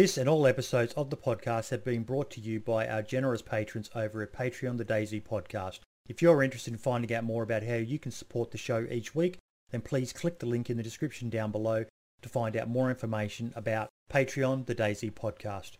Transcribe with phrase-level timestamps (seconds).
[0.00, 3.42] This and all episodes of the podcast have been brought to you by our generous
[3.42, 5.80] patrons over at Patreon The DayZ Podcast.
[6.08, 9.14] If you're interested in finding out more about how you can support the show each
[9.14, 9.36] week,
[9.70, 11.84] then please click the link in the description down below
[12.22, 15.72] to find out more information about Patreon The DayZ Podcast.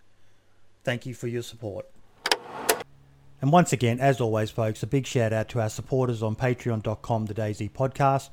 [0.84, 1.86] Thank you for your support.
[3.40, 7.24] And once again, as always, folks, a big shout out to our supporters on patreon.com,
[7.24, 8.28] The DayZ Podcast.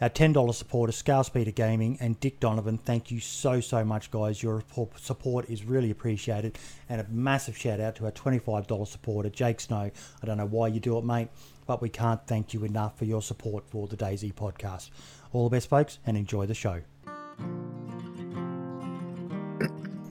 [0.00, 2.78] Our $10 supporters, Scale Speeder Gaming and Dick Donovan.
[2.78, 4.42] Thank you so, so much, guys.
[4.42, 4.64] Your
[4.96, 6.58] support is really appreciated.
[6.88, 9.90] And a massive shout out to our $25 supporter, Jake Snow.
[10.22, 11.28] I don't know why you do it, mate,
[11.66, 14.88] but we can't thank you enough for your support for the DayZ podcast.
[15.32, 16.80] All the best, folks, and enjoy the show.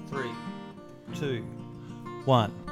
[0.08, 0.32] Three,
[1.16, 1.42] two,
[2.26, 2.69] one.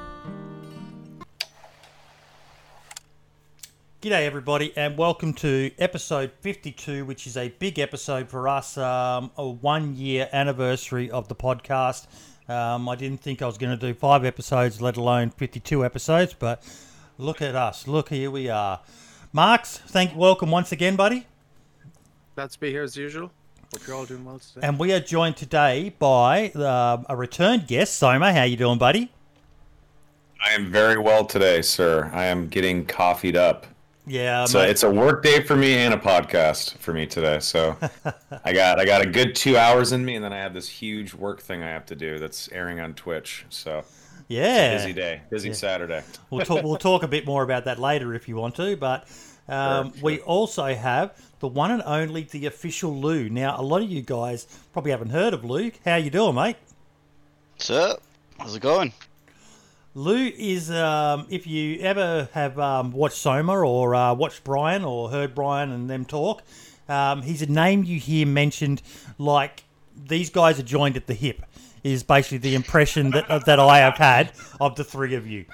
[3.99, 9.31] G'day, everybody, and welcome to episode 52, which is a big episode for us, um,
[9.35, 12.05] a one year anniversary of the podcast.
[12.47, 16.35] Um, I didn't think I was going to do five episodes, let alone 52 episodes,
[16.37, 16.63] but
[17.17, 17.87] look at us.
[17.87, 18.81] Look, here we are.
[19.33, 21.25] Marks, thank welcome once again, buddy.
[22.35, 23.31] Glad to be here as usual.
[23.73, 24.67] Hope you're all doing well today.
[24.67, 28.31] And we are joined today by uh, a returned guest, Soma.
[28.31, 29.11] How you doing, buddy?
[30.39, 32.11] I am very well today, sir.
[32.13, 33.65] I am getting coffeeed up.
[34.07, 34.69] Yeah, so mate.
[34.69, 37.39] it's a work day for me and a podcast for me today.
[37.39, 37.75] So
[38.45, 40.69] I got I got a good two hours in me, and then I have this
[40.69, 43.45] huge work thing I have to do that's airing on Twitch.
[43.49, 43.83] So
[44.29, 45.55] yeah, busy day, busy yeah.
[45.55, 46.03] Saturday.
[46.29, 49.09] We'll talk we'll talk a bit more about that later if you want to, but
[49.49, 50.03] um, sure, sure.
[50.03, 53.29] we also have the one and only the official Lou.
[53.29, 55.71] Now a lot of you guys probably haven't heard of Lou.
[55.83, 56.55] How you doing, mate?
[57.55, 58.01] What's up?
[58.39, 58.93] How's it going?
[59.97, 65.09] Lou is, um, if you ever have um, watched Soma or uh, watched Brian or
[65.09, 66.43] heard Brian and them talk,
[66.87, 68.83] um, he's a name you hear mentioned
[69.17, 69.63] like
[69.95, 71.41] these guys are joined at the hip.
[71.83, 75.45] Is basically the impression that that I have had of the three of you.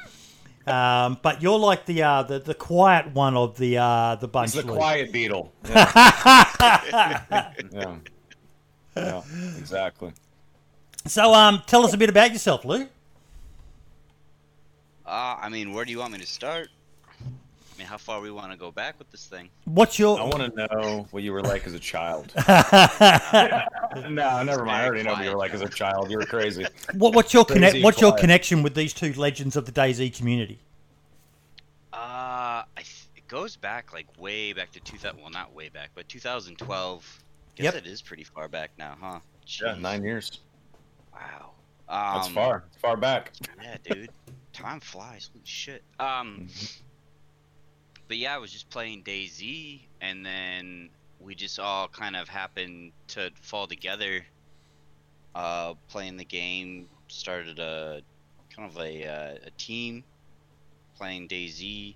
[0.68, 4.54] Um, but you're like the, uh, the the quiet one of the uh, the bunch.
[4.54, 4.78] He's the Lou.
[4.78, 5.54] quiet beetle.
[5.74, 7.54] Yeah.
[7.72, 7.96] yeah.
[8.96, 9.22] yeah,
[9.58, 10.12] exactly.
[11.06, 12.88] So, um, tell us a bit about yourself, Lou.
[15.06, 16.70] Uh, I mean, where do you want me to start?
[17.74, 19.50] I mean, how far we want to go back with this thing?
[19.66, 20.20] What's your?
[20.20, 22.32] I want to know what you were like as a child.
[22.48, 24.70] no, never mind.
[24.70, 26.12] I already know what you were like as a child.
[26.12, 26.66] You were crazy.
[26.94, 27.84] What, what's your connect?
[27.84, 30.60] What's your connection with these two legends of the DayZ community?
[31.92, 35.20] Uh, th- it goes back like way back to 2000.
[35.20, 37.24] Well, not way back, but 2012.
[37.56, 37.76] Guess yep.
[37.76, 39.20] it is pretty far back now, huh?
[39.48, 39.62] Jeez.
[39.64, 40.40] Yeah, nine years.
[41.14, 41.52] Wow.
[41.90, 42.64] Um, That's far.
[42.68, 43.32] It's far back.
[43.62, 44.10] Yeah, dude
[44.54, 45.30] time flies.
[45.34, 45.84] Holy shit.
[46.00, 46.84] Um, mm-hmm.
[48.08, 52.92] but yeah, I was just playing DayZ, and then we just all kind of happened
[53.10, 54.26] to fall together.
[55.36, 58.02] Uh, playing the game, started a
[58.56, 60.04] kind of a, uh, a team
[60.96, 61.96] playing DayZ,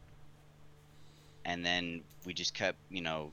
[1.45, 3.31] and then we just kept, you know,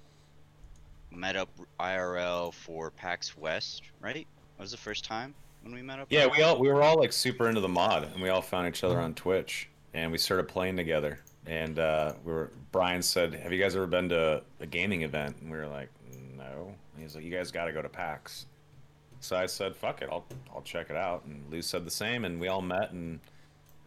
[1.10, 1.48] met up
[1.80, 4.26] IRL for PAX West, right?
[4.56, 5.34] That was the first time
[5.64, 6.06] when we met up?
[6.10, 8.68] Yeah, we all we were all like super into the mod, and we all found
[8.68, 11.18] each other on Twitch, and we started playing together.
[11.46, 15.36] And uh, we were Brian said, "Have you guys ever been to a gaming event?"
[15.40, 15.88] And we were like,
[16.36, 18.46] "No." And he's like, "You guys got to go to PAX."
[19.20, 22.24] So I said, "Fuck it, I'll I'll check it out." And Lou said the same,
[22.24, 23.20] and we all met, and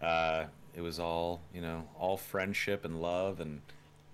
[0.02, 0.46] uh,
[0.76, 3.62] it was all you know, all friendship and love, and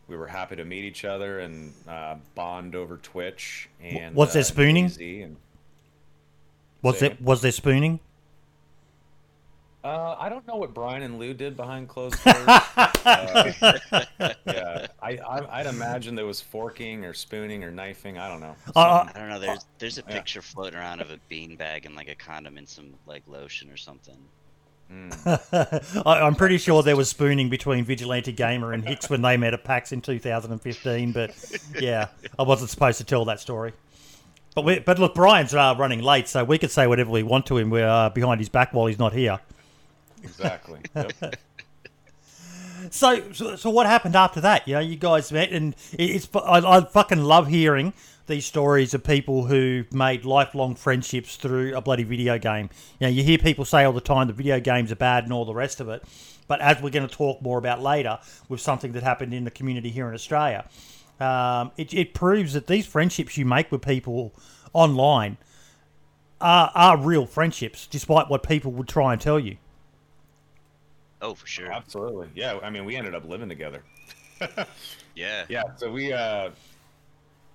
[0.08, 3.70] we were happy to meet each other and uh, bond over Twitch.
[3.82, 4.92] And what's that spooning?
[5.00, 5.38] And,
[6.84, 8.00] was it was there spooning?
[9.84, 12.48] Uh, I don't know what Brian and Lou did behind closed doors.
[12.48, 13.74] uh,
[14.46, 18.18] yeah, I, I would imagine there was forking or spooning or knifing.
[18.18, 18.56] I don't know.
[18.74, 19.40] Uh, I don't know.
[19.40, 20.54] There's there's a picture yeah.
[20.54, 24.18] floating around of a beanbag and like a condom and some like lotion or something.
[24.92, 26.04] Mm.
[26.06, 29.54] I, am pretty sure there was spooning between Vigilante Gamer and Hicks when they met
[29.54, 31.34] at PAX in 2015, but
[31.80, 32.08] yeah,
[32.38, 33.74] I wasn't supposed to tell that story.
[34.56, 37.46] But we, but look, Brian's uh, running late, so we could say whatever we want
[37.48, 37.70] to him.
[37.70, 39.40] We're uh, behind his back while he's not here.
[40.24, 40.80] Exactly.
[40.96, 41.36] Yep.
[42.92, 44.68] so, so, so what happened after that?
[44.68, 47.94] You know, you guys met, and it's I, I fucking love hearing
[48.28, 52.70] these stories of people who made lifelong friendships through a bloody video game.
[53.00, 55.34] You know, you hear people say all the time the video games are bad and
[55.34, 56.04] all the rest of it.
[56.48, 58.20] But as we're going to talk more about later,
[58.50, 60.66] with something that happened in the community here in Australia,
[61.24, 64.34] um, it, it proves that these friendships you make with people
[64.74, 65.38] online
[66.42, 69.58] are, are real friendships, despite what people would try and tell you.
[71.22, 71.72] Oh, for sure.
[71.72, 72.28] Absolutely.
[72.36, 72.60] Yeah.
[72.62, 73.84] I mean, we ended up living together.
[75.16, 75.46] yeah.
[75.48, 75.64] Yeah.
[75.78, 76.50] So we, uh,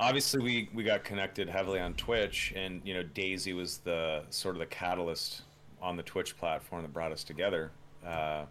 [0.01, 4.55] obviously we, we got connected heavily on Twitch and, you know, DayZ was the sort
[4.55, 5.43] of the catalyst
[5.83, 7.71] on the Twitch platform that brought us together.
[8.07, 8.45] Uh,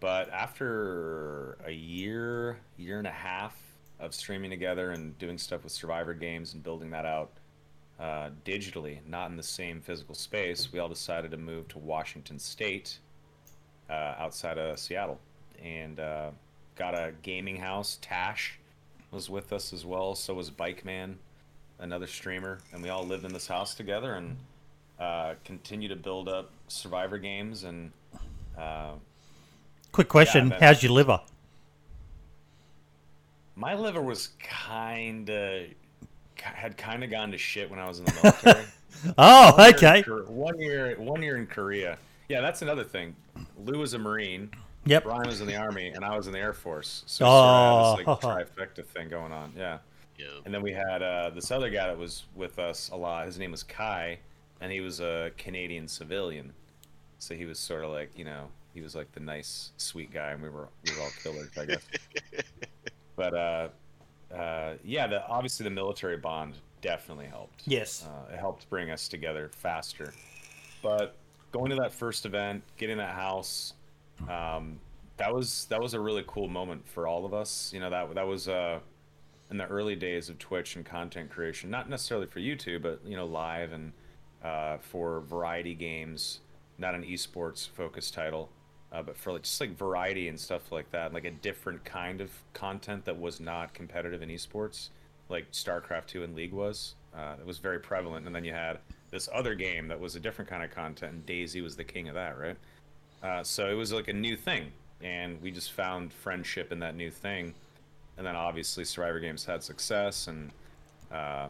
[0.00, 3.56] but after a year, year and a half
[4.00, 7.30] of streaming together and doing stuff with Survivor games and building that out
[8.00, 12.38] uh, digitally, not in the same physical space, we all decided to move to Washington
[12.38, 12.98] State,
[13.88, 15.20] uh, outside of Seattle,
[15.62, 16.30] and uh,
[16.76, 17.98] got a gaming house.
[18.02, 18.58] Tash
[19.10, 20.14] was with us as well.
[20.14, 21.16] So was Bike Man,
[21.78, 24.36] another streamer, and we all lived in this house together and
[24.98, 27.92] uh, continue to build up Survivor games and.
[28.58, 28.92] Uh,
[29.92, 31.20] Quick question: but- How's your liver?
[33.56, 35.62] My liver was kind of
[36.36, 38.64] had kind of gone to shit when I was in the military.
[39.18, 40.02] Oh, One okay.
[40.02, 41.98] Kor- One year, one year in Korea.
[42.28, 43.14] Yeah, that's another thing.
[43.58, 44.50] Lou was a Marine.
[44.86, 45.04] Yep.
[45.04, 47.02] Brian was in the Army, and I was in the Air Force.
[47.06, 49.52] So we sort of had this like trifecta thing going on.
[49.56, 49.78] Yeah.
[50.16, 50.26] Yo.
[50.44, 53.26] And then we had uh, this other guy that was with us a lot.
[53.26, 54.18] His name was Kai,
[54.60, 56.52] and he was a Canadian civilian.
[57.18, 60.30] So he was sort of like, you know, he was like the nice, sweet guy,
[60.30, 61.82] and we were we were all killers, I guess.
[63.16, 63.68] but uh,
[64.34, 67.62] uh, yeah, the obviously the military bond definitely helped.
[67.66, 68.06] Yes.
[68.06, 70.12] Uh, it helped bring us together faster.
[70.82, 71.16] But
[71.52, 73.74] going to that first event, getting that house,
[74.28, 74.78] um,
[75.16, 77.72] that was that was a really cool moment for all of us.
[77.72, 78.80] You know that that was uh,
[79.50, 83.16] in the early days of Twitch and content creation, not necessarily for YouTube, but you
[83.16, 83.92] know live and
[84.42, 86.40] uh, for variety games,
[86.78, 88.50] not an esports focused title.
[88.94, 92.20] Uh, but for like, just like variety and stuff like that, like a different kind
[92.20, 94.90] of content that was not competitive in esports,
[95.28, 96.94] like StarCraft 2 and League was.
[97.12, 98.24] Uh, it was very prevalent.
[98.24, 98.78] And then you had
[99.10, 102.08] this other game that was a different kind of content, and DayZ was the king
[102.08, 102.56] of that, right?
[103.22, 104.70] Uh, so it was like a new thing,
[105.02, 107.52] and we just found friendship in that new thing.
[108.16, 110.52] And then obviously Survivor Games had success, and
[111.10, 111.48] uh,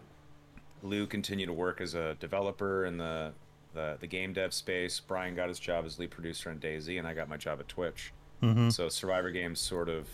[0.83, 3.33] Lou continued to work as a developer in the,
[3.75, 5.01] the the game dev space.
[5.01, 7.69] Brian got his job as lead producer on DayZ, and I got my job at
[7.69, 8.13] Twitch.
[8.43, 8.71] Mm-hmm.
[8.71, 10.09] So Survivor Games sort of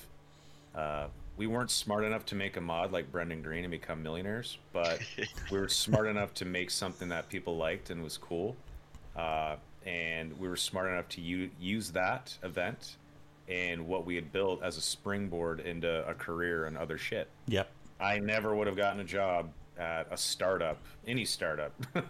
[0.75, 4.59] uh, we weren't smart enough to make a mod like Brendan Greene and become millionaires,
[4.73, 5.01] but
[5.51, 8.57] we were smart enough to make something that people liked and was cool.
[9.17, 12.97] Uh, and we were smart enough to u- use that event
[13.49, 17.29] and what we had built as a springboard into a career and other shit.
[17.49, 17.71] Yep.
[17.99, 21.73] I never would have gotten a job at a startup, any startup,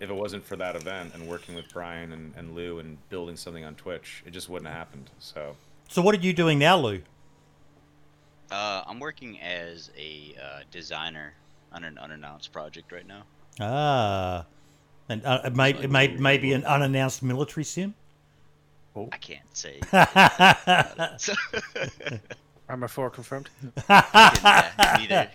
[0.00, 3.36] if it wasn't for that event and working with Brian and, and Lou and building
[3.36, 4.22] something on Twitch.
[4.26, 5.10] It just wouldn't have happened.
[5.18, 5.56] So
[5.88, 7.02] So what are you doing now, Lou?
[8.50, 11.34] Uh, I'm working as a uh, designer
[11.72, 13.22] on an unannounced project right now.
[13.58, 14.44] Ah,
[15.08, 17.94] and uh, it may, it may, maybe an unannounced military sim.
[19.12, 19.78] I can't say.
[22.68, 23.48] Arma 4 confirmed.
[23.88, 25.30] yeah, neither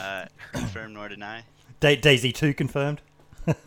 [0.00, 1.42] uh, confirm nor deny.
[1.80, 3.00] Da- DayZ two confirmed.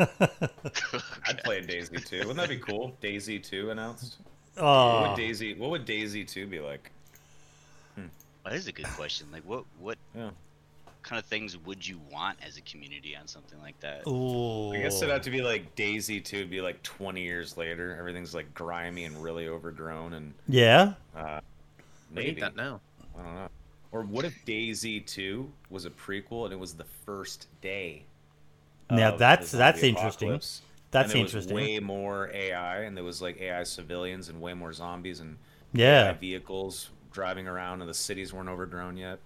[1.26, 2.18] I'd play DayZ 2.
[2.28, 2.98] Wouldn't that be cool?
[3.02, 4.18] DayZ 2 announced.
[4.56, 6.92] What Oh, would DayZ what would DayZ 2 be like?
[8.44, 9.28] That is a good question.
[9.32, 10.32] Like, what what Yeah.
[11.02, 14.08] kind of things would you want as a community on something like that?
[14.08, 14.72] Ooh.
[14.74, 17.96] I guess it'd have to be like DayZ 2 would be like 20 years later.
[17.98, 20.94] Everything's like grimy and really overgrown and Yeah.
[21.16, 21.40] uh
[22.16, 22.82] We maybe need that now.
[23.18, 23.48] I don't know.
[23.92, 28.04] Or what if DayZ 2 was a prequel and it was the first day?
[28.90, 30.30] Now that's- that's interesting.
[30.30, 30.62] apocalypse,
[30.92, 31.56] That's and there was interesting.
[31.56, 35.38] way more AI and there was like AI civilians and way more zombies and
[35.74, 36.10] Yeah.
[36.10, 39.20] AI vehicles driving around and the cities weren't overgrown yet.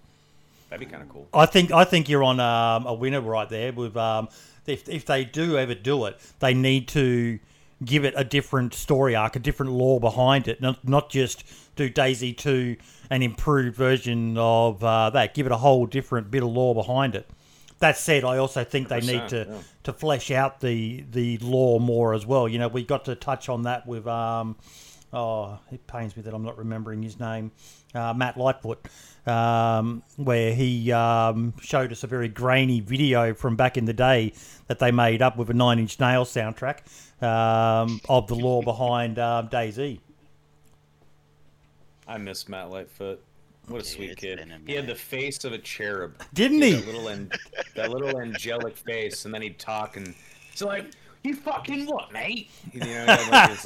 [0.70, 1.26] That'd be kind of cool.
[1.32, 3.72] I think I think you're on um, a winner right there.
[3.72, 4.28] With um,
[4.66, 7.38] if if they do ever do it, they need to
[7.84, 11.42] give it a different story arc, a different lore behind it, not not just
[11.76, 12.76] do DayZ two
[13.10, 15.32] an improved version of uh, that.
[15.32, 17.26] Give it a whole different bit of lore behind it.
[17.80, 19.58] That said, I also think they need to yeah.
[19.84, 22.48] to flesh out the the lore more as well.
[22.48, 24.56] You know, we got to touch on that with um,
[25.12, 27.52] oh, it pains me that I'm not remembering his name,
[27.94, 28.86] uh, Matt Lightfoot,
[29.26, 34.32] um, where he um, showed us a very grainy video from back in the day
[34.66, 36.80] that they made up with a Nine Inch Nail soundtrack
[37.22, 40.00] um, of the lore behind um, DayZ.
[42.06, 43.22] I miss Matt Lightfoot.
[43.68, 44.40] What a Yeah, sweet kid.
[44.66, 46.14] He had the face of a cherub.
[46.34, 46.72] Didn't had he?
[46.72, 47.30] That little, an-
[47.74, 50.14] that little angelic face, and then he'd talk and
[50.52, 50.86] it's like,
[51.22, 53.64] "You fucking what, mate?" You know, he had like his,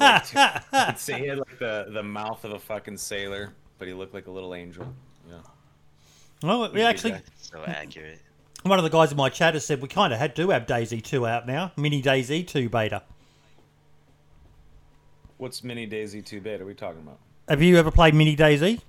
[0.71, 4.13] like, he'd he had like the the mouth of a fucking sailor, but he looked
[4.13, 4.93] like a little angel.
[5.29, 5.37] Yeah.
[6.43, 7.15] Well, we good actually.
[7.37, 8.19] So accurate.
[8.63, 10.65] one of the guys in my chat has said we kind of had to have
[10.65, 13.03] DayZ 2 out now, Mini DayZ 2 beta.
[15.37, 16.63] What's Mini DayZ 2 beta?
[16.63, 17.19] Are we talking about?
[17.49, 18.81] Have you ever played Mini DayZ?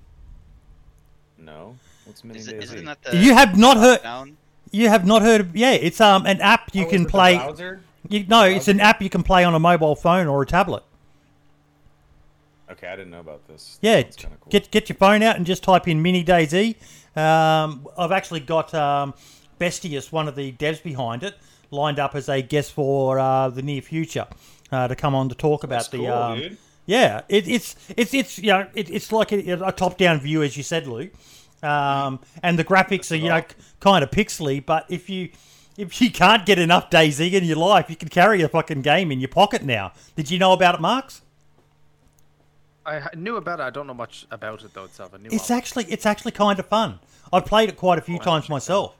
[1.37, 1.75] No.
[2.05, 2.63] What's Mini Is it, DayZ?
[2.63, 4.01] isn't that the You have not heard.
[4.03, 4.37] down?
[4.71, 5.55] You have not heard of?
[5.55, 7.35] Yeah, it's um an app you Oh, is can it the play.
[7.37, 7.81] browser?
[8.09, 10.83] You, no, it's an app you can play on a mobile phone or a tablet.
[12.69, 13.77] Okay, I didn't know about this.
[13.81, 14.49] Yeah, That's kinda cool.
[14.49, 16.75] get get your phone out and just type in Mini DayZ.
[17.17, 19.13] Um, I've actually got um,
[19.59, 21.35] Bestius, one of the devs behind it,
[21.71, 24.27] lined up as a guest for uh, the near future
[24.71, 25.97] uh, to come on to talk about That's the.
[25.99, 26.57] cool, um, dude.
[26.85, 30.55] Yeah, it, it's it's it's you know it, it's like a, a top-down view, as
[30.55, 31.09] you said, Lou,
[31.63, 33.43] um, and the graphics are you know
[33.79, 34.63] kind of pixely.
[34.63, 35.29] But if you
[35.77, 39.11] if you can't get enough DayZ in your life, you can carry a fucking game
[39.11, 39.93] in your pocket now.
[40.15, 41.21] Did you know about it, Marks?
[42.85, 43.63] I knew about it.
[43.63, 45.13] I don't know much about it though itself.
[45.13, 46.99] I knew It's actually it's actually kind of fun.
[47.33, 48.95] I've played it quite a few Oh, times myself.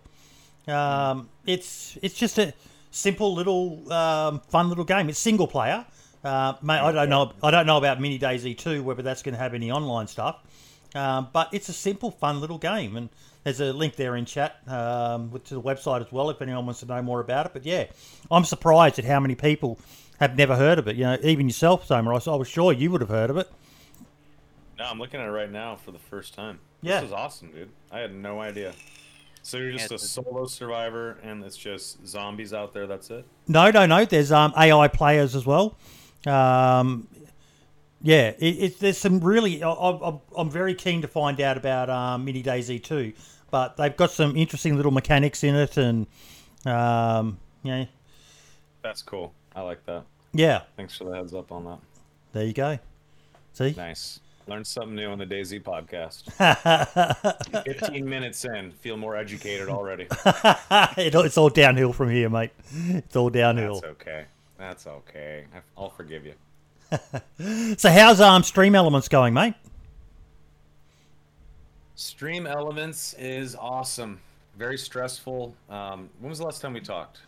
[0.68, 2.54] Um, it's it's just a
[2.90, 5.08] simple little um, fun little game.
[5.08, 5.86] It's single player.
[6.26, 7.32] Uh, mate, I don't know.
[7.44, 10.40] I don't know about Mini DayZ two, whether that's going to have any online stuff.
[10.96, 13.10] Um, but it's a simple, fun little game, and
[13.44, 16.66] there's a link there in chat um, with- to the website as well if anyone
[16.66, 17.54] wants to know more about it.
[17.54, 17.86] But yeah,
[18.32, 19.78] I'm surprised at how many people
[20.20, 20.96] have never heard of it.
[20.96, 22.10] You know, even yourself, Soma.
[22.10, 23.52] I was- I was sure you would have heard of it.
[24.80, 26.60] No, I'm looking at it right now for the first time.
[26.82, 27.02] Yeah.
[27.02, 27.70] This is awesome, dude.
[27.92, 28.74] I had no idea.
[29.44, 32.88] So you're just Yeah, a solo survivor, and it's just zombies out there.
[32.88, 33.26] That's it.
[33.48, 34.04] No, no, no.
[34.06, 35.78] There's um, AI players as well.
[36.26, 37.08] Um,
[38.02, 39.64] yeah, it, it, there's some really.
[39.64, 43.14] I, I, I'm very keen to find out about um, Mini DayZ too,
[43.52, 46.06] but they've got some interesting little mechanics in it, and
[46.66, 47.86] um, yeah,
[48.82, 49.34] That's cool.
[49.56, 50.04] I like that.
[50.34, 50.62] yeah.
[50.76, 51.80] Thanks for the heads up on that.
[52.34, 52.78] There you go.
[53.54, 54.20] See, Nice.
[54.48, 56.30] Learned something new on the DayZ podcast.
[57.66, 60.04] 15 minutes in, feel more educated already.
[60.98, 62.52] it, it's all downhill from here, mate.
[62.90, 63.76] It's all downhill.
[63.80, 64.26] That's okay.
[64.68, 65.46] That's okay.
[65.54, 66.34] I- I'll forgive you.
[67.78, 69.54] So, how's um Stream Elements going, mate?
[71.96, 74.20] Stream Elements is awesome.
[74.58, 75.54] Very stressful.
[75.70, 77.20] Um, when was the last time we talked?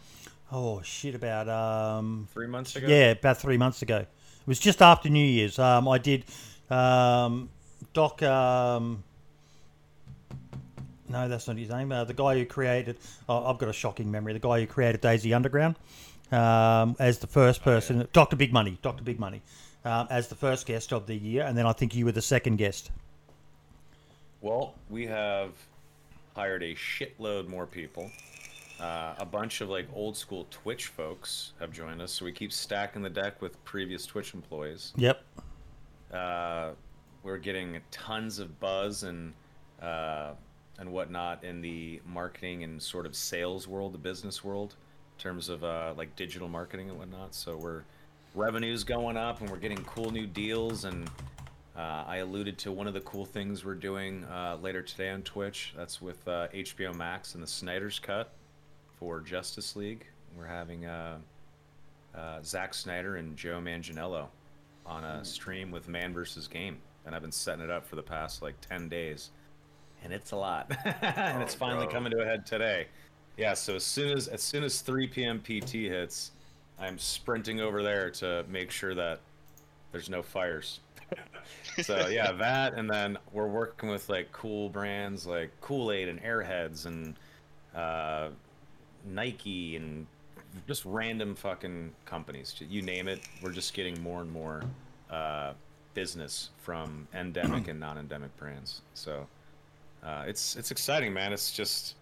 [0.52, 1.14] Oh shit!
[1.14, 2.88] About um Three months ago?
[2.88, 3.98] Yeah, about three months ago.
[3.98, 4.08] It
[4.48, 5.60] was just after New Year's.
[5.60, 6.24] Um, I did
[6.72, 7.50] um,
[7.94, 8.24] Doc.
[8.24, 9.04] Um,
[11.10, 11.92] no, that's not his name.
[11.92, 12.98] Uh, the guy who created.
[13.30, 14.34] Oh, I've got a shocking memory.
[14.34, 15.76] The guy who created DayZ Underground
[16.32, 18.08] um, as the first person.
[18.14, 18.78] Doctor Big Money.
[18.82, 19.42] Doctor Big Money
[19.88, 22.22] um, as the first guest of the year, and then I think you were the
[22.22, 22.92] second guest.
[24.42, 25.52] Well, we have
[26.36, 28.12] hired a shitload more people.
[28.80, 32.52] Uh, a bunch of like old school Twitch folks have joined us, so we keep
[32.52, 34.94] stacking the deck with previous Twitch employees.
[34.98, 35.24] Yep.
[36.14, 36.72] Uh,
[37.24, 39.34] we're getting tons of buzz and
[39.82, 40.32] uh,
[40.80, 44.76] and whatnot in the marketing and sort of sales world, the business world,
[45.18, 47.34] terms of uh, like digital marketing and whatnot.
[47.36, 47.84] So we're
[48.36, 50.86] revenues going up, and we're getting cool new deals.
[50.86, 51.10] And
[51.76, 55.22] uh, I alluded to one of the cool things we're doing uh, later today on
[55.24, 55.74] Twitch.
[55.76, 58.32] That's with uh, HBO Max and the Snyder's Cut
[59.00, 60.06] for Justice League.
[60.38, 61.18] We're having uh,
[62.16, 64.28] uh, Zack Snyder and Joe Manganiello
[64.86, 68.04] on a stream with Man versus Game, and I've been setting it up for the
[68.04, 69.32] past like ten days,
[70.04, 70.72] and it's a lot,
[71.02, 71.94] and it's Oh, finally bro.
[71.94, 72.88] coming to a head today.
[73.38, 75.40] Yeah, so as soon as as soon as 3 p.m.
[75.40, 76.32] PT hits,
[76.80, 79.20] I'm sprinting over there to make sure that
[79.92, 80.80] there's no fires.
[81.84, 86.22] so yeah, that, and then we're working with like cool brands like Kool Aid and
[86.22, 87.16] Airheads and
[87.76, 88.30] uh,
[89.06, 90.06] Nike and
[90.68, 92.56] just random fucking companies.
[92.60, 94.64] You name it, we're just getting more and more
[95.12, 95.54] uh,
[95.94, 98.82] business from endemic and non-endemic brands.
[98.94, 99.28] So
[100.04, 101.32] uh, it's it's exciting, man.
[101.32, 101.96] It's just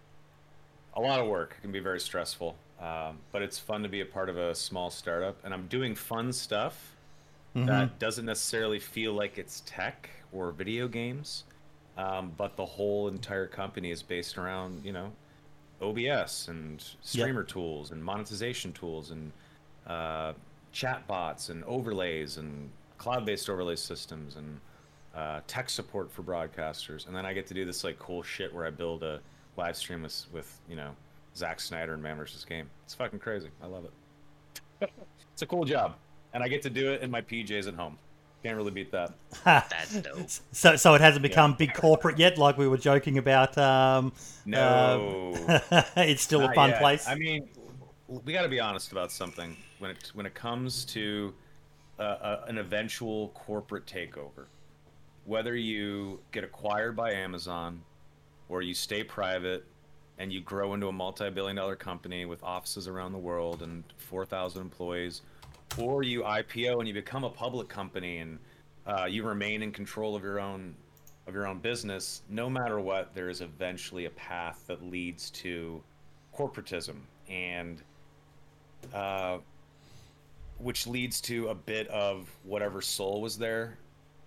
[0.96, 1.54] a lot of work.
[1.58, 4.54] It can be very stressful, um, but it's fun to be a part of a
[4.54, 5.36] small startup.
[5.44, 6.96] And I'm doing fun stuff
[7.66, 11.44] that doesn't necessarily feel like it's tech or video games,
[11.96, 15.12] um, but the whole entire company is based around you know
[15.80, 19.32] OBS and streamer tools and monetization tools and
[19.86, 20.32] uh,
[20.72, 24.60] chat bots and overlays and cloud-based overlay systems and
[25.14, 27.06] uh, tech support for broadcasters.
[27.06, 29.20] And then I get to do this like cool shit where I build a
[29.56, 30.90] live stream with, with you know
[31.34, 32.44] Zack Snyder and Man vs.
[32.44, 32.68] Game.
[32.84, 33.48] It's fucking crazy.
[33.62, 34.90] I love it.
[35.32, 35.96] it's a cool job,
[36.32, 37.98] and I get to do it in my PJs at home.
[38.42, 39.12] Can't really beat that.
[39.44, 40.28] That's dope.
[40.52, 43.56] So, so it hasn't become big corporate yet, like we were joking about.
[43.58, 44.12] Um,
[44.44, 45.34] No.
[45.48, 45.60] um,
[45.96, 46.80] it's still a fun yet.
[46.80, 47.08] place.
[47.08, 47.48] I mean,
[48.06, 51.34] we got to be honest about something when it when it comes to
[51.98, 54.46] uh, uh, an eventual corporate takeover.
[55.24, 57.80] Whether you get acquired by Amazon
[58.48, 59.64] or you stay private
[60.18, 65.22] and you grow into a multi-billion-dollar company with offices around the world and 4,000 employees,
[65.78, 68.38] or you IPO and you become a public company and
[68.86, 70.74] uh, you remain in control of your own
[71.26, 75.82] of your own business, no matter what, there is eventually a path that leads to
[76.32, 76.94] corporatism.
[77.28, 77.82] And
[78.94, 79.38] uh,
[80.58, 83.78] which leads to a bit of whatever soul was there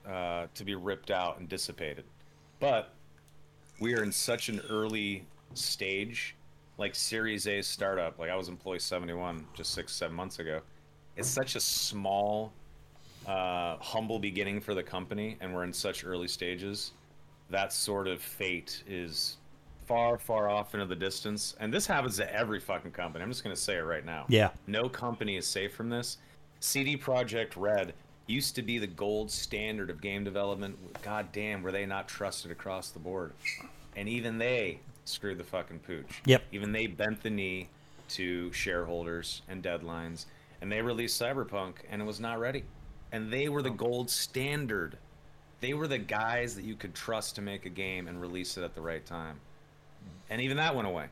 [0.07, 2.03] uh, to be ripped out and dissipated.
[2.59, 2.93] But
[3.79, 6.35] we are in such an early stage,
[6.77, 8.19] like Series A startup.
[8.19, 10.61] Like I was employee 71 just six, seven months ago.
[11.15, 12.53] It's such a small,
[13.27, 16.91] uh, humble beginning for the company, and we're in such early stages.
[17.49, 19.37] That sort of fate is
[19.85, 21.55] far, far off into the distance.
[21.59, 23.23] And this happens to every fucking company.
[23.23, 24.25] I'm just going to say it right now.
[24.29, 24.51] Yeah.
[24.67, 26.17] No company is safe from this.
[26.59, 27.93] CD Projekt Red
[28.29, 30.77] used to be the gold standard of game development.
[31.01, 33.33] God damn, were they not trusted across the board?
[33.95, 36.21] And even they screwed the fucking pooch.
[36.25, 36.43] Yep.
[36.51, 37.69] Even they bent the knee
[38.09, 40.25] to shareholders and deadlines,
[40.61, 42.63] and they released Cyberpunk, and it was not ready.
[43.11, 43.73] And they were the oh.
[43.73, 44.97] gold standard.
[45.61, 48.63] They were the guys that you could trust to make a game and release it
[48.63, 49.39] at the right time.
[50.29, 51.07] And even that went away.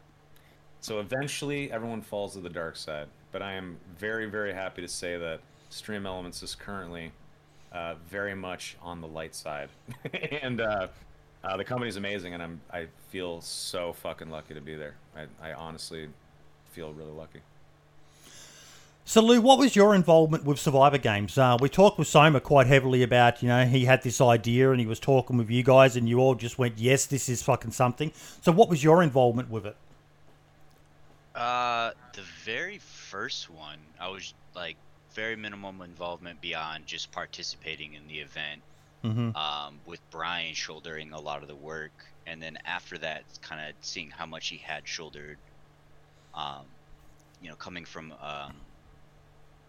[0.79, 3.07] So eventually, everyone falls to the dark side.
[3.31, 7.11] But I am very, very happy to say that Stream Elements is currently
[7.71, 9.69] uh, very much on the light side,
[10.41, 10.87] and uh,
[11.43, 14.95] uh, the company's amazing, and I'm I feel so fucking lucky to be there.
[15.15, 16.07] I, I honestly
[16.71, 17.39] feel really lucky.
[19.05, 21.37] So, Lou, what was your involvement with Survivor Games?
[21.37, 24.81] Uh, we talked with Soma quite heavily about, you know, he had this idea and
[24.81, 27.71] he was talking with you guys, and you all just went, yes, this is fucking
[27.71, 28.11] something.
[28.41, 29.77] So, what was your involvement with it?
[31.33, 34.75] Uh, the very first one, I was like
[35.17, 38.61] very minimum involvement beyond just participating in the event.
[39.03, 39.35] Mm-hmm.
[39.35, 41.91] Um, with Brian shouldering a lot of the work,
[42.25, 45.37] and then after that, kind of seeing how much he had shouldered.
[46.33, 46.65] Um,
[47.41, 48.53] you know, coming from um,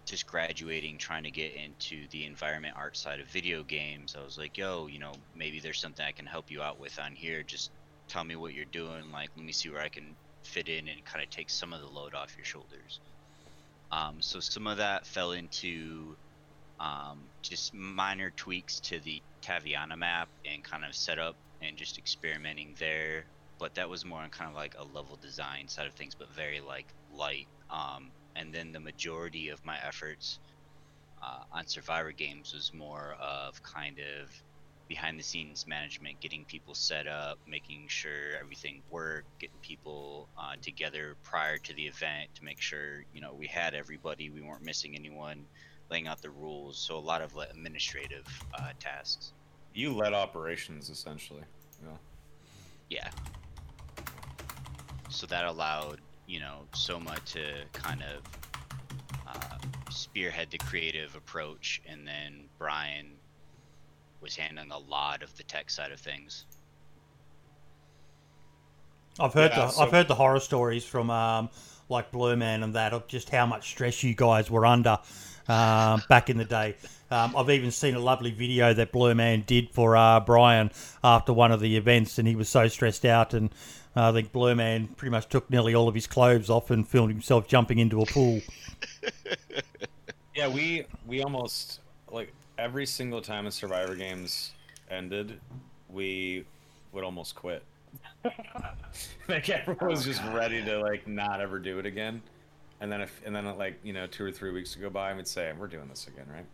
[0.07, 4.39] just graduating, trying to get into the environment art side of video games, I was
[4.39, 7.43] like, yo, you know, maybe there's something I can help you out with on here.
[7.43, 7.71] Just
[8.09, 9.13] tell me what you're doing.
[9.13, 11.81] Like, let me see where I can fit in and kind of take some of
[11.81, 13.01] the load off your shoulders.
[13.91, 16.17] Um, so some of that fell into
[16.81, 22.75] um, just minor tweaks to the Taviana map and kind of setup and just experimenting
[22.79, 23.27] there.
[23.59, 26.35] But that was more on kind of like a level design side of things, but
[26.35, 27.49] very like light.
[27.71, 30.39] Um, and then the majority of my efforts
[31.23, 34.31] uh, on Survivor games was more of kind of
[34.89, 40.55] behind the scenes management, getting people set up, making sure everything worked, getting people uh,
[40.63, 44.65] together prior to the event to make sure you know we had everybody, we weren't
[44.65, 45.45] missing anyone,
[45.91, 46.79] laying out the rules.
[46.79, 48.27] So a lot of like, administrative
[48.59, 49.33] uh, tasks.
[49.75, 51.43] You led operations essentially.
[51.83, 51.97] Yeah.
[52.89, 53.11] Yeah.
[55.11, 57.43] So that allowed you know Soma to
[57.75, 58.23] kind of
[59.29, 59.59] uh,
[59.91, 63.18] spearhead the creative approach, and then Brian
[64.21, 66.45] was handling a lot of the tech side of things.
[69.21, 71.51] I've heard Yeah, the so- I've heard the horror stories from um,
[71.89, 74.99] like Blue Man and that of just how much stress you guys were under
[75.49, 76.77] um, back in the day.
[77.11, 80.71] Um, I've even seen a lovely video that Blue Man did for uh, Brian
[81.03, 83.51] after one of the events, and he was so stressed out, and
[83.97, 86.87] uh, I think Blue Man pretty much took nearly all of his clothes off and
[86.87, 88.41] filmed himself jumping into a pool.
[90.37, 91.81] Yeah, we we almost
[92.13, 94.53] like every single time the Survivor games
[94.91, 95.41] ended,
[95.89, 96.45] we
[96.93, 97.63] would almost quit.
[99.29, 102.21] like everyone was just ready to like not ever do it again,
[102.81, 105.09] and then if and then like you know two or three weeks to go by,
[105.09, 106.45] and we'd say we're doing this again, right?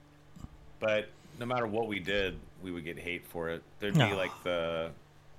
[0.79, 1.09] But
[1.41, 3.63] no matter what we did, we would get hate for it.
[3.81, 4.17] There'd be No.
[4.17, 4.91] like the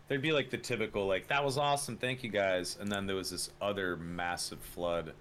[0.07, 3.15] there'd be like the typical like that was awesome, thank you guys, and then there
[3.15, 5.13] was this other massive flood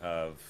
[0.00, 0.40] of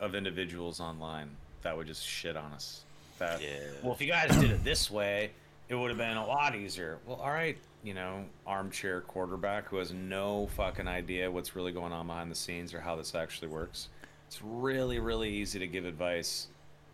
[0.00, 1.30] of individuals online
[1.62, 2.82] that would just shit on us.
[3.22, 3.50] That Yeah.
[3.82, 5.30] well, if you guys did it this way,
[5.68, 6.98] it would have been a lot easier.
[7.06, 11.92] Well, all right, you know, armchair quarterback who has no fucking idea what's really going
[11.92, 13.88] on behind the scenes or how this actually works.
[14.26, 16.48] It's really, really easy to give advice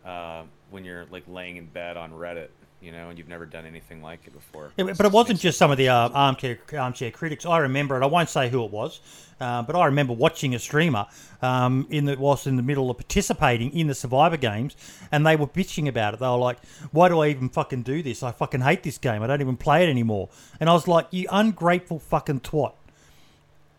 [0.04, 2.48] uh, when you're like laying in bed on Reddit,
[2.80, 4.70] you know, and you've never done anything like it before.
[4.76, 7.44] Yeah, but it wasn't just some of the uh, armchair armchair critics.
[7.44, 8.04] I remember it.
[8.04, 9.00] I won't say who it was,
[9.40, 11.06] uh, but I remember watching a streamer
[11.42, 14.76] um, in the was in the middle of participating in the Survivor games,
[15.10, 16.20] and they were bitching about it.
[16.20, 18.22] They were like, "Why do I even fucking do this?
[18.22, 19.22] I fucking hate this game.
[19.22, 20.28] I don't even play it anymore."
[20.60, 22.74] And I was like, "You ungrateful fucking twat."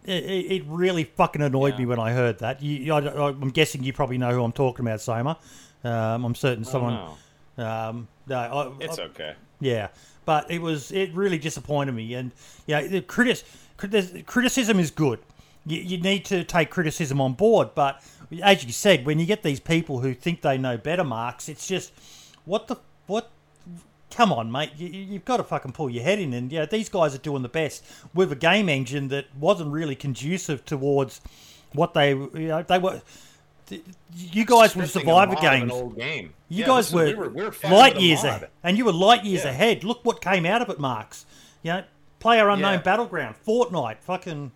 [0.05, 2.63] It, really fucking annoyed me when I heard that.
[2.63, 5.37] You, I, I'm guessing you probably know who I'm talking about, Soma.
[5.83, 7.15] Um, I'm certain someone.
[7.57, 8.37] Um, no,
[8.79, 9.33] I, It's I- okay.
[9.59, 9.89] yeah,
[10.25, 12.31] but it was it really disappointed me, and
[12.67, 13.43] yeah, the critis,
[14.25, 15.19] criticism is good.
[15.65, 18.01] You, you need to take criticism on board, but
[18.41, 21.67] as you said, when you get these people who think they know better, marks, it's
[21.67, 21.91] just
[22.45, 23.29] what the what.
[24.11, 24.71] Come on, mate!
[24.75, 27.43] You, you've got to fucking pull your head in, and yeah, these guys are doing
[27.43, 31.21] the best with a game engine that wasn't really conducive towards
[31.73, 33.01] what they you know they were
[34.15, 35.71] you guys were Survivor mod of an games.
[35.71, 36.33] old game.
[36.49, 39.23] You Yeah, guys were, we were, we were light years ahead, and you were light
[39.23, 39.51] years Yeah.
[39.51, 39.83] ahead.
[39.83, 41.25] Look what came out of it, Marks.
[41.63, 41.83] You know,
[42.19, 42.81] Player Unknown Yeah.
[42.81, 44.51] Battleground, Fortnite, fucking.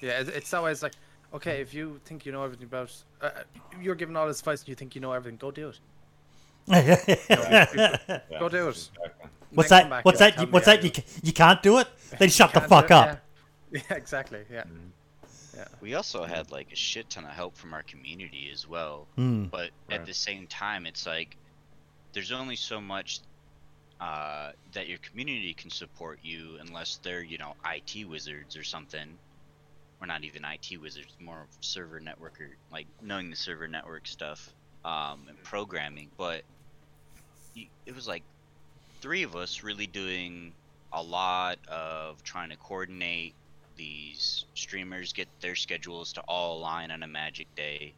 [0.00, 0.92] Yeah, it's, it's always like,
[1.34, 3.30] okay, if you think you know everything about, uh, uh,
[3.80, 5.78] you're giving all this advice and you think you know everything, go do it.
[6.68, 8.90] Go do it.
[9.54, 9.90] what's Then that?
[9.90, 10.38] back What's that?
[10.38, 10.84] You, what's that?
[10.84, 10.90] You,
[11.22, 11.88] you can't do it.
[12.18, 13.20] Then shut the fuck do it, up.
[13.72, 13.80] Yeah.
[13.90, 14.44] Exactly.
[14.50, 14.80] Yeah, exactly.
[15.58, 15.64] Yeah.
[15.80, 19.08] We also had like a shit ton of help from our community as well.
[19.16, 19.46] Hmm.
[19.46, 19.98] But Right.
[20.00, 21.36] at the same time, it's like
[22.12, 23.20] there's only so much
[24.00, 29.18] uh, that your community can support you unless they're, you know, IT wizards or something.
[30.00, 35.26] Or not even IT wizards, more server networker, like knowing the server network stuff um,
[35.28, 36.08] and programming.
[36.16, 36.44] But
[37.84, 38.22] it was like
[39.00, 40.52] three of us really doing
[40.92, 43.34] a lot of trying to coordinate
[43.78, 47.96] these streamers get their schedules to all align on a magic day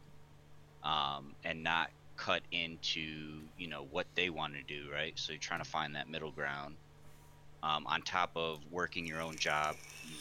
[0.83, 5.13] um, and not cut into you know what they want to do right?
[5.17, 6.77] So you're trying to find that middle ground.
[7.63, 9.77] Um, on top of working your own job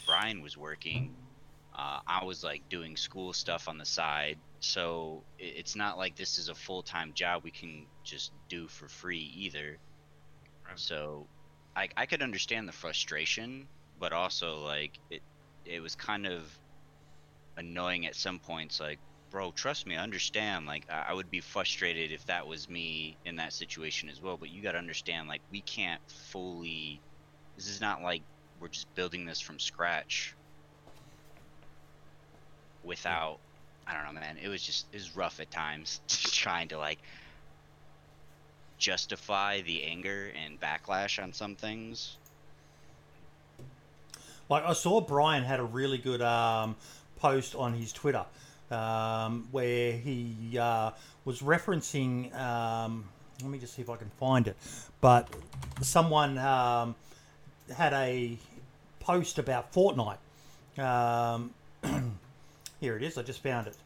[0.06, 1.16] brian was working
[1.76, 4.40] uh, i was like doing school stuff on the side.
[4.60, 9.20] So it's not like this is a full-time job we can just do for free
[9.20, 9.80] either.
[10.66, 10.78] Right.
[10.78, 11.28] so
[11.76, 13.68] I, I could understand the frustration
[13.98, 15.22] but also like it
[15.70, 16.58] it was kind of
[17.56, 18.98] annoying at some points like
[19.30, 23.18] bro trust me i understand like I, I would be frustrated if that was me
[23.24, 27.02] in that situation as well but you got to understand like we can't fully
[27.56, 28.24] this is not like
[28.60, 30.36] we're just building this from scratch
[32.82, 33.40] without
[33.86, 37.00] i don't know man it was just it was rough at times trying to like
[38.78, 42.18] justify the anger and backlash on some things
[44.50, 46.74] Like I saw Brian had a really good um,
[47.20, 48.24] post on his Twitter
[48.72, 50.90] um, where he uh,
[51.24, 52.34] was referencing.
[52.34, 53.04] Um,
[53.40, 54.56] let me just see if I can find it.
[55.00, 55.28] But
[55.82, 56.96] someone um,
[57.74, 58.36] had a
[58.98, 60.18] post about Fortnite.
[60.78, 61.52] Um,
[62.80, 63.16] here it is.
[63.16, 63.76] I just found it.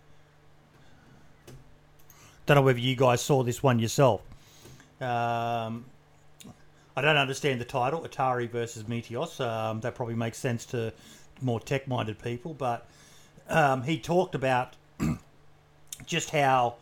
[2.47, 4.23] Don't know whether you guys saw this one yourself.
[4.99, 5.85] Um,
[6.97, 9.41] I don't understand the title, Atari versus Meteos.
[9.41, 10.93] Um, that probably makes sense to
[11.41, 12.87] more tech-minded people, but
[13.49, 14.75] um, he talked about
[16.07, 16.77] just how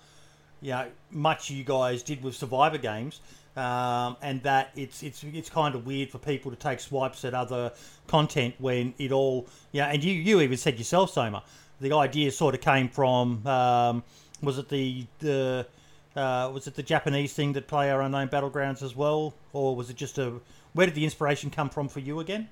[0.61, 3.21] you know much you guys did with Survivor games,
[3.57, 7.33] um, and that it's it's it's kind of weird for people to take swipes at
[7.33, 7.73] other
[8.07, 9.87] content when it all yeah.
[9.87, 11.43] And you you even said yourself, Soma,
[11.81, 14.05] the idea sort of came from um,
[14.43, 15.67] was it the the
[16.17, 20.19] uh, was it the Japanese thing that PlayerUnknown battlegrounds as well, or was it just
[20.19, 20.41] a?
[20.75, 22.49] Where did the inspiration come from for you again?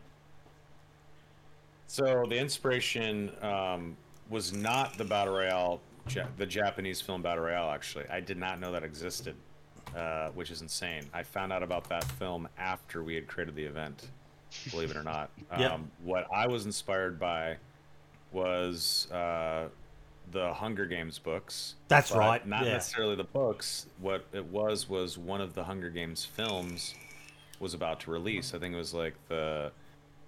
[1.87, 3.97] So the inspiration um,
[4.29, 5.81] was not the battle royale,
[6.37, 7.71] the Japanese film battle royale.
[7.71, 9.35] Actually, I did not know that existed,
[9.97, 11.05] uh, which is insane.
[11.13, 14.09] I found out about that film after we had created the event.
[14.71, 15.31] Believe it or not.
[15.59, 15.73] Yep.
[15.73, 17.57] Um, what I was inspired by
[18.31, 19.67] was uh,
[20.31, 21.75] the Hunger Games books.
[21.89, 22.73] That's right, Not yeah.
[22.73, 23.87] necessarily the books.
[24.01, 26.95] What it was was one of the Hunger Games films
[27.59, 28.55] was about to release.
[28.55, 29.73] I think it was like the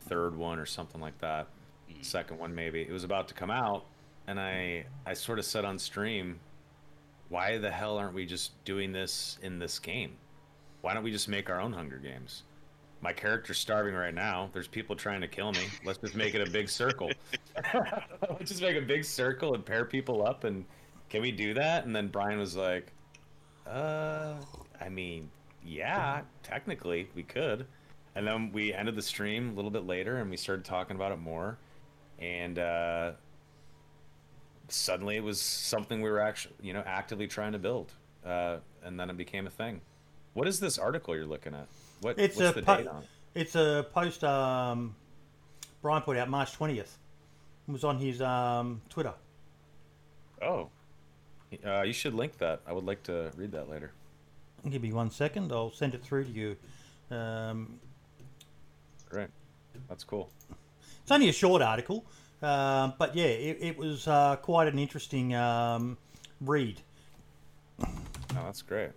[0.00, 1.46] third one or something like that.
[1.90, 2.02] Hmm.
[2.02, 2.82] Second one maybe.
[2.82, 3.84] It was about to come out,
[4.26, 6.40] and I I sort of said on stream,
[7.28, 10.12] why the hell aren't we just doing this in this game?
[10.82, 12.42] Why don't we just make our own Hunger Games?
[13.02, 14.48] My character's starving right now.
[14.52, 15.66] There's people trying to kill me.
[15.84, 17.10] Let's just make it a big circle.
[18.30, 20.64] Let's just make a big circle and pair people up and
[21.10, 21.84] can we do that?
[21.84, 22.92] And then Brian was like,
[23.66, 24.34] uh,
[24.80, 25.28] I mean,
[25.62, 27.66] yeah, technically we could.
[28.14, 31.12] And then we ended the stream a little bit later and we started talking about
[31.12, 31.58] it more.
[32.18, 33.12] And uh,
[34.68, 37.92] suddenly it was something we were actually, you know, actively trying to build.
[38.24, 39.80] Uh, and then it became a thing.
[40.34, 41.66] What is this article you're looking at?
[42.02, 43.08] What, It's what's a the po- date on it?
[43.34, 44.94] It's a post um,
[45.80, 46.98] Brian put out March twentieth.
[47.66, 49.14] It was on his um, Twitter.
[50.42, 50.68] Oh.
[51.64, 52.60] Uh, you should link that.
[52.66, 53.92] I would like to read that later.
[54.68, 55.52] Give me one second.
[55.52, 56.56] I'll send it through to you.
[57.10, 57.78] Um,
[59.08, 59.28] Great.
[59.88, 60.30] That's cool.
[61.02, 62.04] It's only a short article,
[62.42, 65.98] um, but yeah, it, it was uh, quite an interesting um,
[66.40, 66.80] read.
[67.80, 67.88] Oh,
[68.34, 68.90] that's great.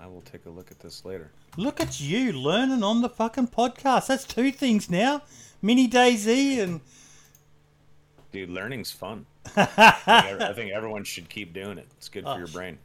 [0.00, 1.30] I will take a look at this later.
[1.56, 4.06] Look at you learning on the fucking podcast.
[4.06, 5.22] That's two things now.
[5.60, 6.80] Mini Daisy and
[8.30, 9.26] Dude, learning's fun.
[9.56, 11.86] I think, everyone should keep doing it.
[11.96, 12.78] It's good for Oh, your brain.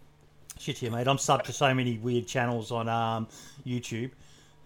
[0.57, 1.07] shit, yeah, mate.
[1.07, 3.27] I'm sub to so many weird channels on um,
[3.65, 4.11] YouTube.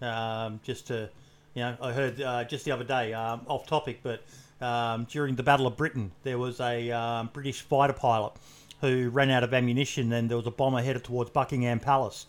[0.00, 1.10] Um, just to,
[1.54, 4.22] you know, I heard uh, just the other day, um, off topic, but
[4.64, 8.32] um, during the Battle of Britain, there was a um, British fighter pilot
[8.80, 12.26] who ran out of ammunition, and there was a bomber headed towards Buckingham Palace.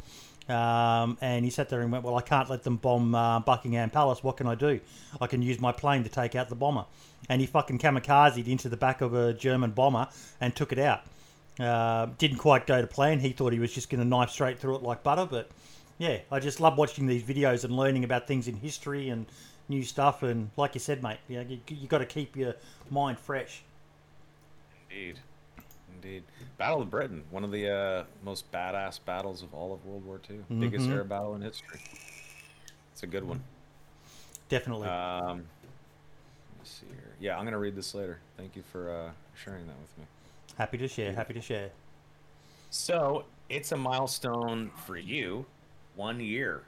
[0.48, 3.92] Um, and he sat there and went, "Well, I can't let them bomb uh, Buckingham
[3.92, 4.24] Palace.
[4.24, 4.80] What can I do?
[5.22, 6.86] I can use my plane to take out the bomber."
[7.30, 10.08] And he fucking kamikazed into the back of a German bomber
[10.42, 11.02] and took it out.
[11.60, 13.20] Uh, didn't quite go to plan.
[13.20, 15.52] He thought he was just going to knife straight through it like butter, but
[15.98, 19.26] yeah, I just love watching these videos and learning about things in history and
[19.68, 20.24] new stuff.
[20.24, 22.56] And like you said, mate, you, know, you, you got to keep your
[22.90, 23.62] mind fresh.
[24.90, 25.20] Indeed.
[26.04, 26.24] Indeed.
[26.58, 30.20] Battle of Britain, one of the uh, most badass battles of all of World War
[30.30, 30.38] II.
[30.38, 30.60] Mm-hmm.
[30.62, 31.80] Biggest air battle in history.
[32.94, 33.42] It's a good one.
[34.48, 34.88] Definitely.
[34.88, 35.44] Um,
[36.58, 37.12] let's see here.
[37.20, 38.20] Yeah, I'm going to read this later.
[38.38, 40.06] Thank you for uh, sharing that with me.
[40.58, 41.14] Happy to share.
[41.14, 41.70] Happy to share.
[42.70, 45.46] So, it's a milestone for you.
[45.96, 46.62] One year.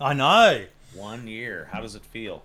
[0.00, 0.64] I know.
[0.94, 1.68] One year.
[1.72, 2.42] How does it feel?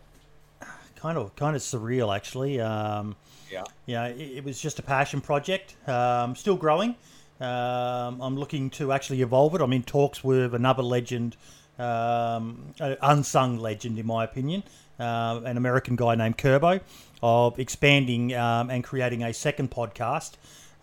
[1.00, 2.60] Kind of, kind of surreal, actually.
[2.60, 3.16] Um,
[3.50, 3.64] yeah.
[3.86, 5.76] Yeah, it, it, was just a passion project.
[5.88, 6.96] Um, still growing.
[7.40, 9.62] Um, I'm looking to actually evolve it.
[9.62, 11.38] I'm in talks with another legend,
[11.78, 14.64] um, unsung legend, in my opinion,
[15.00, 16.82] uh, an American guy named Kerbo,
[17.24, 20.34] of expanding um, and creating a second podcast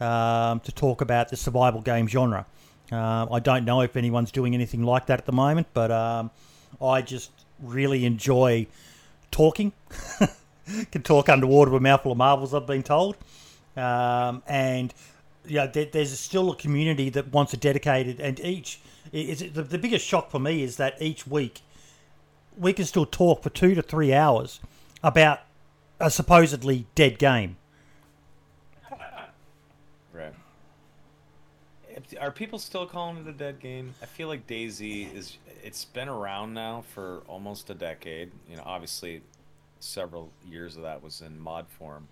[0.01, 2.47] um, to talk about the survival game genre.
[2.91, 6.31] Uh, I don't know if anyone's doing anything like that at the moment, but um,
[6.81, 8.67] I just really enjoy
[9.31, 9.73] talking.
[10.91, 13.17] Can talk underwater with a mouthful of marbles, I've been told.
[13.77, 14.93] Um, and
[15.47, 18.81] yeah, there, there's still a community that wants a dedicated, and each
[19.13, 21.61] is the, the biggest shock for me is that each week
[22.57, 24.61] we can still talk for two to three hours
[25.03, 25.41] about
[26.01, 27.57] a supposedly dead game.
[30.13, 30.35] Right.
[32.21, 33.95] Are people still calling it a dead game?
[34.03, 35.39] I feel like DayZ is.
[35.67, 38.31] It's been around now for almost a decade.
[38.49, 39.21] You know, obviously,
[39.81, 42.07] several years of that was in mod form,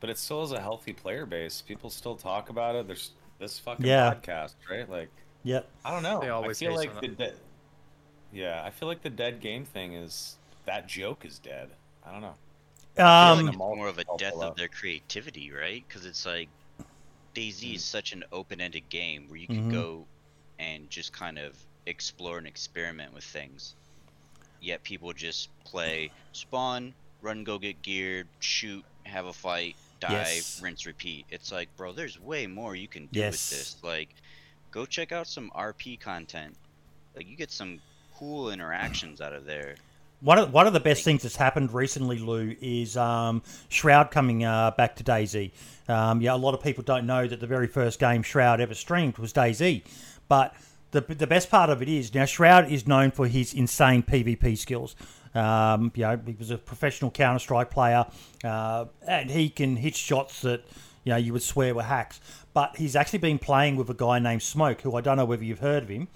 [0.00, 1.62] but it still has a healthy player base.
[1.62, 2.86] People still talk about it.
[2.86, 4.12] There's this fucking yeah.
[4.12, 4.86] podcast, right?
[4.88, 5.08] Like,
[5.44, 5.70] yep.
[5.82, 6.20] I don't know.
[6.20, 7.32] They always I feel like the de-
[8.34, 10.36] yeah, I feel like the dead game thing is
[10.66, 11.70] that joke is dead.
[12.04, 12.34] I don't know.
[13.02, 15.82] Um, like more of a death of their creativity, right?
[15.88, 16.50] Because it's like
[17.34, 19.70] DayZ is such an open-ended game where you can mm-hmm.
[19.70, 20.06] go
[20.58, 23.74] and just kind of explore and experiment with things.
[24.60, 30.60] Yet people just play spawn, run, go get geared, shoot, have a fight, die, yes.
[30.62, 31.26] rinse, repeat.
[31.30, 33.32] It's like, bro, there's way more you can do yes.
[33.32, 33.76] with this.
[33.82, 34.08] Like,
[34.70, 36.54] go check out some RP content.
[37.16, 37.80] Like, you get some
[38.16, 39.74] cool interactions out of there.
[40.20, 44.44] One of one of the best things that's happened recently, Lou, is um, Shroud coming
[44.44, 45.50] uh, back to DayZ.
[45.88, 48.74] Um, yeah, a lot of people don't know that the very first game Shroud ever
[48.74, 49.82] streamed was DayZ,
[50.28, 50.54] but
[50.92, 54.56] the the best part of it is now Shroud is known for his insane PvP
[54.56, 54.94] skills.
[55.34, 58.06] Um, you know, he was a professional Counter Strike player,
[58.44, 60.64] uh, and he can hit shots that
[61.04, 62.20] you know you would swear were hacks.
[62.54, 65.44] But he's actually been playing with a guy named Smoke, who I don't know whether
[65.44, 66.08] you've heard of him,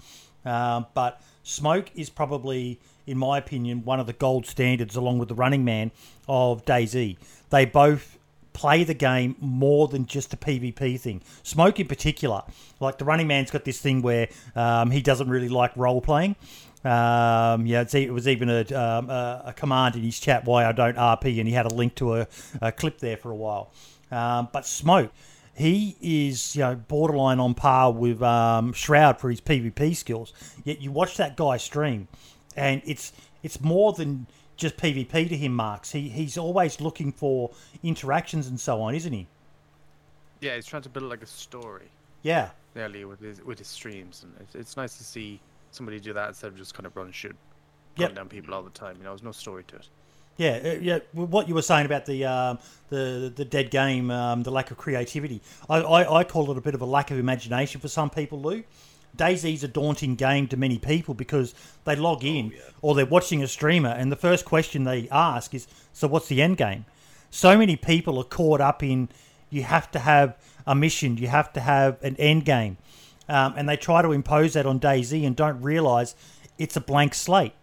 [0.45, 5.29] uh, but Smoke is probably in my opinion, one of the gold standards, along with
[5.29, 5.91] the running man
[6.27, 7.17] of DayZ.
[7.49, 8.16] They both
[8.57, 11.21] play the game more than just a PvP thing.
[11.43, 12.41] Smoke in particular,
[12.79, 16.35] like the running man's got this thing where um, he doesn't really like role playing.
[16.83, 20.95] Um, yeah, it was even a, um, a, command in his chat why I don't
[20.95, 22.27] RP, and he had a link to a,
[22.59, 23.71] a clip there for a while.
[24.09, 25.11] Um, but Smoke,
[25.53, 30.33] he is you know borderline on par with um, Shroud for his PvP skills.
[30.63, 32.07] Yet you watch that guy stream,
[32.55, 34.25] and it's it's more than
[34.57, 35.91] just PvP to him, Marks.
[35.91, 37.51] He he's always looking for
[37.83, 39.27] interactions and so on, isn't he?
[40.41, 41.89] Yeah, he's trying to build like a story.
[42.23, 42.49] Yeah.
[42.75, 45.39] Nearly with his with his streams, and it's, it's nice to see
[45.71, 47.35] somebody do that instead of just kind of run shoot,
[47.95, 48.15] yep.
[48.15, 48.97] down people all the time.
[48.97, 49.87] You know, there's no story to it.
[50.37, 50.99] Yeah, uh, yeah.
[51.13, 54.77] What you were saying about the um, the the dead game, um, the lack of
[54.77, 58.09] creativity, I, I, I call it a bit of a lack of imagination for some
[58.09, 58.63] people, Lou.
[59.15, 62.71] DayZ's a daunting game to many people because they log oh, in oh, yeah.
[62.81, 66.41] or they're watching a streamer and the first question they ask is, "So what's the
[66.41, 66.85] end game?"
[67.29, 69.09] So many people are caught up in
[69.49, 72.77] you have to have a mission, you have to have an end game,
[73.29, 76.15] um, and they try to impose that on DayZ and don't realize
[76.57, 77.53] it's a blank slate.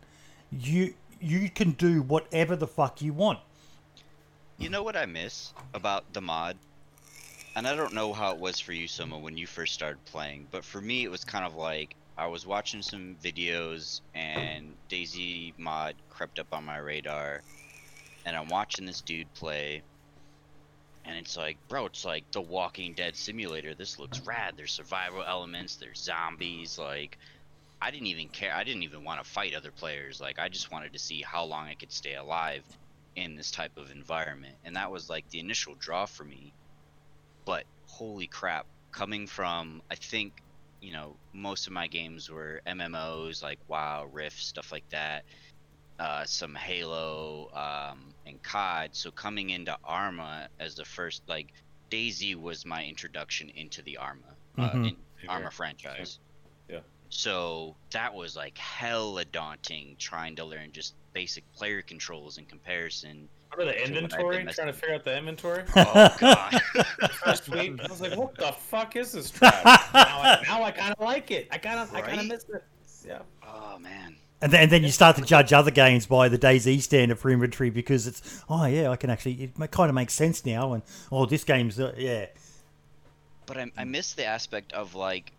[0.50, 3.38] You you can do whatever the fuck you want.
[4.58, 6.56] You know what I miss about the mod
[7.54, 10.48] and I don't know how it was for you, Soma, when you first started playing,
[10.50, 15.54] but for me, it was kind of like I was watching some videos and DayZ
[15.58, 17.42] mod crept up on my radar,
[18.26, 19.82] and I'm watching this dude play,
[21.04, 23.74] and it's like, bro, it's like the Walking Dead simulator.
[23.74, 24.54] This looks rad.
[24.56, 25.76] There's survival elements.
[25.76, 26.78] There's zombies.
[26.78, 27.18] Like,
[27.82, 28.54] I didn't even care.
[28.54, 30.20] I didn't even want to fight other players.
[30.20, 32.64] Like, I just wanted to see how long I could stay alive.
[33.16, 36.52] in this type of environment, and that was like the initial draw for me.
[37.44, 40.32] But holy crap, coming from I think
[40.80, 45.24] you know most of my games were MMOs like WoW, Rift, stuff like that.
[45.98, 48.90] Uh, some Halo um, and COD.
[48.96, 51.48] So coming into Arma as the first like
[51.90, 54.96] DayZ was my introduction into the Arma uh, Mhm.
[55.22, 56.18] in Arma franchise.
[56.68, 56.80] Yeah.
[57.10, 63.28] So that was like hella daunting trying to learn just basic player controls in comparison.
[63.56, 64.44] Remember the inventory?
[64.44, 65.64] messing Trying to figure out the inventory?
[65.76, 66.60] Oh god.
[67.24, 70.70] First week, I was like, "What the fuck is this trash?" now, I, now I
[70.70, 71.48] kind of like it.
[71.50, 72.64] I kind of, I kind of miss it.
[73.06, 73.18] Yeah.
[73.46, 74.16] oh man.
[74.40, 77.30] And then, and then you start to judge other games by the DayZ standard for
[77.30, 80.82] inventory because it's oh yeah I can actually it kind of makes sense now and
[81.10, 82.26] oh this game's uh, yeah
[83.46, 85.32] But I, I miss the aspect of like,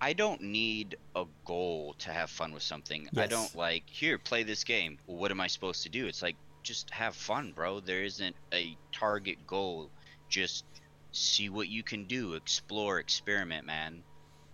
[0.00, 3.08] I don't need a goal to have fun with something.
[3.16, 4.98] I don't like here play this game.
[5.06, 6.06] Well, what am I supposed to do?
[6.06, 7.80] It's like just have fun, bro.
[7.80, 9.90] There isn't a target goal.
[10.28, 10.64] Just
[11.12, 14.02] see what you can do, explore, experiment, man.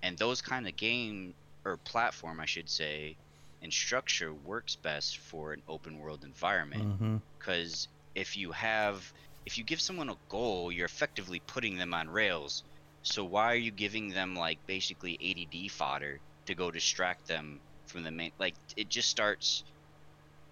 [0.02, 3.16] And those kind of game or platform, I should say,
[3.62, 7.16] and structure works best for an open world environment mm-hmm.
[7.38, 9.12] because if you have
[9.46, 12.62] if you give someone a goal you're effectively putting them on rails
[13.02, 18.02] so why are you giving them like basically add fodder to go distract them from
[18.02, 19.64] the main like it just starts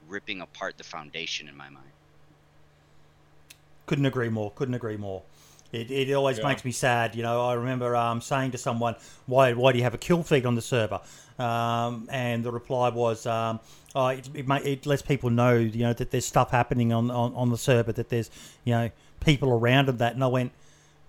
[0.08, 1.86] ripping apart the foundation in my mind
[3.86, 5.22] couldn't agree more couldn't agree more
[5.72, 6.48] it, it always Yeah.
[6.48, 9.84] makes me sad you know I remember um, saying to someone why why do you
[9.84, 11.00] have a kill feed on the server
[11.38, 13.60] um, and the reply was um,
[13.94, 17.10] oh, it, it, ma- it lets people know you know that there's stuff happening on,
[17.10, 18.30] on, on the server that there's
[18.64, 18.90] you know
[19.20, 20.52] people around and that and I went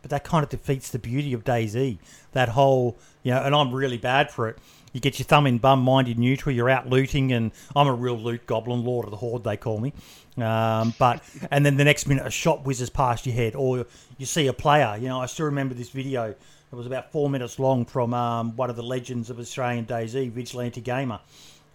[0.02, 1.98] but that kind of defeats the beauty of DayZ.
[2.32, 4.58] That whole, you know, and I'm really bad for it.
[4.94, 6.56] You get your thumb in bum, minded neutral.
[6.56, 9.80] You're out looting, and I'm a real loot goblin, lord of the horde, they call
[9.80, 9.94] me.
[10.38, 13.86] Um, but and then the next minute, a shot whizzes past your head, or
[14.18, 14.98] you see a player.
[15.00, 16.36] You know, I still remember this video.
[16.72, 20.32] It was about four minutes long from um, one of the legends of Australian DayZ,
[20.32, 21.20] Vigilante Gamer,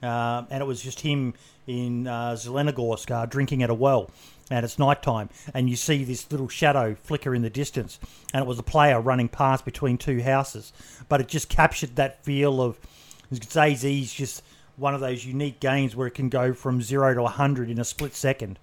[0.02, 1.34] um, and it was just him
[1.66, 4.10] in uh, Zelenogorsk uh, drinking at a well,
[4.50, 7.98] and it's nighttime, and you see this little shadow flicker in the distance,
[8.32, 10.72] and it was a player running past between two houses,
[11.08, 12.78] but it just captured that feel of
[13.32, 14.42] DayZ is just
[14.76, 17.84] one of those unique games where it can go from zero to 100 in a
[17.84, 18.58] split second.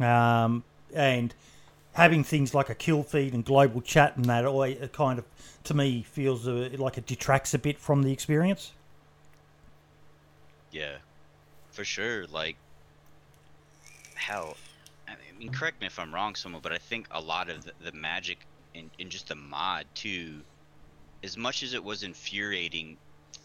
[0.00, 1.34] Um, and
[1.92, 5.24] having things like a kill feed and global chat and that always kind of,
[5.64, 8.72] to me, feels uh, like it detracts a bit from the experience.
[10.74, 10.96] yeah
[11.70, 12.56] for sure like
[14.16, 14.56] hell
[15.08, 17.72] i mean correct me if i'm wrong someone but i think a lot of the,
[17.84, 18.38] the magic
[18.74, 20.40] in, in just the mod too
[21.22, 22.96] as much as it was infuriating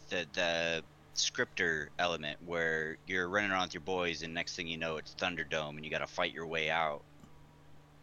[0.10, 4.78] the the scripter element where you're running around with your boys and next thing you
[4.78, 7.02] know it's thunderdome and you got to fight your way out.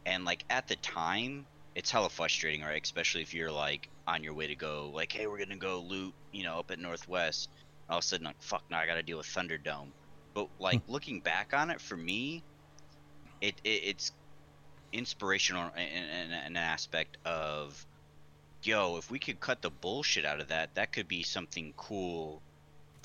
[0.04, 2.82] And like at the time it's hella frustrating right?
[2.82, 6.14] Especially if you're like on your way to go like hey we're gonna go loot
[6.32, 7.48] you know up at northwest.
[7.88, 9.88] All of a sudden like fuck now i gotta deal with thunderdome.
[10.34, 10.92] But like hmm.
[10.92, 12.42] looking back on it for me
[13.40, 14.12] it, it it's
[14.92, 17.84] inspirational in, in, in an aspect of
[18.66, 22.42] yo if we could cut the bullshit out of that that could be something cool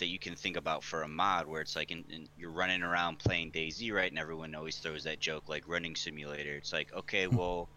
[0.02, 2.82] that you can think about for a mod where it's like in, in, you're running
[2.82, 4.10] around playing DayZ, right?
[4.10, 6.56] And everyone always throws that joke like running simulator.
[6.56, 7.36] It's like, okay, hmm.
[7.38, 7.70] well,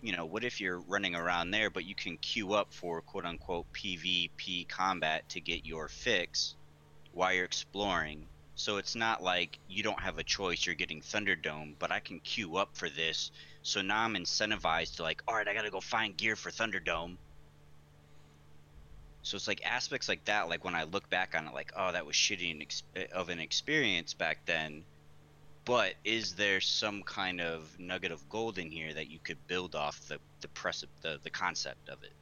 [0.00, 3.26] you know, what if you're running around there, but you can queue up for quote
[3.26, 6.54] unquote PvP combat to get your fix
[7.12, 8.26] while you're exploring?
[8.54, 12.18] So it's not like you don't have a choice, you're getting Thunderdome, but I can
[12.20, 13.30] queue up for this.
[13.62, 17.16] So now I'm incentivized to like, all right, I gotta go find gear for Thunderdome.
[19.22, 20.48] So it's like aspects like that.
[20.48, 23.28] Like when I look back on it, like, oh, that was shitty ex- eh, of
[23.28, 24.84] an experience back then.
[25.64, 29.76] But is there some kind of nugget of gold in here that you could build
[29.76, 32.12] off the the press the the concept of it?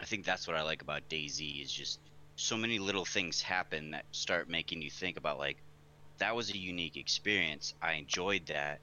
[0.00, 1.98] I think that's what I like about DayZ is just
[2.36, 5.58] so many little things happen that start making you think about like
[6.18, 7.74] that was a unique experience.
[7.82, 8.80] I enjoyed that.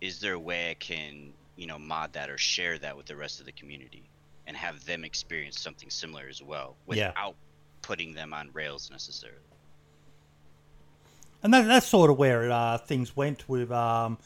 [0.00, 3.16] Is there a way I can you know mod that or share that with the
[3.16, 4.02] rest of the community?
[4.46, 7.08] and have them experience something similar as well Yeah.
[7.08, 7.34] without
[7.80, 9.38] putting them on rails necessarily.
[11.42, 14.18] And that, that's sort of where uh, things went with um,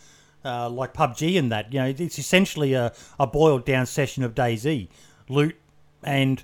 [0.44, 1.72] uh, like PUBG and that.
[1.72, 4.88] You know, it's essentially a, a boiled down session of DayZ,
[5.28, 5.56] loot
[6.02, 6.42] and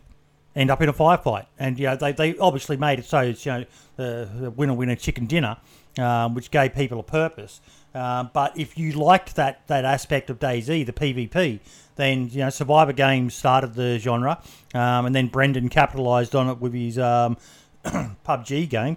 [0.57, 1.47] end up in a firefight.
[1.59, 3.65] And you know, they, they obviously made it so it's you know
[3.97, 5.57] the, the winner winner chicken dinner,
[5.99, 7.61] um, which gave people a purpose.
[7.95, 11.61] Um, but if you liked that that aspect of DayZ, the PvP,
[11.97, 14.43] then you know Survivor Games started the genre,
[14.75, 17.37] um, and then Brendan capitalised on it with his um,
[17.85, 18.97] PUBG game.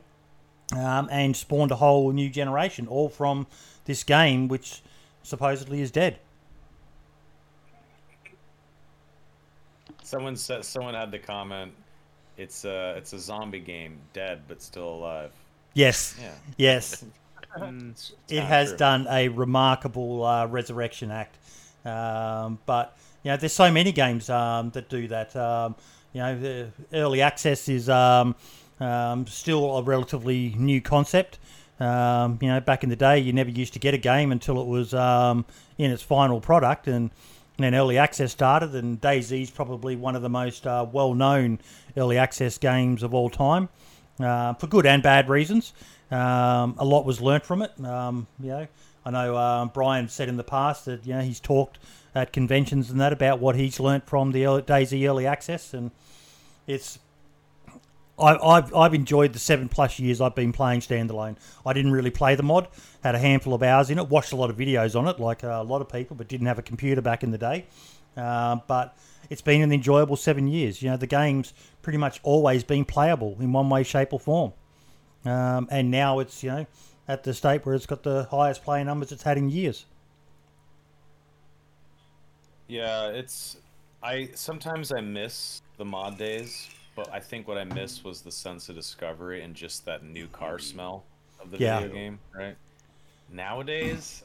[0.75, 3.47] um, and spawned a whole new generation, all from
[3.85, 4.81] this game, which
[5.23, 6.19] supposedly is dead.
[10.03, 11.73] Someone said someone had the comment.
[12.37, 15.31] It's a it's a zombie game, dead but still alive.
[15.73, 17.03] Yes, Yeah, yes,
[17.59, 18.77] Mm, it has true.
[18.77, 21.37] done a remarkable uh, resurrection act.
[21.85, 25.35] Um, but you know, there's so many games um, that do that.
[25.35, 25.75] Um,
[26.13, 28.35] you know, the early access is um,
[28.79, 31.39] um, still a relatively new concept.
[31.79, 34.59] Um, you know, back in the day, you never used to get a game until
[34.59, 35.45] it was um,
[35.77, 37.11] in its final product, and,
[37.59, 38.75] then early access started.
[38.75, 41.59] And DayZ's probably one of the most uh, well-known
[41.95, 43.69] early access games of all time,
[44.19, 45.73] uh, for good and bad reasons.
[46.09, 47.71] Um, a lot was learnt from it.
[47.83, 48.67] Um, you know,
[49.05, 51.79] I know um, Brian said in the past that you know he's talked
[52.15, 55.91] at conventions and that about what he's learnt from the early, DayZ early access, and
[56.65, 56.99] it's
[58.17, 61.35] I, I've I've enjoyed the seven plus years I've been playing standalone.
[61.65, 62.67] I didn't really play the mod,
[63.03, 65.43] had a handful of hours in it, watched a lot of videos on it, like
[65.43, 67.65] a lot of people, but didn't have a computer back in the day.
[68.15, 68.97] Uh, but
[69.29, 70.81] it's been an enjoyable seven years.
[70.81, 74.53] You know, the game's pretty much always been playable in one way, shape, or form.
[75.27, 76.65] Um, and now it's you know
[77.07, 79.85] at the state where it's got the highest player numbers it's had in years.
[82.67, 83.57] Yeah, it's
[84.03, 88.31] I sometimes I miss the mod days, but I think what I missed was the
[88.31, 91.03] sense of discovery and just that new car smell
[91.39, 91.79] of the Yeah.
[91.79, 92.55] video game, right?
[93.31, 94.23] Nowadays,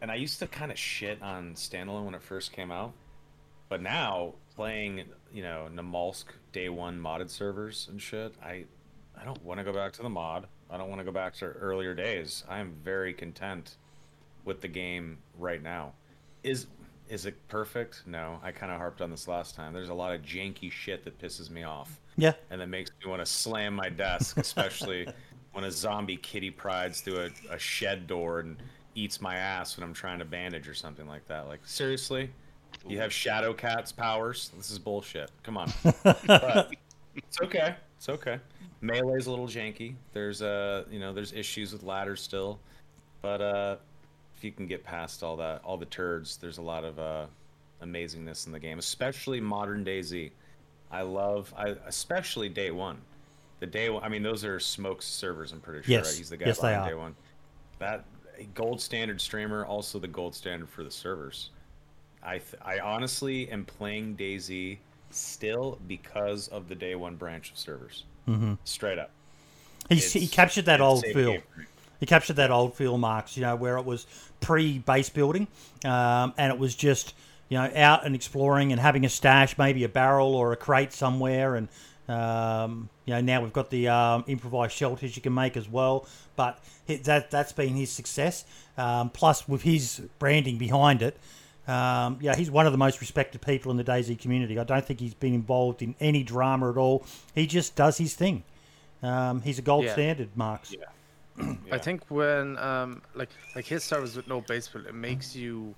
[0.00, 2.92] and I used to kind of shit on standalone when it first came out,
[3.68, 8.64] but now playing, you know, Namalsk day one modded servers and shit, I
[9.20, 10.46] I don't want to go back to the mod.
[10.70, 12.44] I don't want to go back to earlier days.
[12.48, 13.76] I am very content
[14.44, 15.92] with the game right now.
[16.42, 16.66] Is
[17.08, 18.02] is it perfect?
[18.06, 18.40] No.
[18.42, 19.72] I kind of harped on this last time.
[19.72, 23.08] There's a lot of janky shit that pisses me off Yeah, and that makes me
[23.08, 25.06] want to slam my desk, especially
[25.52, 28.56] when a zombie kitty prides through a, a shed door and
[28.96, 31.46] eats my ass when I'm trying to bandage or something like that.
[31.46, 32.30] Like seriously,
[32.88, 34.50] you have Shadow Cat's powers?
[34.56, 35.30] This is bullshit.
[35.42, 35.72] Come on.
[36.26, 36.72] But
[37.14, 37.76] it's okay.
[37.96, 38.38] It's okay.
[38.86, 39.94] Melee's a little janky.
[40.12, 42.58] There's uh, you know, there's issues with ladders still,
[43.22, 43.76] but uh,
[44.36, 47.26] if you can get past all that, all the turds, there's a lot of uh,
[47.82, 50.30] amazingness in the game, especially modern day Z.
[50.90, 52.98] I love, I especially day one.
[53.58, 55.52] The day one, I mean, those are Smoke's servers.
[55.52, 55.92] I'm pretty sure.
[55.92, 56.06] Yes.
[56.06, 56.18] Right?
[56.18, 57.16] He's the guy Yes, behind day one.
[57.78, 58.04] That
[58.54, 61.50] gold standard streamer, also the gold standard for the servers.
[62.22, 64.78] I, th- I honestly am playing DayZ
[65.10, 68.04] still because of the day one branch of servers.
[68.28, 68.54] Mm-hmm.
[68.64, 69.10] Straight up.
[69.88, 71.38] He's, he captured that old feel.
[72.00, 73.36] He captured that old feel, Marks.
[73.36, 74.06] You know, where it was
[74.40, 75.46] pre base building,
[75.84, 77.14] um, and it was just
[77.48, 80.92] you know out and exploring and having a stash, maybe a barrel or a crate
[80.92, 81.68] somewhere, and
[82.08, 86.06] um, you know now we've got the um, improvised shelters you can make as well.
[86.34, 88.44] But that that's been his success.
[88.76, 91.16] Um, plus, with his branding behind it,
[91.66, 94.58] um, yeah, he's one of the most respected people in the DayZ community.
[94.58, 97.04] I don't think he's been involved in any drama at all.
[97.34, 98.44] He just does his thing.
[99.02, 99.92] Um, he's a gold Yeah.
[99.92, 100.72] standard, Marks.
[100.72, 101.54] Yeah.
[101.72, 105.74] I think when um like like his servers with no base build, it makes you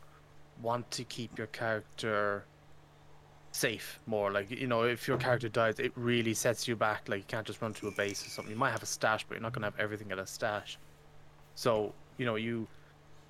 [0.62, 2.44] want to keep your character
[3.50, 4.30] safe more.
[4.30, 7.08] Like you know, if your character dies, it really sets you back.
[7.08, 8.52] Like you can't just run to a base or something.
[8.52, 10.78] You might have a stash, but you're not gonna have everything at a stash.
[11.54, 12.68] So you know you.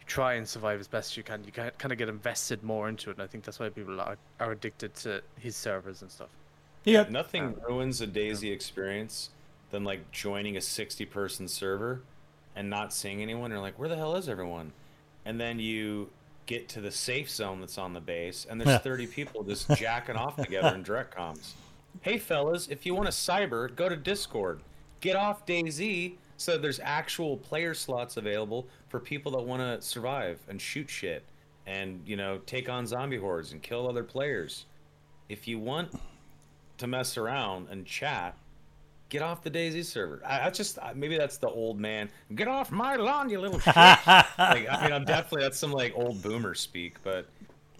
[0.09, 1.45] You Try and survive as best you can.
[1.45, 4.17] You kind of get invested more into it, and I think that's why people are,
[4.41, 6.29] are addicted to his servers and stuff.
[6.85, 9.31] Yeah, Nothing ruins a DayZ experience
[9.71, 12.01] than like joining a 60 person server
[12.57, 13.51] and not seeing anyone.
[13.51, 14.73] You're like, where the hell is everyone?
[15.25, 16.09] And then you
[16.47, 20.17] get to the safe zone that's on the base, and there's 30 people just jacking
[20.17, 21.53] off together in direct comms.
[22.03, 24.61] Hey, fellas, if you want to cyber, go to Discord.
[25.01, 30.39] Get off DayZ so there's actual player slots available for people that want to survive
[30.49, 31.24] and shoot shit
[31.66, 34.64] and, you know, take on zombie hordes and kill other players.
[35.28, 35.91] If you want
[36.78, 38.36] to mess around and chat,
[39.09, 40.22] get off the DayZ server.
[40.24, 42.09] I, I just I- maybe that's the old man.
[42.34, 43.76] Get off my lawn, you little shit.
[43.76, 47.26] like I mean, I'm definitely that's some like old boomer speak, but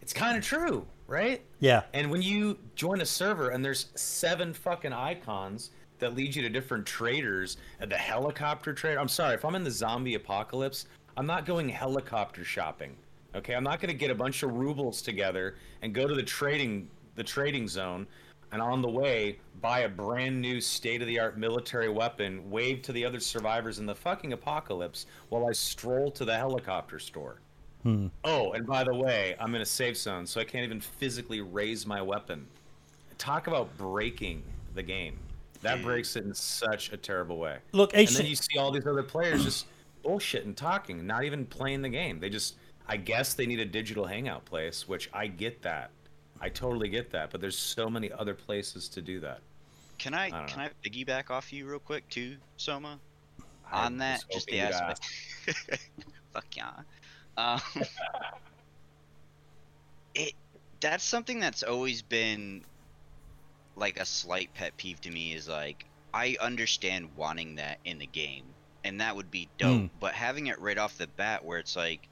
[0.03, 1.41] it's kind of true, right?
[1.61, 1.83] yeah.
[1.95, 6.49] And when you join a server and there's seven fucking icons that leads you to
[6.49, 8.99] different traders, and the helicopter trader.
[8.99, 10.87] I'm sorry, if I'm in the zombie apocalypse,
[11.17, 12.97] I'm not going helicopter shopping.
[13.35, 16.23] Okay, I'm not going to get a bunch of rubles together and go to the
[16.23, 18.07] trading the trading zone
[18.53, 22.81] and on the way buy a brand new state of the art military weapon, wave
[22.83, 27.41] to the other survivors in the fucking apocalypse while I stroll to the helicopter store.
[27.83, 28.07] Hmm.
[28.25, 31.41] Oh, and by the way, I'm in a safe zone, so I can't even physically
[31.41, 32.47] raise my weapon.
[33.19, 34.43] Talk about breaking
[34.75, 35.19] the game.
[35.63, 35.85] That Dude.
[35.85, 37.59] breaks it in such a terrible way.
[37.73, 39.67] Look, And each then you see all these other players just
[40.05, 42.21] bullshitting, talking, not even playing the game.
[42.21, 42.57] They just,
[42.87, 45.91] I guess they need a digital hangout place, which I get that.
[46.41, 47.31] I totally get that.
[47.31, 49.41] But there's so many other places to do that.
[49.99, 50.65] Can I, don't can know.
[50.67, 53.01] I piggyback off you real quick too, Soma?
[53.71, 55.91] I On that, just the hoping you'd aspect.
[56.33, 56.71] Fuck yeah.
[57.37, 57.61] Um,
[60.15, 60.35] it
[60.81, 62.63] that's something that's always been
[63.79, 68.07] like a slight pet peeve to me is like I understand wanting that in the
[68.07, 68.45] game,
[68.85, 69.83] and that would be dope.
[69.83, 69.91] Mm.
[70.01, 72.09] But having it right off the bat, where it's like,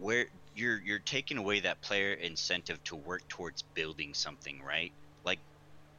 [0.00, 0.26] where
[0.56, 4.92] you're you're taking away that player incentive to work towards building something, right?
[5.24, 5.38] Like,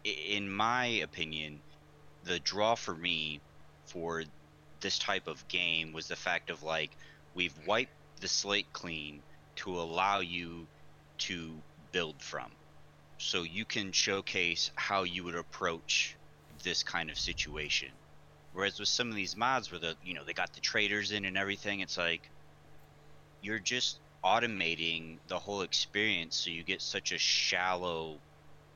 [0.03, 1.59] in my opinion,
[2.23, 3.39] the draw for me
[3.85, 4.23] for
[4.81, 6.91] this type of game was the fact of like
[7.35, 9.21] we've wiped the slate clean
[9.55, 10.67] to allow you
[11.19, 11.51] to
[11.91, 12.49] build from
[13.17, 16.17] so you can showcase how you would approach
[16.63, 17.99] this kind of situation
[18.51, 21.25] whereas with some of these mods where the you know they got the traders in
[21.25, 22.31] and everything it's like
[23.41, 28.23] you're just automating the whole experience so you get such a shallow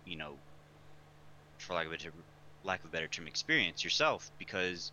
[0.05, 0.43] you know
[1.59, 2.13] for lack of a better,
[2.63, 4.91] lack of a better term experience yourself because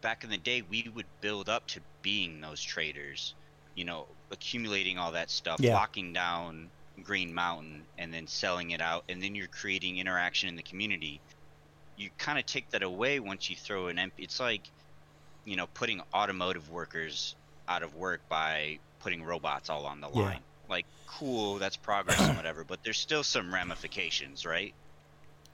[0.00, 3.36] back in the day we would build up to being those traders
[3.74, 5.70] you know accumulating all that stuff Yeah.
[5.70, 6.72] locking down
[7.04, 11.20] green mountain and then selling it out and then you're creating interaction in the community
[11.96, 14.62] you kind of take that away once you throw an empty it's like
[15.44, 17.34] you know putting automotive workers
[17.68, 20.22] out of work by putting robots all on the Yeah.
[20.22, 24.74] line like cool that's progress and whatever but there's still some ramifications right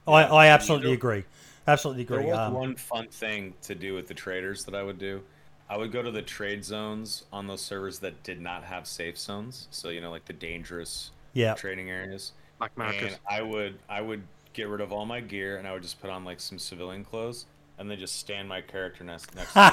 [0.06, 1.24] I, I Yeah, absolutely there- agree.
[1.68, 2.16] Absolutely agree.
[2.24, 5.22] There was Um, one fun thing to do with the traders that I would do.
[5.70, 9.16] I would go to the trade zones on those servers that did not have safe
[9.16, 9.68] zones.
[9.70, 12.32] So you know, like the dangerous yeah, trading areas.
[12.58, 13.02] Black market.
[13.04, 14.22] And I would I would
[14.52, 17.04] get rid of all my gear and I would just put on like some civilian
[17.04, 17.46] clothes
[17.78, 19.70] and then just stand my character next next to the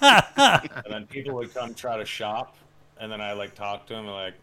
[0.00, 0.70] NPC.
[0.84, 2.56] and then people would come try to shop
[3.00, 4.34] and then I like talk to them and like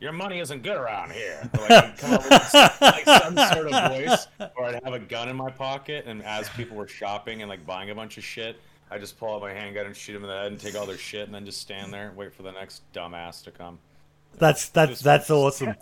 [0.00, 1.48] your money isn't good around here.
[1.54, 4.26] Or, like, I'd come up with like some sort of voice,
[4.56, 7.64] or I'd have a gun in my pocket, and as people were shopping and like
[7.64, 8.60] buying a bunch of shit,
[8.90, 10.84] I just pull out my handgun and shoot them in the head and take all
[10.84, 13.78] their shit, and then just stand there and wait for the next dumbass to come.
[14.38, 15.74] That's that's that's awesome.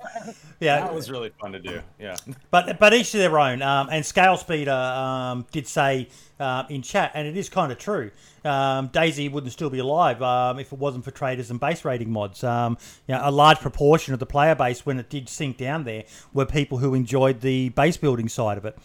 [0.61, 1.80] Yeah, That was really fun to do.
[1.98, 2.16] Yeah.
[2.50, 3.62] But but each to their own.
[3.62, 7.78] Um, and Scale Speeder um, did say uh, in chat, and it is kind of
[7.78, 8.11] true.
[8.44, 12.11] Um, DayZ wouldn't still be alive um, if it wasn't for traders and base rating
[12.12, 12.44] mods.
[12.44, 12.78] Um,
[13.09, 16.05] you know, a large proportion of the player base, when it did sink down there,
[16.32, 18.76] were people who enjoyed the base building side of it.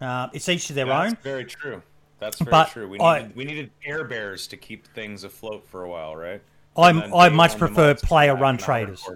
[0.00, 1.18] Uh, it's each to their That's own.
[1.22, 1.82] very true.
[2.18, 2.88] That's very But true.
[2.88, 6.40] We I- we needed air bears to keep things afloat for a while, right?
[6.76, 9.08] I'm- I much prefer player run traders.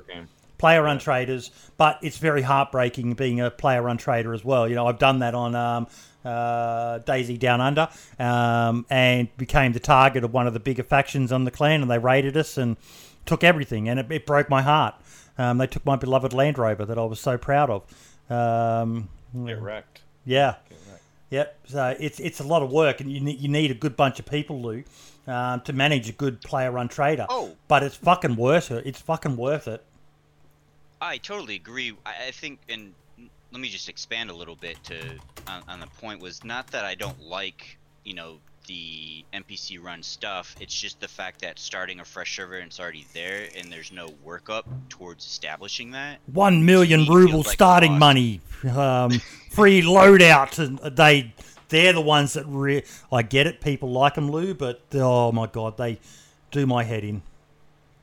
[0.58, 4.68] player run traders, but it's very heartbreaking being a player run trader as well.
[4.68, 5.86] You know, I've done that on um,
[6.24, 7.88] uh, DayZ Down Under
[8.18, 11.90] um, and became the target of one of the bigger factions on the clan, and
[11.90, 12.76] they raided us and
[13.24, 14.94] took everything, and it, it broke my heart.
[15.38, 17.82] Um, they took my beloved Land Rover that I was so proud of.
[18.30, 19.08] Um,
[19.46, 20.02] Get wrecked.
[20.26, 20.56] yeah.
[20.68, 21.02] Get wrecked.
[21.30, 21.58] Yep.
[21.68, 24.18] So it's it's a lot of work, and you need, you need a good bunch
[24.18, 24.84] of people, Lou,
[25.26, 27.26] um, to manage a good player run trader.
[27.28, 27.56] Oh.
[27.68, 28.86] But it's fucking worth it.
[28.86, 29.84] It's fucking worth it.
[31.00, 31.96] I totally agree.
[32.04, 32.92] I, think, and
[33.52, 35.00] let me just expand a little bit to
[35.46, 40.02] on, on the point was not that I don't like you know the NPC run
[40.02, 40.54] stuff.
[40.60, 43.90] It's just the fact that starting a fresh server and it's already there, and there's
[43.90, 46.20] no workup towards establishing that.
[46.26, 48.40] one million ruble like starting money,
[48.76, 49.10] um,
[49.50, 51.34] free loadout, and they
[51.70, 53.60] they're the ones that re- I get it.
[53.60, 55.98] People like them, Lou, but oh my god, they
[56.50, 57.22] do my head in.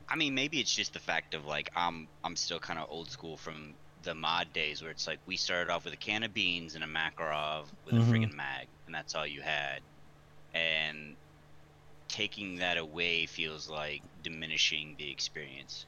[0.08, 3.10] I mean, maybe it's just the fact of like I'm I'm still kind of old
[3.10, 6.32] school from the mod days where it's like we started off with a can of
[6.34, 8.02] beans and a Makarov with Mhm.
[8.02, 9.80] a friggin' mag, and that's all you had.
[10.54, 11.16] And
[12.08, 15.86] taking that away feels like diminishing the experience.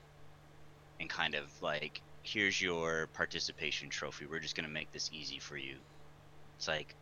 [1.01, 4.26] And kind of like, here's your participation trophy.
[4.26, 5.76] We're just gonna make this easy for you.
[6.59, 6.95] It's like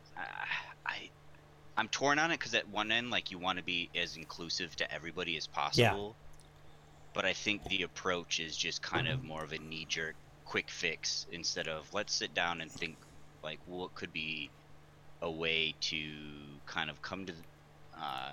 [0.86, 1.10] I,
[1.76, 4.74] I'm torn on it because at one end, like you want to be as inclusive
[4.76, 6.16] to everybody as possible.
[6.18, 6.24] yeah.
[7.14, 10.14] But I think the approach is just kind of more of a knee-jerk,
[10.44, 12.96] quick fix instead of let's sit down and think
[13.42, 14.50] like what could be
[15.22, 16.12] a way to
[16.66, 17.32] kind of come to
[18.00, 18.32] uh,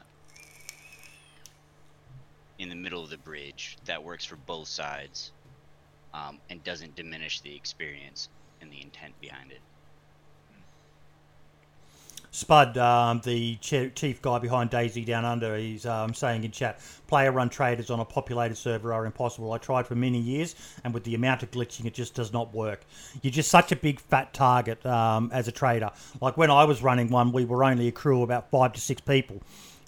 [2.58, 5.32] in the middle of the bridge that works for both sides
[6.14, 8.30] um, and doesn't diminish the experience
[8.62, 9.62] and the intent behind it.
[12.36, 17.50] Spud, um, the chief guy behind DayZ Down Under, he's um, saying in chat, player-run
[17.50, 19.54] traders on a populated server are impossible.
[19.54, 22.54] I tried for many years, and with the amount of glitching, it just does not
[22.54, 22.82] work.
[23.22, 25.92] You're just such a big fat target um, as a trader.
[26.20, 28.82] Like when I was running one, we were only a crew of about five to
[28.82, 29.42] six people.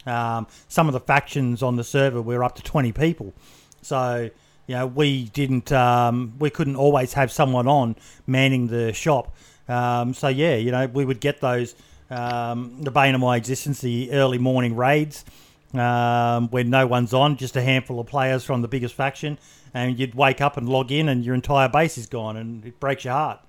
[0.05, 3.33] Um, some of the factions on the server were up to 20 people.
[3.81, 4.29] So,
[4.67, 9.35] you know, we didn't, um, we couldn't always have someone on manning the shop.
[9.67, 11.75] Um, so, yeah, you know, we would get those,
[12.09, 15.25] um, the bane of my existence, the early morning raids
[15.73, 19.37] um, when no one's on, just a handful of players from the biggest faction.
[19.73, 22.79] And you'd wake up and log in, and your entire base is gone, and it
[22.79, 23.41] breaks your heart.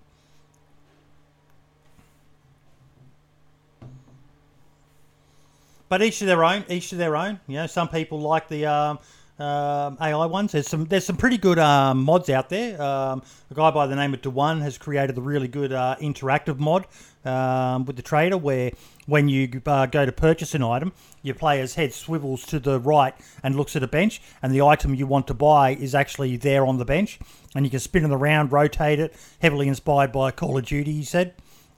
[5.88, 6.64] but each to their own.
[6.68, 7.40] Each to their own.
[7.46, 8.98] You know, some people like the um,
[9.38, 10.52] um, AI ones.
[10.52, 12.80] There's some there's some pretty good um, mods out there.
[12.80, 16.58] Um, a guy by the name of Dewan has created a really good uh, interactive
[16.58, 16.86] mod
[17.24, 18.72] um, with the trader, where
[19.06, 20.92] when you uh, go to purchase an item,
[21.22, 24.94] your player's head swivels to the right and looks at a bench, and the item
[24.94, 27.18] you want to buy is actually there on the bench,
[27.54, 29.14] and you can spin it around, rotate it.
[29.40, 31.34] Heavily inspired by Call of Duty, he said,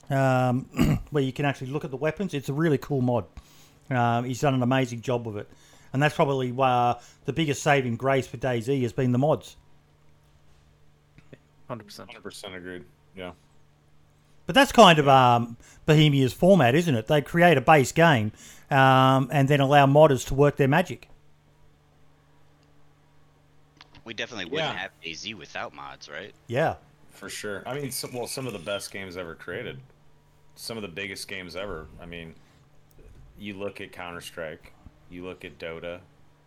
[0.09, 2.33] um, where you can actually look at the weapons.
[2.33, 3.25] It's a really cool mod.
[3.89, 5.49] Um, he's done an amazing job with it,
[5.93, 9.57] and that's probably uh, the biggest saving grace for DayZ has been the mods.
[11.67, 12.09] Hundred percent.
[12.11, 12.83] 100% agreed.
[13.15, 13.31] Yeah.
[14.45, 17.07] But that's kind of um, Bohemia's format, isn't it?
[17.07, 18.31] They create a base game
[18.69, 21.07] um, and then allow modders to work their magic.
[24.03, 24.77] We definitely wouldn't Yeah.
[24.79, 26.33] have DayZ without mods, right?
[26.47, 26.75] Yeah,
[27.11, 27.61] For sure.
[27.67, 29.79] I mean, some, well, some of the best games ever created.
[30.55, 31.87] Some of the biggest games ever.
[32.01, 32.33] I mean,
[33.37, 34.73] you look at Counter Strike,
[35.09, 35.99] you look at Dota,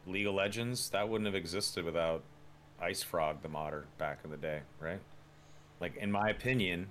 [0.06, 0.88] League of Legends.
[0.90, 2.22] That wouldn't have existed without
[2.82, 5.00] IceFrog, the modder, back in the day, right?
[5.80, 6.88] Like, in my opinion,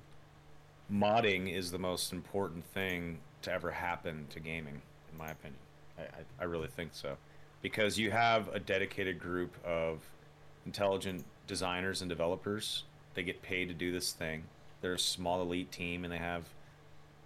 [0.93, 4.81] modding is the most important thing to ever happen to gaming.
[5.11, 5.59] In my opinion,
[5.97, 7.17] I, I, I really think so,
[7.61, 9.99] because you have a dedicated group of
[10.65, 12.83] intelligent designers and developers.
[13.15, 14.43] They get paid to do this thing.
[14.81, 16.43] They're a small elite team, and they have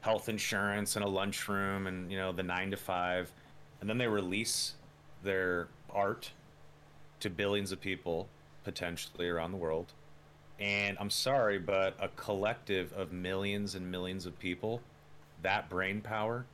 [0.01, 3.31] health insurance and a lunchroom, and you know the nine to five,
[3.81, 4.73] and then they release
[5.23, 6.31] their art
[7.19, 8.27] to billions of people
[8.63, 9.93] potentially around the world.
[10.59, 14.81] And I'm sorry, but a collective of millions and millions of people,
[15.43, 16.45] that brain power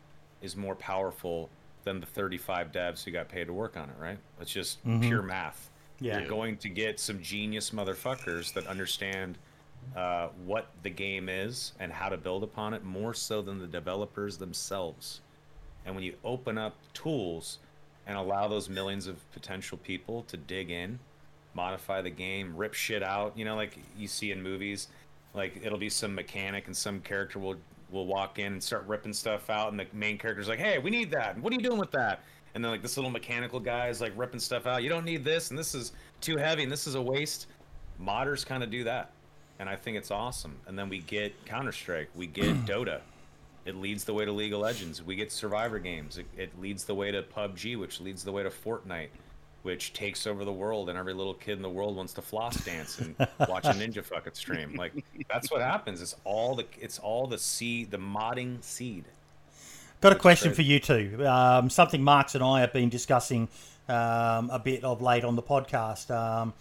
[0.41, 1.49] is more powerful
[1.85, 4.17] than the 35 devs who got paid to work on it, right?
[4.41, 5.69] It's just pure math.
[5.99, 6.19] Yeah.
[6.19, 9.37] You're going to get some genius motherfuckers that understand
[9.95, 13.67] uh, what the game is and how to build upon it more so than the
[13.67, 15.21] developers themselves.
[15.85, 17.59] And when you open up tools
[18.07, 20.99] and allow those millions of potential people to dig in,
[21.53, 24.87] modify the game, rip shit out, you know, like you see in movies,
[25.33, 27.55] like it'll be some mechanic and some character will
[27.91, 30.89] will walk in and start ripping stuff out, and the main character's like, "Hey, we
[30.89, 31.37] need that.
[31.37, 32.21] What are you doing with that?"
[32.55, 34.83] And then like this little mechanical guy is like ripping stuff out.
[34.83, 37.47] You don't need this, and this is too heavy, and this is a waste.
[38.01, 39.11] Modders kind of do that,
[39.59, 40.55] and I think it's awesome.
[40.67, 43.01] And then we get Counter Strike, we get Dota.
[43.65, 45.01] It leads the way to League of Legends.
[45.01, 46.17] We get Survivor games.
[46.17, 49.07] It, it leads the way to PUBG, which leads the way to Fortnite,
[49.63, 52.63] which takes over the world, and every little kid in the world wants to floss
[52.63, 53.15] dance and
[53.49, 54.75] watch a ninja fucking stream.
[54.75, 56.01] Like that's what happens.
[56.01, 59.05] It's all the it's all the seed, the modding seed.
[60.01, 61.25] Got a question for you too.
[61.25, 63.47] Um, something Marks and I have been discussing
[63.87, 66.53] um, a bit of late on the podcast um,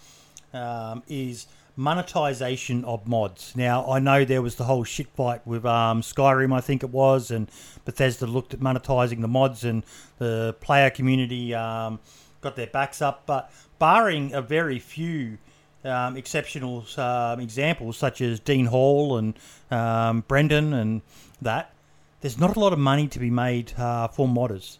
[0.53, 3.55] um, is monetization of mods.
[3.57, 6.91] Now, I know there was the whole shit fight with um, Skyrim, I think it
[6.91, 7.51] was, and
[7.85, 9.83] Bethesda looked at monetizing the mods, and
[10.19, 11.99] the player community um,
[12.43, 13.23] got their backs up.
[13.25, 15.39] But barring a very few
[15.85, 19.35] um, exceptional um, examples, such as Dean Hall and
[19.71, 21.03] um, Brendan and
[21.41, 21.73] that,
[22.21, 24.79] there's not a lot of money to be made uh, for modders.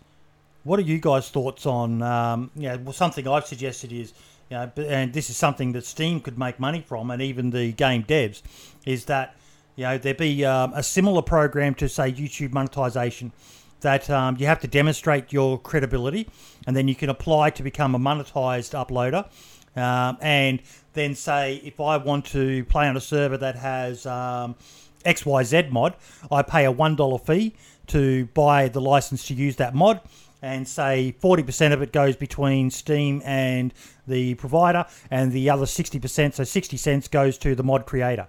[0.65, 2.03] What are you guys' thoughts on?
[2.03, 4.13] Um, well, something I've suggested is,
[4.49, 7.73] you know, and this is something that Steam could make money from, and even the
[7.73, 8.43] game devs,
[8.87, 9.35] is that
[9.75, 13.33] you know there be um, a similar program to say YouTube monetization
[13.83, 16.29] that um, you have to demonstrate your credibility,
[16.67, 19.29] and then you can apply to become a monetized uploader,
[19.81, 20.63] um, and
[20.95, 24.55] then say if I want to play on a server that has um,
[25.05, 25.95] XYZ mod,
[26.31, 27.55] I pay a $1 fee
[27.89, 30.01] to buy the license to use that mod.
[30.45, 33.73] And say 40% of it goes between Steam and
[34.09, 38.27] the provider, and the other 60%, so 60 cents, goes to the mod creator.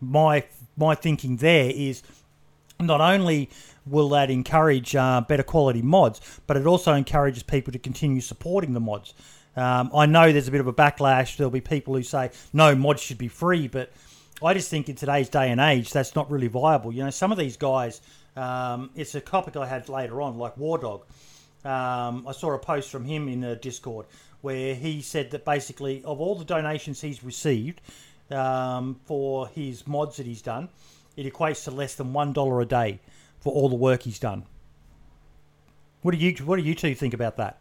[0.00, 0.44] My
[0.76, 2.02] my thinking there is
[2.80, 3.50] not only
[3.86, 8.72] will that encourage uh, better quality mods, but it also encourages people to continue supporting
[8.72, 9.14] the mods.
[9.56, 11.36] Um, I know there's a bit of a backlash.
[11.36, 13.92] There'll be people who say no mods should be free, but
[14.42, 16.92] I just think in today's day and age that's not really viable.
[16.92, 18.00] You know, some of these guys
[18.36, 21.02] Um, it's a topic I had later on, like War Dog.
[21.64, 24.06] Um, I saw a post from him in the Discord
[24.42, 27.80] where he said that basically, of all the donations he's received
[28.30, 30.68] um, for his mods that he's done,
[31.16, 32.98] it equates to less than one dollar a day
[33.44, 34.42] for all the work he's done.
[36.00, 37.58] What do you What do you two think about that?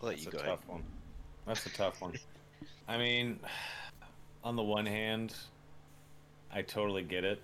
[0.00, 0.50] I'll let That's you a go ahead.
[0.50, 0.82] tough one.
[1.46, 2.12] That's a tough one.
[2.86, 3.40] I mean,
[4.44, 5.34] on the one hand,
[6.52, 7.40] I totally get it.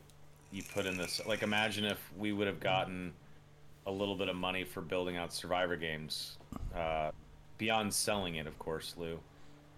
[0.53, 3.13] You put in this like imagine if we would have gotten
[3.87, 6.37] a little bit of money for building out survivor games
[6.75, 7.13] uh,
[7.57, 9.19] beyond selling it, of course, Lou.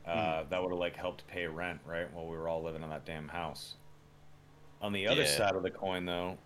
[0.07, 2.13] Uh, That would have like helped pay rent, right?
[2.13, 3.75] While we were all living in that damn house.
[4.81, 5.27] On the other Yeah.
[5.37, 6.39] side of the coin, though,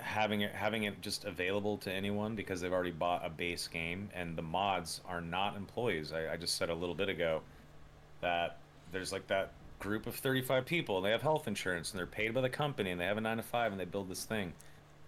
[0.00, 4.10] having it having it just available to anyone because they've already bought a base game
[4.12, 6.12] and the mods are not employees.
[6.12, 7.42] I, I just said a little bit ago
[8.20, 8.58] that
[8.90, 12.34] there's like that group of 35 people and they have health insurance and they're paid
[12.34, 14.52] by the company and they have a nine to five and they build this thing.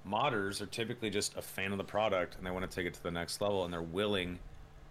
[0.08, 2.94] Modders are typically just a fan of the product and they want to take it
[2.94, 4.38] to the next level and they're willing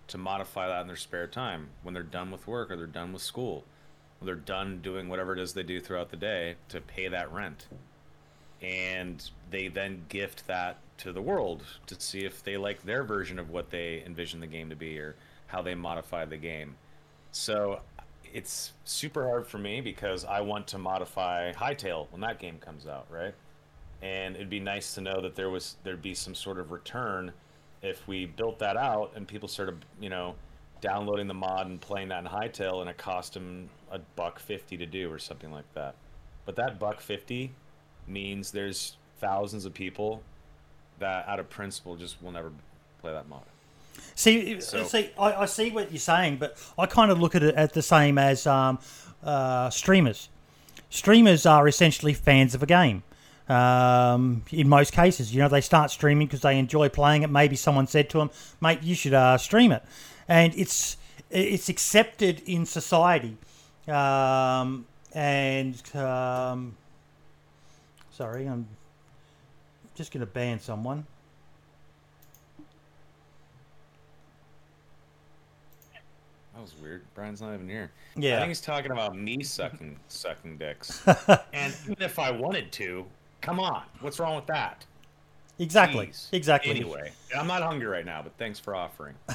[0.07, 3.13] to modify that in their spare time when they're done with work or they're done
[3.13, 3.63] with school.
[4.21, 7.67] They're done doing whatever it is they do throughout the day to pay that rent
[8.61, 13.37] and they then gift that to the world to see if they like their version
[13.37, 15.15] of what they envision the game to be or
[15.47, 16.75] how they modify the game.
[17.31, 17.81] So
[18.33, 22.87] it's super hard for me because I want to modify Hightail when that game comes
[22.87, 23.33] out, right?
[24.01, 27.33] And it'd be nice to know that there was there'd be some sort of return
[27.81, 30.35] if we built that out and people started, you know,
[30.81, 34.85] downloading the mod and playing that in Hightail it cost them a buck fifty to
[34.85, 35.95] do or something like that.
[36.45, 37.51] But that buck fifty
[38.07, 40.21] means there's thousands of people
[40.99, 42.51] that out of principle just will never
[43.01, 43.41] play that mod.
[44.15, 47.43] See, So- see, I, I see what you're saying, but I kind of look at
[47.43, 48.79] it at the same as um,
[49.23, 50.29] uh, streamers.
[50.89, 53.03] Streamers are essentially fans of a game.
[53.49, 57.29] Um, in most cases, you know, they start streaming because they enjoy playing it.
[57.29, 59.83] Maybe someone said to them, "Mate, you should uh, stream it,"
[60.27, 60.97] and it's
[61.29, 63.37] it's accepted in society.
[63.87, 66.75] Um, and um,
[68.11, 68.67] sorry, I'm
[69.95, 71.05] just going to ban someone.
[76.53, 77.03] That was weird.
[77.13, 77.91] Brian's not even here.
[78.15, 78.37] Yeah.
[78.37, 81.05] I think he's talking about me sucking sucking dicks.
[81.53, 83.05] and even if I wanted to,
[83.41, 84.85] come on, what's wrong with that?
[85.59, 86.07] Exactly.
[86.07, 86.27] Jeez.
[86.31, 86.71] Exactly.
[86.71, 89.15] Anyway, I'm not hungry right now, but thanks for offering.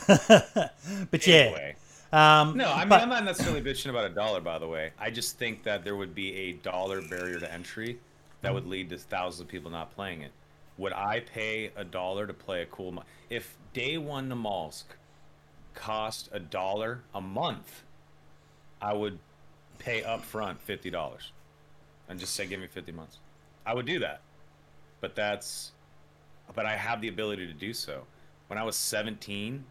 [1.10, 1.72] but yeah.
[2.12, 4.40] Um, No, I mean but- I'm not necessarily bitching about a dollar.
[4.40, 7.98] By the way, I just think that there would be a dollar barrier to entry
[8.42, 10.32] that would lead to thousands of people not playing it.
[10.78, 12.92] Would I pay a dollar to play a cool?
[12.92, 14.84] Mo- if Day One Namalsk
[15.74, 17.84] cost a dollar a month,
[18.82, 19.18] I would
[19.78, 21.32] pay up front fifty dollars,
[22.08, 23.18] and just say give me fifty months.
[23.64, 24.20] I would do that,
[25.00, 25.72] but that's,
[26.54, 28.04] but I have the ability to do so.
[28.48, 29.64] When I was seventeen,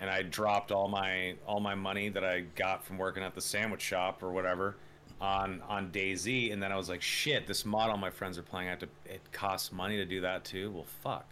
[0.00, 3.40] and I dropped all my all my money that I got from working at the
[3.40, 4.76] sandwich shop or whatever
[5.20, 8.42] on on DayZ, and then I was like, shit, this mod all my friends are
[8.42, 8.68] playing.
[8.68, 8.88] I have to.
[9.04, 10.70] It costs money to do that too.
[10.70, 11.28] Well, fuck,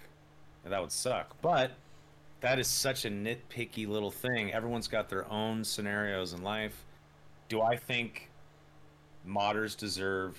[0.64, 1.34] that would suck.
[1.40, 1.72] But
[2.40, 4.52] that is such a nitpicky little thing.
[4.52, 6.84] Everyone's got their own scenarios in life.
[7.48, 8.30] Do I think
[9.26, 10.38] modders deserve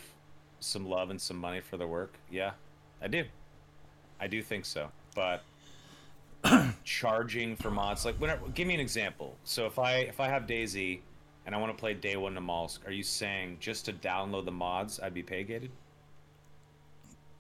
[0.60, 2.14] some love and some money for their work?
[2.30, 2.52] Yeah,
[3.02, 3.24] I do.
[4.20, 4.92] I do think so.
[5.16, 5.44] But
[6.84, 8.06] charging for mods.
[8.06, 9.36] Like whenever give me an example.
[9.44, 11.00] So if i if i have DayZ
[11.46, 14.52] and i want to play day one Namalsk, are you saying just to download the
[14.52, 15.72] mods i'd be pay gated?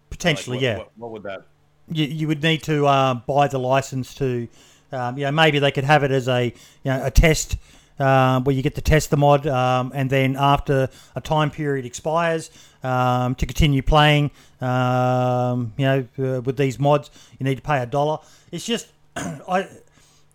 [0.09, 0.77] Potentially, what, yeah.
[0.77, 1.45] what, what would that?
[1.91, 4.47] You, you would need to uh, buy the license to,
[4.91, 6.53] um, you know, maybe they could have it as a, you
[6.85, 7.57] know, a test
[7.99, 11.85] um, where you get to test the mod, um, and then after a time period
[11.85, 12.51] expires,
[12.83, 14.31] um, to continue playing,
[14.61, 18.19] um, you know, uh, with these mods, you need to pay a dollar.
[18.51, 19.67] It's just, I,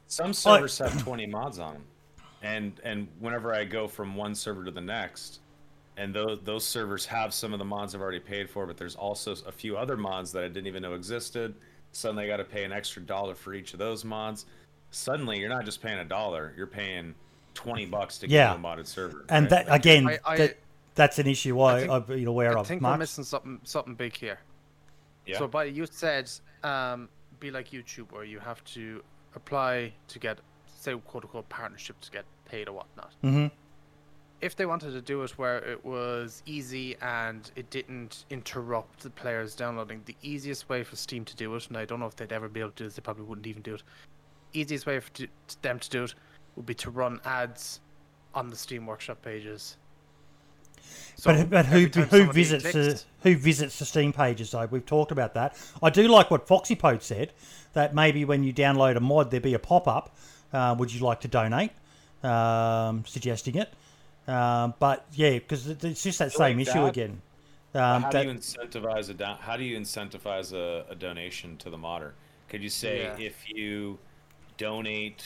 [0.06, 1.84] some servers have 20 mods on them
[2.44, 5.40] and and whenever i go from one server to the next
[5.96, 8.94] and those those servers have some of the mods i've already paid for but there's
[8.94, 11.54] also a few other mods that i didn't even know existed.
[11.92, 14.46] Suddenly i got to pay an extra dollar for each of those mods.
[14.90, 17.14] Suddenly you're not just paying a dollar you're paying
[17.54, 18.54] 20 bucks to get Yeah.
[18.54, 19.66] a modded server and right?
[19.66, 20.58] that again, I- I- that,
[20.94, 22.66] that's an issue I, think- I've been aware I of.
[22.66, 22.98] think we're Mark?
[23.00, 24.38] missing something something big here.
[25.26, 26.30] yeah So, but you said
[26.62, 27.08] um,
[27.40, 29.02] be like YouTube, where you have to
[29.34, 33.12] apply to get, say, quote unquote, partnership to get paid or whatnot.
[33.22, 33.50] Mhm.
[34.40, 39.10] If they wanted to do it where it was easy and it didn't interrupt the
[39.10, 42.16] players downloading, the easiest way for Steam to do it, and I don't know if
[42.16, 43.82] they'd ever be able to do this, they probably wouldn't even do it.
[44.52, 45.28] Easiest way for to,
[45.62, 46.14] them to do it
[46.56, 47.80] would be to run ads
[48.34, 49.76] on the Steam Workshop pages
[51.16, 54.66] So but but who who somebody visits the, who visits the Steam pages though?
[54.66, 55.56] We've talked about that.
[55.82, 57.32] I do like what Foxy FoxyPote said
[57.72, 60.16] that maybe when you download a mod, there be a pop up.
[60.52, 61.72] Uh, would you like to donate?
[62.22, 63.72] Um, suggesting it.
[64.26, 67.22] Um, but yeah, because it's just that same like issue that- again.
[67.74, 71.56] Um, how that- do you incentivize a don- how do you incentivize a, a donation
[71.58, 72.14] to the modder?
[72.48, 73.26] Could you say Yeah.
[73.26, 73.98] if you
[74.56, 75.24] donate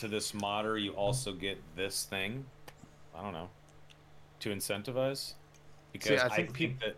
[0.00, 2.44] to this modder, you also get this thing?
[3.16, 3.48] I don't know.
[4.40, 5.34] To incentivize,
[5.92, 6.96] because I I think think, that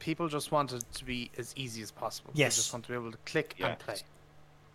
[0.00, 2.30] people just want it to be as easy as possible.
[2.34, 2.54] Yes.
[2.56, 3.68] They just want to be able to click Yeah.
[3.68, 3.96] and play.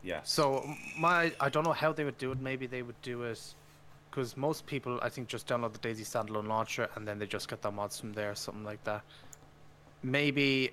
[0.03, 0.65] yes, So
[0.97, 2.39] my, I don't know how they would do it.
[2.39, 3.41] Maybe they would do it
[4.09, 7.49] because most people, I think, just download the DayZ standalone launcher and then they just
[7.49, 9.03] get the mods from there, something like that.
[10.03, 10.71] Maybe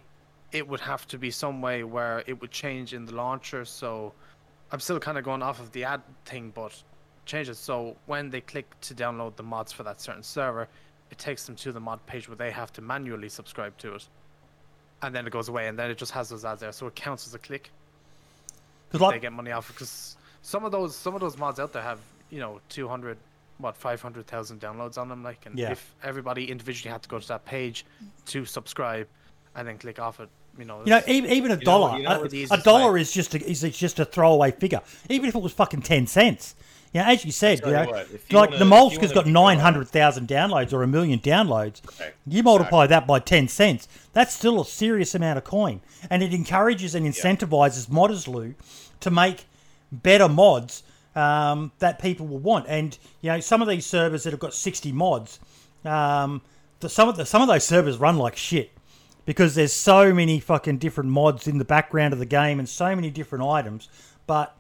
[0.53, 3.65] it would have to be some way where it would change in the launcher.
[3.65, 4.13] So
[4.73, 6.83] I'm still kind of going off of the ad thing, but
[7.27, 10.69] change it so when they click to download the mods for that certain server,
[11.11, 14.07] it takes them to the mod page where they have to manually subscribe to it.
[15.03, 16.95] And then it goes away, and then it just has those ads there, so it
[16.95, 17.71] counts as a click
[19.13, 22.01] they get money off because some of those some of those mods out there have
[22.31, 23.17] you know 200
[23.59, 25.73] what 500,000 downloads on them like and Yeah.
[25.73, 27.85] if everybody individually had to go to that page
[28.27, 29.09] to subscribe
[29.57, 31.99] and then click off it you know You know, even, even a know dollar, what-
[31.99, 34.81] you know a- a, dollar is just a, is just a throwaway figure.
[35.09, 36.55] Even if it was fucking ten cents,
[36.93, 39.27] you know, as you said, you know, what, you like wanna- the if Namalsk's got
[39.27, 41.81] nine hundred thousand downloads or a million downloads.
[42.01, 45.81] Right, You multiply that by ten cents, that's still a serious amount of coin,
[46.11, 48.55] and it encourages and incentivizes modders, Lou,
[49.01, 49.45] to make
[49.93, 50.83] better mods
[51.15, 52.67] um, that people will want.
[52.69, 55.41] And you know, some of these servers that have got sixty mods,
[55.85, 56.41] um,
[56.81, 58.71] the, some of the, some of those servers run like shit
[59.29, 62.97] because there's so many fucking different mods in the background of the game and so
[62.97, 63.87] many different items.
[64.27, 64.57] But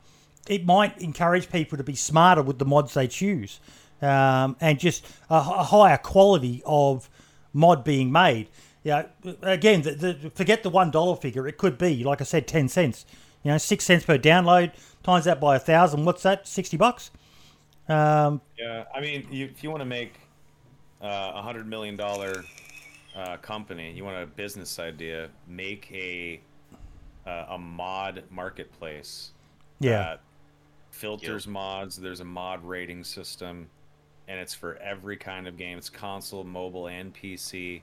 [0.46, 3.60] it might encourage people to be smarter with the mods they choose,
[4.02, 7.08] um, and just a, a higher quality of
[7.54, 8.48] mod being made.
[8.84, 9.06] Yeah,
[9.40, 11.48] again, the, the, forget the one dollar figure.
[11.48, 13.06] It could be, like I said, ten cents.
[13.44, 14.72] You know, six cents per download.
[15.02, 16.04] Times that by a thousand.
[16.04, 16.46] What's that?
[16.46, 17.10] Sixty bucks.
[17.88, 18.84] Um, yeah.
[18.94, 20.20] I mean, you, if you want to make
[21.00, 22.44] uh, a hundred million dollar
[23.18, 26.40] uh, company, you want a business idea, make a
[27.26, 29.32] uh, a mod marketplace
[29.80, 30.20] yeah, that
[30.90, 31.96] filters mods.
[31.96, 33.68] There's a mod rating system,
[34.28, 35.76] and it's for every kind of game.
[35.76, 37.82] It's console, mobile, and PC,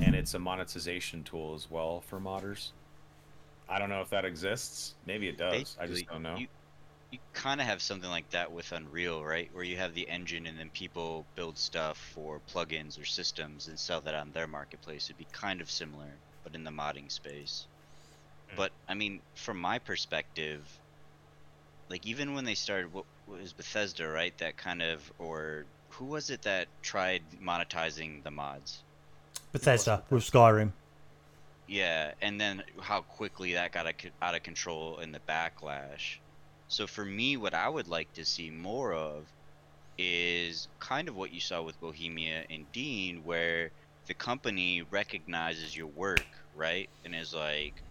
[0.00, 2.70] and it's a monetization tool as well for modders.
[3.68, 4.94] I don't know if that exists.
[5.06, 5.76] Maybe it does.
[5.78, 6.36] I just Basically, don't know.
[6.36, 6.46] You,
[7.10, 9.48] you kind of have something like that with Unreal, right?
[9.52, 13.78] Where you have the engine and then people build stuff for plugins or systems and
[13.78, 15.06] sell that on their marketplace.
[15.06, 16.10] It'd be kind of similar,
[16.42, 17.66] but in the modding space.
[18.50, 18.56] Hmm.
[18.56, 20.60] But I mean, from my perspective,
[21.88, 24.36] like even when they started, what, what was Bethesda, right?
[24.38, 28.82] That kind of, or who was it that tried monetizing the mods?
[29.52, 30.72] Bethesda with Skyrim.
[31.66, 33.86] Yeah, and then how quickly that got
[34.20, 36.18] out of control in the backlash.
[36.68, 39.32] So for me, what I would like to see more of
[39.98, 43.72] is kind of what you saw with Bohemia and Dean, where
[44.06, 47.82] the company recognizes your work, right, and is like,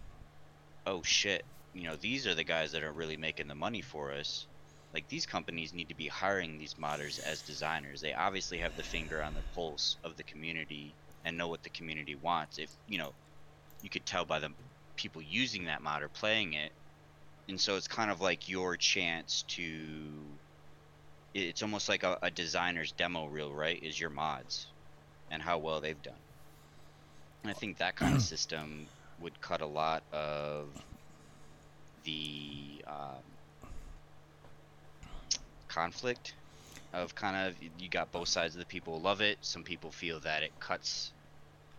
[0.86, 4.12] "Oh shit, you know, these are the guys that are really making the money for
[4.12, 4.48] us."
[4.94, 8.00] Like these companies need to be hiring these modders as designers.
[8.00, 11.70] They obviously have the finger on the pulse of the community and know what the
[11.70, 12.58] community wants.
[12.58, 13.16] If you know,
[13.82, 14.54] you could tell by the
[14.96, 16.72] people using that mod or playing it
[17.48, 19.68] and so it's kind of like your chance to
[21.34, 24.66] it's almost like a, a designer's demo reel right is your mods
[25.30, 26.14] and how well they've done.
[27.42, 28.86] And i think that kind of system
[29.20, 30.66] would cut a lot of
[32.04, 33.68] the um,
[35.68, 36.34] conflict
[36.92, 39.38] of kind of you got both sides of the people love it.
[39.40, 41.12] Some people feel that it cuts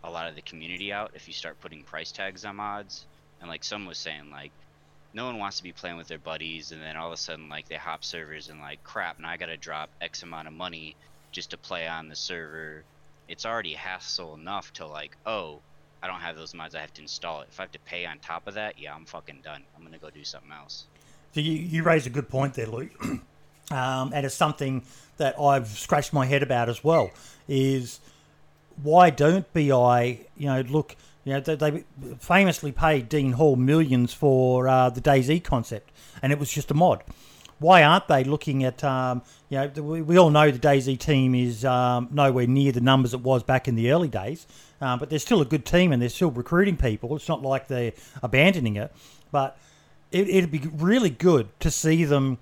[0.04, 3.06] a lot of the community out if you start putting price tags on mods.
[3.40, 4.52] And like someone was saying like
[5.16, 7.48] no one wants to be playing with their buddies and then all of a sudden
[7.48, 10.94] like they hop servers and like crap now i gotta drop x amount of money
[11.32, 12.84] just to play on the server
[13.26, 15.58] it's already hassle enough to like oh
[16.02, 18.04] i don't have those mods i have to install it if i have to pay
[18.04, 20.84] on top of that yeah i'm fucking done i'm gonna go do something else
[21.32, 22.92] So you, you raise a good point there, Luke.
[23.70, 24.82] um, and it's something
[25.18, 27.10] that I've scratched my head about as well.
[27.46, 28.00] Is
[28.82, 30.96] why don't BI, you know, look,
[31.26, 31.84] you know, they,
[32.20, 35.90] famously paid Dean Hall millions for uh, the DayZ concept,
[36.22, 37.02] and it was just a mod.
[37.58, 41.34] Why aren't they looking at, um, you know, we, we all know the DayZ team
[41.34, 44.46] is um, nowhere near the numbers it was back in the early days,
[44.80, 47.16] um, but they're still a good team and they're still recruiting people.
[47.16, 48.94] It's not like they're abandoning it,
[49.32, 49.58] but
[50.12, 52.38] it, it'd be really good to see them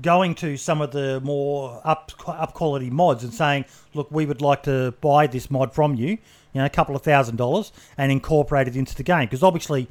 [0.00, 3.64] going to some of the more up up quality mods and saying,
[3.94, 6.18] "Look, we would like to buy this mod from you,
[6.56, 9.88] you know, a couple of thousand dollars, and incorporate it into the game." Because obviously,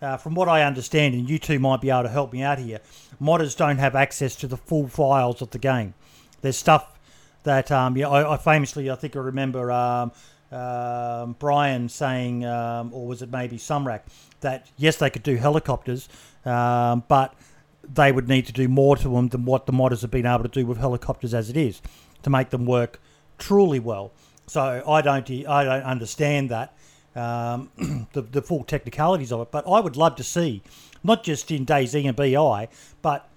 [0.00, 2.58] uh, from what I understand, and you two might be able to help me out
[2.58, 2.80] here,
[3.20, 5.92] modders don't have access to the full files of the game.
[6.40, 6.98] There's stuff
[7.42, 10.12] that, um, yeah, I, I famously, I think I remember um,
[10.50, 14.00] um, Brian saying, um, or was it maybe Sumrak,
[14.40, 16.08] that yes, they could do helicopters,
[16.46, 17.34] um, but
[17.82, 20.42] they would need to do more to them than what the modders have been able
[20.42, 21.82] to do with helicopters as it is
[22.22, 23.00] to make them work
[23.38, 24.12] truly well.
[24.48, 26.74] So I don't, I don't understand that
[27.14, 27.70] um,
[28.12, 29.50] the, the full technicalities of it.
[29.50, 30.62] But I would love to see,
[31.02, 32.68] not just in DayZ and BI,
[33.02, 33.28] but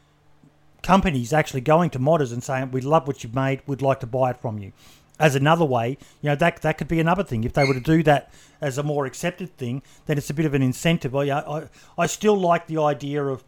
[0.83, 3.61] companies actually going to modders and saying, "We love what you've made.
[3.67, 4.71] We'd like to buy it from you."
[5.19, 7.43] As another way, you know that that could be another thing.
[7.43, 10.45] If they were to do that as a more accepted thing, then it's a bit
[10.45, 11.15] of an incentive.
[11.15, 13.43] I I, I still like the idea of,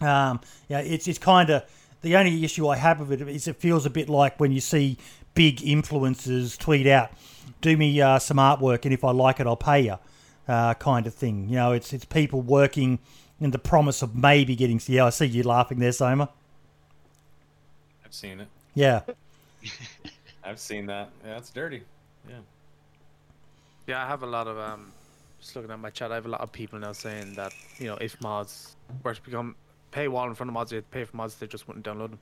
[0.00, 1.64] um, it's it's kind of
[2.02, 4.60] the only issue I have with it is it feels a bit like when you
[4.60, 4.98] see
[5.36, 7.10] big influencers tweet out,
[7.60, 9.98] "Do me uh, some artwork, and if I like it, I'll pay you,"
[10.48, 11.48] uh, kind of thing.
[11.48, 12.98] You know, it's it's people working
[13.40, 14.80] in the promise of maybe getting.
[14.86, 16.30] Yeah, I see you laughing there, Soma.
[18.04, 18.48] I've seen it.
[18.74, 19.02] Yeah.
[20.44, 21.10] I've seen that.
[21.24, 21.82] Yeah, it's dirty.
[22.28, 22.36] Yeah.
[23.86, 24.90] Yeah, I have a lot of um.
[25.40, 27.86] Just looking at my chat, I have a lot of people now saying that you
[27.86, 28.74] know if mods
[29.04, 29.54] were to become
[29.92, 32.18] paywall in front of mods, they'd pay for mods, they just wouldn't download them.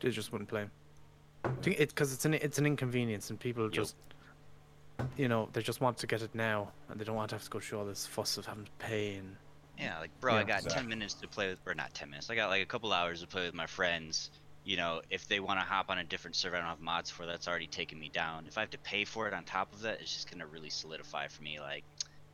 [0.00, 0.70] They just wouldn't play them.
[1.44, 3.94] I think it because it's an it's an inconvenience and people just
[5.16, 7.44] you know they just want to get it now and they don't want to have
[7.44, 9.36] to go through all this fuss of having to pay and
[9.78, 10.70] Yeah, like bro, I got exactly.
[10.80, 12.30] ten minutes to play with, or not ten minutes.
[12.30, 14.30] I got like a couple hours to play with my friends.
[14.64, 17.08] You know, if they want to hop on a different server I don't have mods
[17.10, 18.44] for, that's already taken me down.
[18.46, 20.68] If I have to pay for it on top of that, it's just gonna really
[20.68, 21.58] solidify for me.
[21.60, 21.84] Like,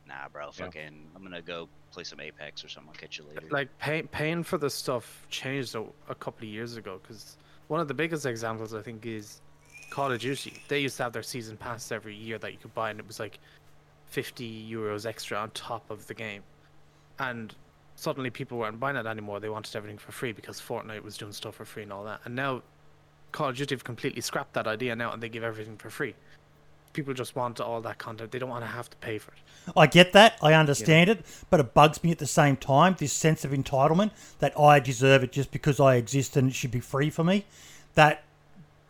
[0.07, 0.65] nah, bro, Yeah.
[0.65, 2.89] fucking, I'm gonna go play some Apex or something.
[2.93, 3.47] I'll catch you later.
[3.51, 7.37] like pay, paying for the stuff changed a, a couple of years ago because
[7.67, 9.41] one of the biggest examples I think is
[9.89, 10.53] Call of Duty.
[10.67, 13.07] They used to have their season pass every year that you could buy, and it
[13.07, 13.39] was like
[14.07, 16.43] 50 euros extra on top of the game.
[17.19, 17.55] And
[17.95, 19.39] suddenly people weren't buying it anymore.
[19.39, 22.21] They wanted everything for free because Fortnite was doing stuff for free and all that.
[22.25, 22.61] And now
[23.31, 26.15] Call of Duty have completely scrapped that idea now, and they give everything for free.
[26.95, 28.31] People just want all that content.
[28.31, 29.73] They don't want to have to pay for it.
[29.75, 30.37] I get that.
[30.41, 32.95] I understand it, but it bugs me at the same time.
[32.97, 36.71] This sense of entitlement that I deserve it just because I exist and it should
[36.71, 37.45] be free for me.
[37.95, 38.23] That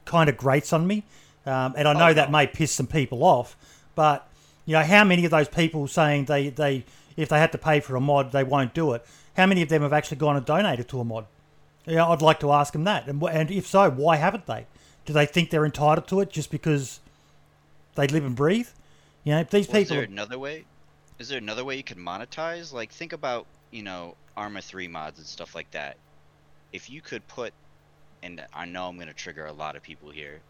[0.06, 1.04] kind of grates on me,
[1.48, 3.58] um, and I know that may piss some people off.
[3.96, 4.30] But
[4.68, 6.86] you know, how many of those people saying they they
[7.18, 9.04] if they had to pay for a mod they won't do it?
[9.36, 11.26] How many of them have actually gone and donated to a mod?
[11.88, 13.08] Yeah, I'd like to ask them that.
[13.08, 14.68] And, and if so, why haven't they?
[15.06, 17.00] Do they think they're entitled to it just because
[17.96, 18.68] they live and breathe?
[19.24, 20.66] You know, these Well, is there another way?
[21.18, 22.72] Is there another way you can monetize?
[22.74, 25.98] Like, think about you know Arma three mods and stuff like that.
[26.72, 27.54] If you could put,
[28.22, 30.42] and I know I'm gonna trigger a lot of people here.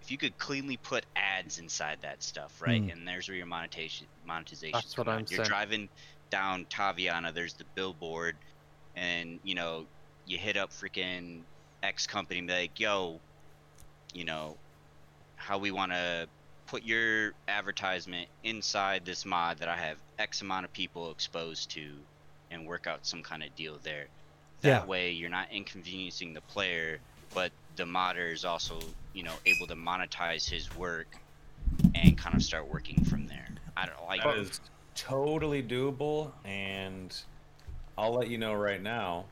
[0.00, 2.80] If you could cleanly put ads inside that stuff, right?
[2.80, 2.90] Hmm.
[2.90, 4.72] And there's where your monetization monetization.
[4.72, 5.48] That's what I'm You're saying.
[5.48, 5.88] driving
[6.30, 7.34] down Taviana.
[7.34, 8.36] There's the billboard,
[8.94, 9.86] and you know
[10.26, 11.40] you hit up freaking
[11.82, 13.20] X company and be like, "Yo,
[14.14, 14.56] you know,
[15.36, 16.28] how we want to
[16.66, 21.92] put your advertisement inside this mod that I have X amount of people exposed to
[22.50, 24.06] and work out some kind of deal there.
[24.62, 24.84] That Yeah.
[24.84, 27.00] way you're not inconveniencing the player,
[27.34, 28.80] but the modder is also,
[29.12, 31.16] you know, able to monetize his work
[31.94, 33.48] and kind of start working from there.
[33.76, 34.60] I don't like That is
[34.94, 37.14] totally doable, and
[37.98, 39.26] I'll let you know right now.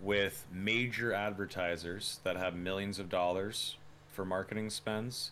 [0.00, 3.76] With major advertisers that have millions of dollars
[4.10, 5.30] for marketing spends,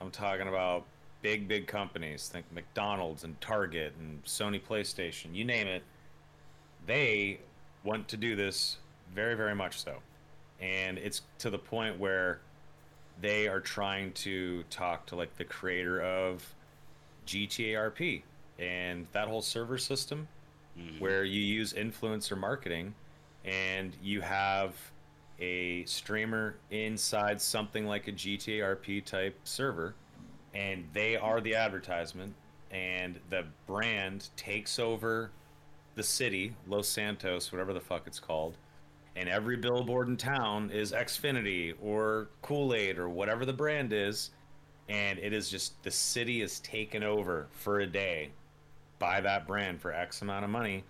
[0.00, 0.84] I'm talking about
[1.22, 2.28] big, big companies.
[2.28, 5.82] Think McDonald's and Target and Sony PlayStation, you name it.
[6.86, 7.40] They
[7.84, 8.78] want to do this
[9.14, 9.96] very, very much so.
[10.60, 12.40] And it's to the point where
[13.20, 16.54] they are trying to talk to like the creator of
[17.26, 18.22] GTA RP
[18.58, 20.28] and that whole server system
[20.78, 21.00] Mhm.
[21.00, 22.94] where you use influencer marketing
[23.44, 24.74] and you have
[25.40, 29.94] a streamer inside something like a GTA RP type server
[30.54, 32.34] and they are the advertisement
[32.70, 35.30] and the brand takes over
[35.94, 38.56] the city, Los Santos, whatever the fuck it's called.
[39.16, 44.30] And every billboard in town is Xfinity or Kool-Aid or whatever the brand is
[44.88, 48.30] and it is just the city is taken over for a day
[48.98, 50.84] by that brand for X amount of money,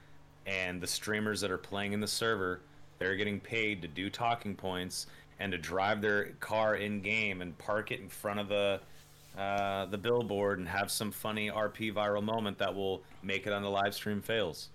[0.47, 2.61] and the streamers that are playing in the server,
[2.99, 5.07] they're getting paid to do talking points
[5.41, 8.81] and to drive their car in game and park it in front of the
[9.37, 13.63] uh, the billboard and have some funny RP viral moment that will make it on
[13.63, 14.69] the live stream fails.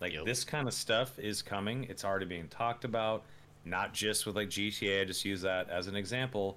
[0.00, 0.24] Like Yep.
[0.24, 1.84] this kind of stuff is coming.
[1.84, 3.22] It's already being talked about.
[3.64, 5.02] not just with like GTA.
[5.02, 6.56] I just use that as an example.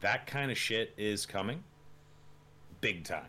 [0.00, 1.62] That kind of shit is coming,
[2.80, 3.26] big time,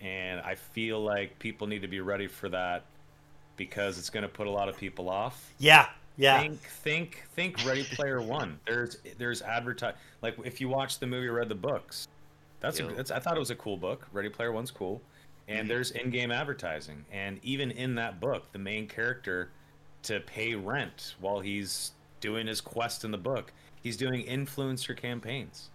[0.00, 2.84] and I feel like people need to be ready for that
[3.56, 5.52] because it's going to put a lot of people off.
[5.58, 6.40] Yeah, yeah.
[6.40, 7.66] Think, think, think.
[7.66, 8.58] Ready Player One.
[8.66, 9.94] There's, there's advertise.
[10.22, 12.08] Like if you watch the movie, or read the books.
[12.60, 13.10] That's, a, that's.
[13.10, 14.06] I thought it was a cool book.
[14.12, 15.02] Ready Player One's cool,
[15.48, 15.68] and mm-hmm.
[15.68, 17.04] there's in-game advertising.
[17.12, 19.50] And even in that book, the main character,
[20.04, 23.52] to pay rent while he's doing his quest in the book,
[23.82, 25.68] he's doing influencer campaigns,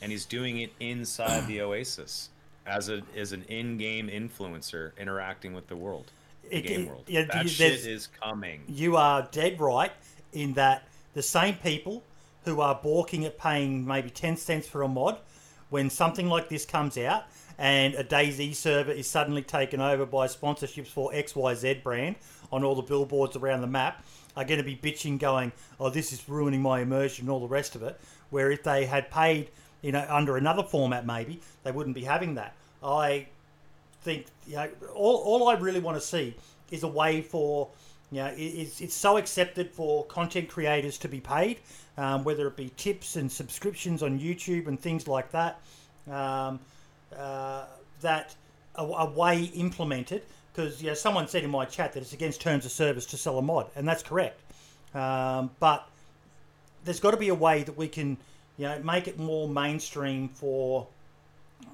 [0.00, 2.30] and he's doing it inside the Oasis
[2.66, 6.12] as a as an in-game influencer interacting with the world,
[6.50, 7.04] It- game it- world.
[7.06, 8.64] yeah, that you- shit is coming.
[8.68, 9.92] you are dead right
[10.32, 12.02] in that the same people
[12.44, 15.18] who are balking at paying maybe 10 cents for a mod,
[15.70, 17.24] when something like this comes out
[17.58, 22.16] and a DayZ server is suddenly taken over by sponsorships for XYZ brand
[22.50, 24.02] on all the billboards around the map,
[24.36, 27.48] are going to be bitching, going, oh, this is ruining my immersion and all the
[27.48, 28.00] rest of it.
[28.30, 29.50] Where if they had paid,
[29.82, 32.54] you know, under another format maybe, they wouldn't be having that.
[32.82, 33.26] I
[34.08, 36.34] think you know all, all I really want to see
[36.70, 37.68] is a way for
[38.10, 41.58] you know it, it's, it's so accepted for content creators to be paid
[41.98, 45.60] um, whether it be tips and subscriptions on YouTube and things like that
[46.10, 46.58] um,
[47.16, 47.64] uh,
[48.00, 48.34] that
[48.76, 50.22] a, a way implemented.
[50.52, 53.16] Because you know someone said in my chat that it's against terms of service to
[53.16, 54.40] sell a mod and that's correct.
[54.94, 55.86] Um, but
[56.84, 58.16] there's got to be a way that we can
[58.56, 60.86] you know make it more mainstream for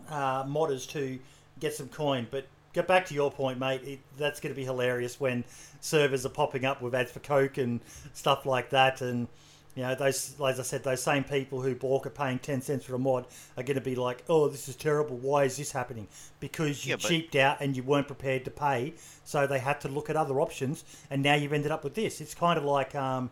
[0.09, 1.19] uh, modders to
[1.65, 2.27] get some coin.
[2.31, 3.83] But get back to your point, mate.
[3.85, 5.45] It, that's going to be hilarious when
[5.81, 7.81] servers are popping up with ads for Coke and
[8.13, 9.01] stuff like that.
[9.01, 9.29] And
[9.75, 12.85] you know, those, as I said, those same people who balk at paying ten cents
[12.85, 15.17] for a mod are going to be like, "Oh, this is terrible.
[15.17, 16.07] Why is this happening?"
[16.39, 18.95] Because you Yeah, but- cheaped out and you weren't prepared to pay,
[19.25, 20.85] so they had to look at other options.
[21.11, 22.21] And now you've ended up with this.
[22.21, 22.95] It's kind of like.
[22.95, 23.31] Um,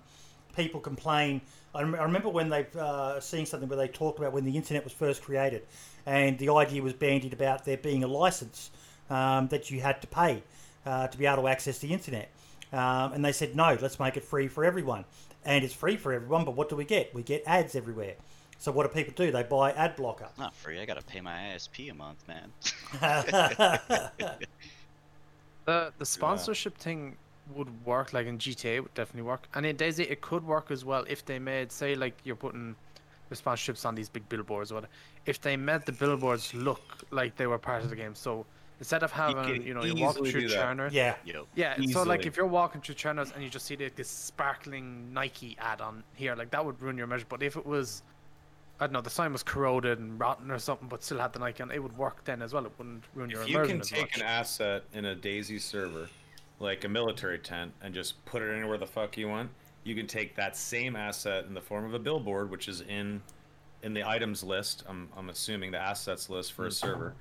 [0.56, 1.40] people complain.
[1.74, 4.92] I, remember when they uh, seen something where they talked about when the internet was
[4.92, 5.62] first created,
[6.06, 8.70] and the idea was bandied about there being a license
[9.10, 10.42] um, that you had to pay
[10.86, 12.30] uh, to be able to access the internet.
[12.72, 15.04] Um, and they said no, let's make it free for everyone,
[15.44, 16.44] and it's free for everyone.
[16.44, 17.14] But what do we get?
[17.14, 18.14] We get ads everywhere.
[18.58, 19.32] So what do people do?
[19.32, 20.28] They buy ad blocker.
[20.38, 20.80] Not free.
[20.80, 22.52] I gotta pay my ISP a month, man.
[25.64, 27.16] The the sponsorship thing
[27.54, 30.70] would work, like in GTA, it would definitely work, and in DayZ it could work
[30.70, 33.01] as well if they made, say, like you're putting the
[33.34, 34.92] sponsorships on these big billboards or whatever.
[35.26, 38.46] If they made the billboards look like they were part of the game, so
[38.78, 40.56] instead of having, could you, know, you're walking through do that.
[40.56, 41.46] Cherners, yeah, Yo.
[41.54, 45.12] yeah, so like if you're walking through Cherners and you just see like, this sparkling
[45.12, 47.26] Nike ad on here, like that would ruin your immersion.
[47.28, 48.02] But if it was,
[48.80, 51.38] I don't know, the sign was corroded and rotten or something, but still had the
[51.38, 52.66] Nike on, it would work then as well.
[52.66, 54.16] It wouldn't ruin your If you immersion can as take much.
[54.16, 56.08] an asset in a DayZ server,
[56.58, 59.50] like a military tent, and just put it anywhere the fuck you want,
[59.84, 63.20] you can take that same asset in the form of a billboard, which is in
[63.82, 64.84] in the items list.
[64.88, 66.86] I'm I'm assuming the assets list for a mm-hmm.
[66.86, 67.14] server.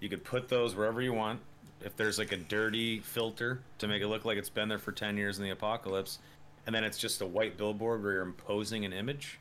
[0.00, 1.40] You could put those wherever you want.
[1.80, 4.90] If there's like a dirty filter to make it look like it's been there for
[4.90, 6.18] 10 years in the apocalypse,
[6.66, 9.38] and then it's just a white billboard where you're imposing an image.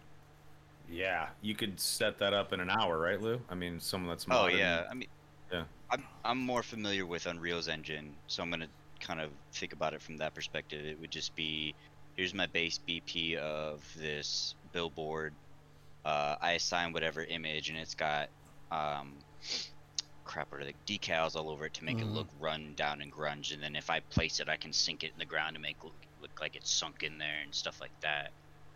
[0.90, 3.42] Yeah, you could set that up in an hour, right, Lou?
[3.50, 4.84] I mean, someone that's Oh yeah.
[4.90, 5.10] I mean,
[5.52, 5.64] Yeah.
[5.90, 8.68] I'm I'm more familiar with Unreal's engine, so I'm gonna
[9.00, 10.86] kind of think about it from that perspective.
[10.86, 11.76] It would just be,
[12.18, 15.38] here's my base BP of this billboard.
[16.06, 18.30] Uh, I assign whatever image, and it's got,
[18.72, 19.22] um,
[20.24, 22.08] crap, are the decals all over it to make it Mhm.
[22.08, 23.52] look run down and grunge.
[23.52, 25.78] And then if I place it, I can sink it in the ground to make
[25.82, 28.34] it look, look like it's sunk in there and stuff like that.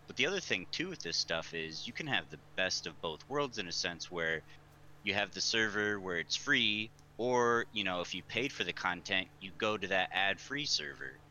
[0.08, 3.00] But the other thing too with this stuff is you can have the best of
[3.00, 4.42] both worlds in a sense where
[5.04, 8.74] you have the server where it's free, or you know if you paid for the
[8.74, 11.21] content, you go to that ad-free server,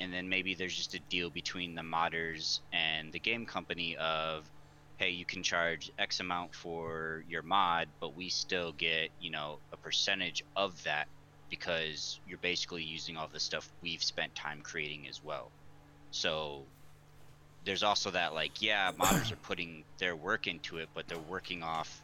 [0.00, 4.48] and then maybe there's just a deal between the modders and the game company of,
[4.98, 9.58] hey, you can charge X amount for your mod, but we still get you know
[9.72, 11.06] a percentage of that
[11.50, 15.50] because you're basically using all the stuff we've spent time creating as well.
[16.10, 16.62] So
[17.64, 21.62] there's also that like yeah modders are putting their work into it but they're working
[21.62, 22.00] off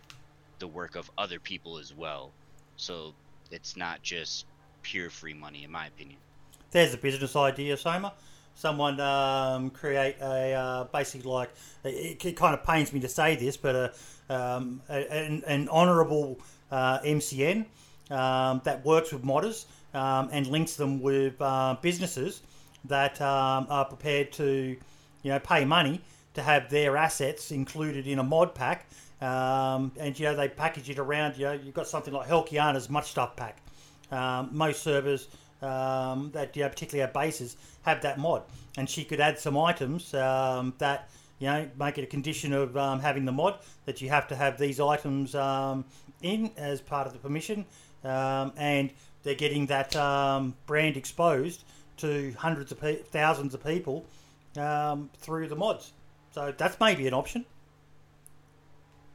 [0.58, 2.30] the work of other people as well
[2.76, 3.14] so
[3.50, 4.46] it's not just
[4.82, 6.18] pure free money in my opinion
[6.70, 8.12] there's a business idea, Soma.
[8.54, 11.50] Someone um, create a uh, basically like
[11.84, 15.68] it, it kind of pains me to say this, but a, um, a- an, an
[15.68, 16.40] honourable
[16.72, 17.66] uh, MCN
[18.10, 22.42] um, that works with modders um, and links them with uh, businesses
[22.84, 24.76] that um, are prepared to,
[25.22, 26.00] you know, pay money
[26.34, 28.86] to have their assets included in a mod pack.
[29.20, 31.36] Um, and you know they package it around.
[31.36, 33.58] You know you've got something like Helkhiana's much stuff pack.
[34.12, 35.28] Um, most servers
[35.62, 38.42] um, that you know, particularly our bases have that mod,
[38.76, 41.08] and she could add some items um, that
[41.38, 44.36] you know make it a condition of um, having the mod that you have to
[44.36, 45.84] have these items um,
[46.22, 47.64] in as part of the permission,
[48.04, 48.90] um, and
[49.22, 51.64] they're getting that um, brand exposed
[51.96, 54.04] to hundreds of pe- thousands of people
[54.54, 55.92] through the mods.
[56.32, 57.44] So that's maybe an option.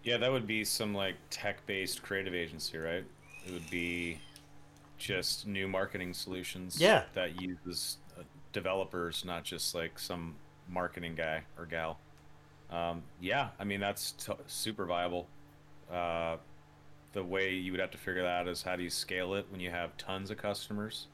[0.03, 3.05] Yeah, that would be some like tech-based creative agency, right?
[3.45, 4.19] It would be
[5.03, 6.79] just new marketing solutions.
[6.79, 7.03] Yeah.
[7.13, 8.23] That uses uh,
[8.53, 10.35] developers, not just like some
[10.69, 11.99] marketing guy or gal.
[12.71, 15.27] Um, yeah, I mean that's t- super viable.
[15.91, 16.37] Uh,
[17.11, 19.45] the way you would have to figure that out is how do you scale it
[19.51, 21.07] when you have tons of customers?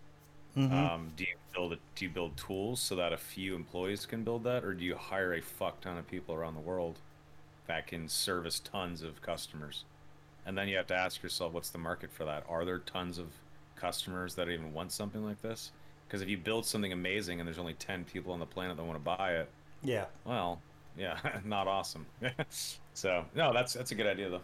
[0.56, 0.72] Mhm.
[0.72, 1.80] Um, do you build it?
[1.96, 4.96] Do you build tools so that a few employees can build that, or do you
[4.96, 7.00] hire a fuck ton of people around the world
[7.68, 9.84] that can service tons of customers?
[10.46, 12.44] And then you have to ask yourself, what's the market for that?
[12.48, 13.28] Are there tons of
[13.80, 15.72] customers that even want something like this?
[16.08, 18.84] Because if you build something amazing and there's only ten people on the planet that
[18.84, 19.50] want to buy it,
[19.84, 20.60] yeah, well,
[20.98, 22.06] yeah, not awesome.
[22.94, 24.42] so no, that's that's a good idea though.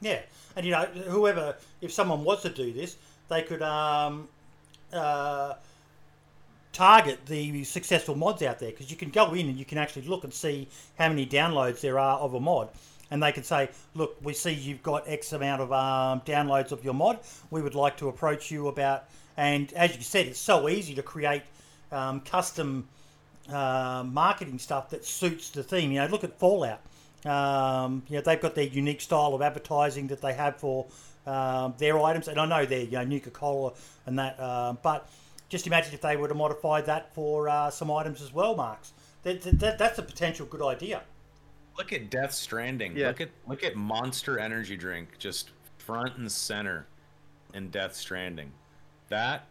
[0.00, 0.20] yeah,
[0.56, 2.96] and you know whoever, if someone was to do this,
[3.28, 4.28] they could um,
[4.92, 5.54] uh,
[6.72, 10.02] target the successful mods out there because you can go in and you can actually
[10.02, 12.68] look and see how many downloads there are of a mod.
[13.10, 16.84] And they can say, look, we see you've got X amount of um, downloads of
[16.84, 17.20] your mod.
[17.50, 19.04] We would like to approach you about.
[19.36, 21.42] And as you said, it's so easy to create
[21.90, 22.88] um, custom
[23.50, 25.92] uh, marketing stuff that suits the theme.
[25.92, 26.80] You know, look at Fallout.
[27.24, 30.86] Um, you know, they've got their unique style of advertising that they have for
[31.26, 33.72] um, their items, and I know they're you know Nuka Cola
[34.06, 34.38] and that.
[34.38, 35.08] Uh, but
[35.48, 38.92] just imagine if they were to modify that for uh, some items as well, Marks.
[39.22, 41.02] That, that, that's a potential good idea.
[41.78, 42.96] Look at Death Stranding.
[42.96, 43.08] Yeah.
[43.08, 46.86] Look at look at Monster Energy drink just front and center
[47.54, 48.50] in Death Stranding.
[49.08, 49.46] That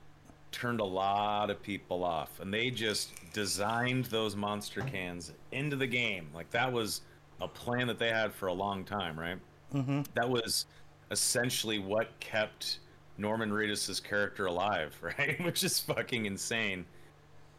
[0.51, 5.87] turned a lot of people off, and they just designed those monster cans into the
[5.87, 6.27] game.
[6.33, 7.01] Like that was
[7.41, 9.37] a plan that they had for a long time, right?
[9.73, 10.01] Mm-hmm.
[10.15, 10.65] That was
[11.11, 12.79] essentially what kept
[13.17, 15.43] Norman Reedus's character alive, right?
[15.43, 16.85] which is fucking insane.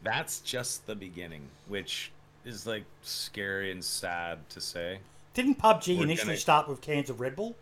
[0.03, 2.11] That's just the beginning, which
[2.45, 4.99] is like scary and sad to say.
[5.33, 7.55] Didn't PUBG We're initially gonna- start with cans of Red Bull?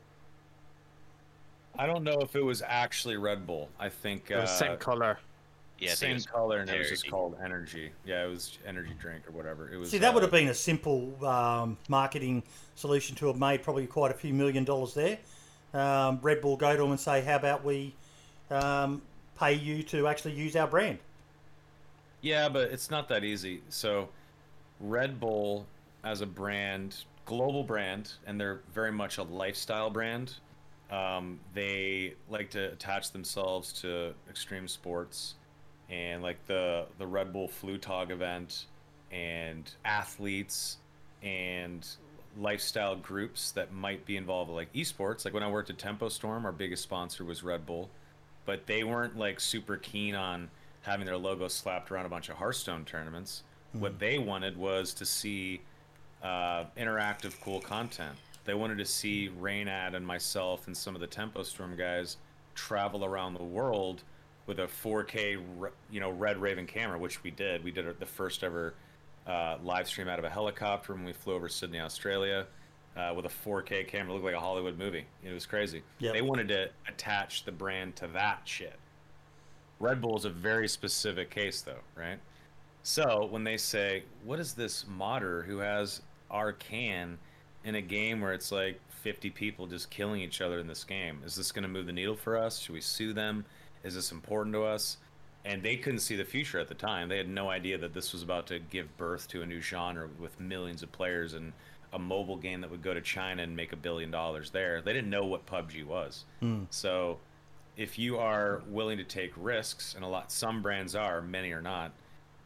[1.79, 3.69] I don't know if it was actually Red Bull.
[3.79, 5.19] I think It was uh, same color.
[5.79, 7.91] Yeah, same color, and it was just called Energy.
[8.03, 9.69] Yeah, it was energy drink or whatever.
[9.71, 9.91] It was.
[9.91, 12.41] See, that would uh, have been a simple um, marketing
[12.73, 15.19] solution to have made probably quite a few million dollars there.
[15.75, 17.93] Um, Red Bull go to them and say, "How about we
[18.49, 19.03] um,
[19.39, 20.97] pay you to actually use our brand?"
[22.21, 23.61] Yeah, but it's not that easy.
[23.69, 24.09] So,
[24.79, 25.65] Red Bull
[26.03, 30.33] as a brand, global brand, and they're very much a lifestyle brand.
[30.91, 35.35] Um, they like to attach themselves to extreme sports,
[35.89, 38.65] and like the the Red Bull Flugtag event,
[39.11, 40.77] and athletes,
[41.21, 41.85] and
[42.39, 45.25] lifestyle groups that might be involved like esports.
[45.25, 47.89] Like when I worked at Tempo Storm, our biggest sponsor was Red Bull,
[48.45, 50.49] but they weren't like super keen on
[50.83, 53.43] having their logo slapped around a bunch of Hearthstone tournaments.
[53.79, 55.61] What they wanted was to see
[56.23, 58.15] uh, interactive, cool content.
[58.45, 62.17] They wanted to see Reynad and myself and some of the Tempo Storm guys
[62.55, 64.03] travel around the world
[64.47, 65.37] with a 4K,
[65.91, 67.63] you know, Red Raven camera, which we did.
[67.63, 68.73] We did the first ever
[69.27, 72.47] uh, live stream out of a helicopter when we flew over Sydney, Australia,
[72.95, 74.11] uh, with a 4K camera.
[74.11, 75.05] It looked like a Hollywood movie.
[75.23, 75.83] It was crazy.
[75.99, 76.13] Yep.
[76.13, 78.79] They wanted to attach the brand to that shit.
[79.79, 82.17] Red Bull is a very specific case, though, right?
[82.87, 86.01] So when they say, "What is this modder who has
[86.31, 87.19] our can
[87.65, 91.21] in a game where it's like 50 people just killing each other in this game?
[91.25, 92.59] Is this going to move the needle for us?
[92.59, 93.43] Should we sue them?
[93.83, 94.99] Is this important to us?"
[95.43, 97.09] And they couldn't see the future at the time.
[97.09, 100.07] They had no idea that this was about to give birth to a new genre
[100.17, 101.51] with millions of players and
[101.91, 104.81] a mobile game that would go to China and make a billion dollars there.
[104.81, 106.23] They didn't know what PUBG was.
[106.39, 106.63] Hmm.
[106.69, 107.19] So
[107.75, 111.61] if you are willing to take risks, and a lot some brands are, many are
[111.61, 111.91] not,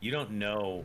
[0.01, 0.83] you don't know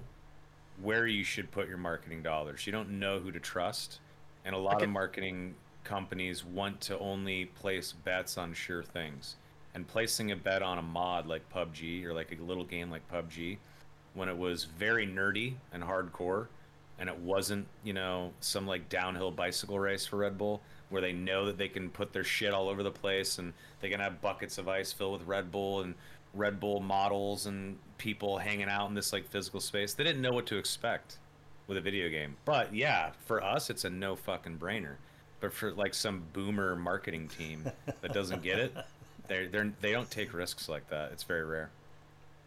[0.82, 2.66] where you should put your marketing dollars.
[2.66, 3.98] You don't know who to trust,
[4.44, 4.84] and a lot Okay.
[4.84, 9.36] of marketing companies want to only place bets on sure things.
[9.74, 13.06] And placing a bet on a mod like PUBG or like a little game like
[13.10, 13.58] PUBG,
[14.14, 16.46] when it was very nerdy and hardcore,
[16.98, 21.12] and it wasn't, you know, some like downhill bicycle race for Red Bull where they
[21.12, 24.20] know that they can put their shit all over the place and they can have
[24.20, 25.94] buckets of ice filled with Red Bull and
[26.36, 29.94] Red Bull models and people hanging out in this like physical space.
[29.94, 31.18] They didn't know what to expect
[31.66, 32.36] with a video game.
[32.44, 34.94] But yeah, for us it's a no fucking brainer.
[35.40, 38.74] But for like some boomer marketing team that doesn't get it,
[39.28, 41.12] they're, they're they don't take risks like that.
[41.12, 41.70] It's very rare.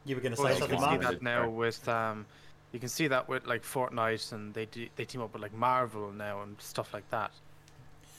[0.05, 2.25] You were going to Well, say you something, can see that now with um,
[2.71, 5.53] you can see that with like Fortnite, and they do, they team up with like
[5.53, 7.31] Marvel now and stuff like that.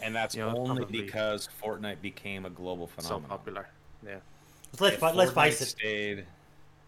[0.03, 3.23] And that's You know, only probably- because Fortnite became a global phenomenon.
[3.23, 3.39] So phenomenon.
[3.39, 3.69] popular.
[4.07, 4.19] Yeah.
[4.79, 6.25] Let's, If let's face it, Stayed,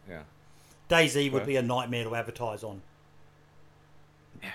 [0.09, 0.23] yeah.
[0.89, 2.81] DayZ would be a nightmare to advertise on.
[4.43, 4.51] Yeah.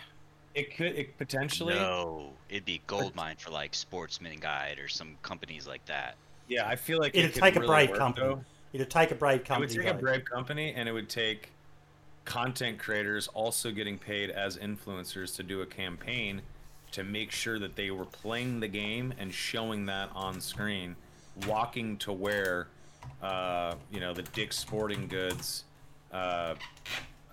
[0.55, 1.75] It could it potentially.
[1.75, 6.15] No, it'd be gold mine for like Sportsman Guide or some companies like that.
[6.47, 8.27] Yeah, I feel like It'd it could take a really brave work, company.
[8.27, 8.41] though.
[8.73, 9.73] It'd take a brave company.
[9.73, 11.49] It would take a brave company, and it would take
[12.25, 16.41] content creators also getting paid as influencers to do a campaign
[16.91, 20.95] to make sure that they were playing the game and showing that on screen,
[21.47, 22.67] walking to where,
[23.21, 25.63] uh, you know, the Dick's Sporting Goods
[26.11, 26.55] uh,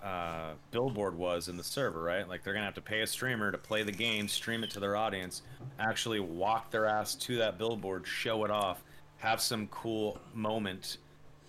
[0.03, 2.27] uh, billboard was in the server, right?
[2.27, 4.79] Like they're gonna have to pay a streamer to play the game, stream it to
[4.79, 5.41] their audience,
[5.79, 8.83] actually walk their ass to that billboard, show it off,
[9.17, 10.97] have some cool moment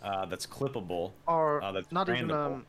[0.02, 1.12] uh, that's clippable.
[1.26, 2.46] Or Uh, that's not even brandable.
[2.54, 2.66] um,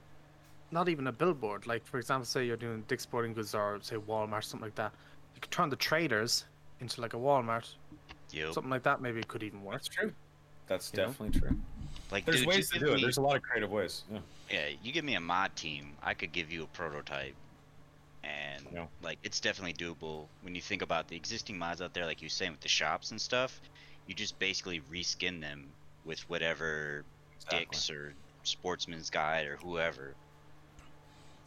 [0.72, 1.68] not even a billboard.
[1.68, 4.92] Like for example, say you're doing Dick's Sporting Goods or say Walmart, something like that.
[5.36, 6.46] You could turn the traders
[6.82, 7.76] into like a Walmart,
[8.32, 8.54] Yep.
[8.54, 9.00] something like that.
[9.02, 9.76] Maybe it could even work.
[9.76, 10.12] That's true.
[10.68, 11.08] That's You know?
[11.08, 11.58] definitely true.
[12.12, 13.02] Like, There's dude, ways to give do it.
[13.02, 14.04] There's a lot of creative ways.
[14.12, 14.20] Yeah.
[14.50, 17.36] Yeah, you give me a mod team, I could give you a prototype.
[18.24, 18.88] And Yeah.
[19.02, 22.26] like it's definitely doable when you think about the existing mods out there, like you
[22.26, 23.60] were saying with the shops and stuff,
[24.06, 25.68] you just basically reskin them
[26.06, 27.04] with whatever
[27.38, 27.60] Exactly.
[27.60, 28.14] Dick's or
[28.44, 30.14] Sportsman's Guide or whoever.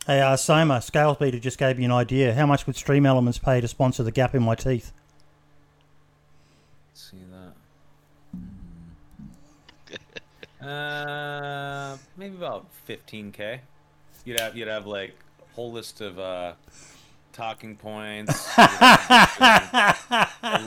[0.06, 2.34] Hey, uh, Soma, Scale Speeder just gave me an idea.
[2.34, 4.92] How much would Stream Elements pay to sponsor the gap in my teeth?
[6.90, 7.52] Let's See that.
[10.62, 13.60] Uh, maybe about 15k.
[14.24, 16.52] You'd have you'd have like a whole list of uh,
[17.32, 18.48] talking points.
[18.58, 19.96] At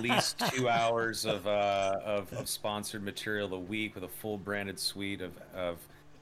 [0.01, 4.79] least two hours of, uh, of of sponsored material a week with a full branded
[4.79, 5.77] suite of of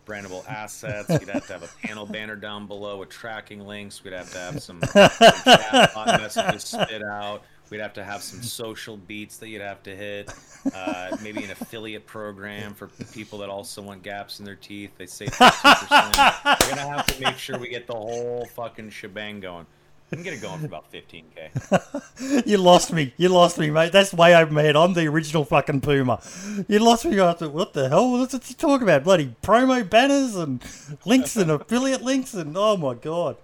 [0.06, 1.10] brandable assets.
[1.10, 4.04] You'd have to have a panel banner down below with tracking links.
[4.04, 7.44] We'd have to have some, some chatbot messages spit out.
[7.72, 10.32] We'd have to have some social beats that you'd have to hit.
[10.76, 14.92] Uh, maybe an affiliate program for people that also want gaps in their teeth.
[14.98, 16.60] They say 50%.
[16.62, 19.66] We're gonna have to make sure we get the whole fucking shebang going.
[20.12, 22.46] We can get it going for about 15k.
[22.46, 23.14] you lost me.
[23.16, 23.94] You lost me, mate.
[23.94, 24.76] That's way over my head.
[24.76, 26.20] I'm the original fucking Puma.
[26.68, 28.12] You lost me after what the hell?
[28.12, 29.06] What's it you talking about?
[29.06, 30.62] Bloody promo banners and
[31.06, 33.38] links and affiliate links and oh my god.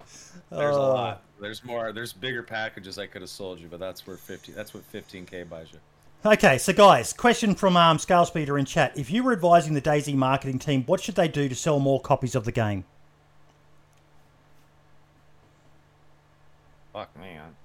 [0.52, 0.94] There's a Oh.
[0.94, 1.22] lot.
[1.40, 1.92] There's more.
[1.92, 4.52] There's bigger packages I could have sold you, but that's where 50.
[4.54, 5.80] That's what 15k buys you.
[6.26, 8.98] Okay, so guys, question from um, Scale Speeder in chat.
[8.98, 12.02] If you were advising the DayZ marketing team, what should they do to sell more
[12.02, 12.86] copies of the game?
[16.94, 17.56] Fuck man,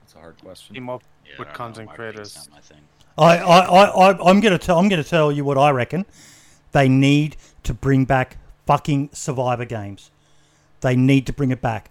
[0.00, 0.74] that's a hard question.
[0.74, 2.34] Team up Yeah, with I don't know, content creators.
[2.36, 2.78] not my thing.
[3.16, 6.04] I, I, I, I I'm gonna tell I'm gonna tell you what I reckon.
[6.72, 10.10] They need to bring back fucking Survivor games.
[10.80, 11.90] They need to bring it back.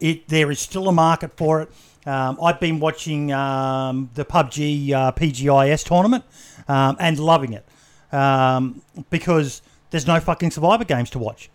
[0.00, 1.70] It there is still a market for it.
[2.06, 6.24] Um, I've been watching um, the PUBG uh, PGIS tournament
[6.66, 7.66] um, and loving it
[8.12, 11.50] um, because there's no fucking Survivor games to watch.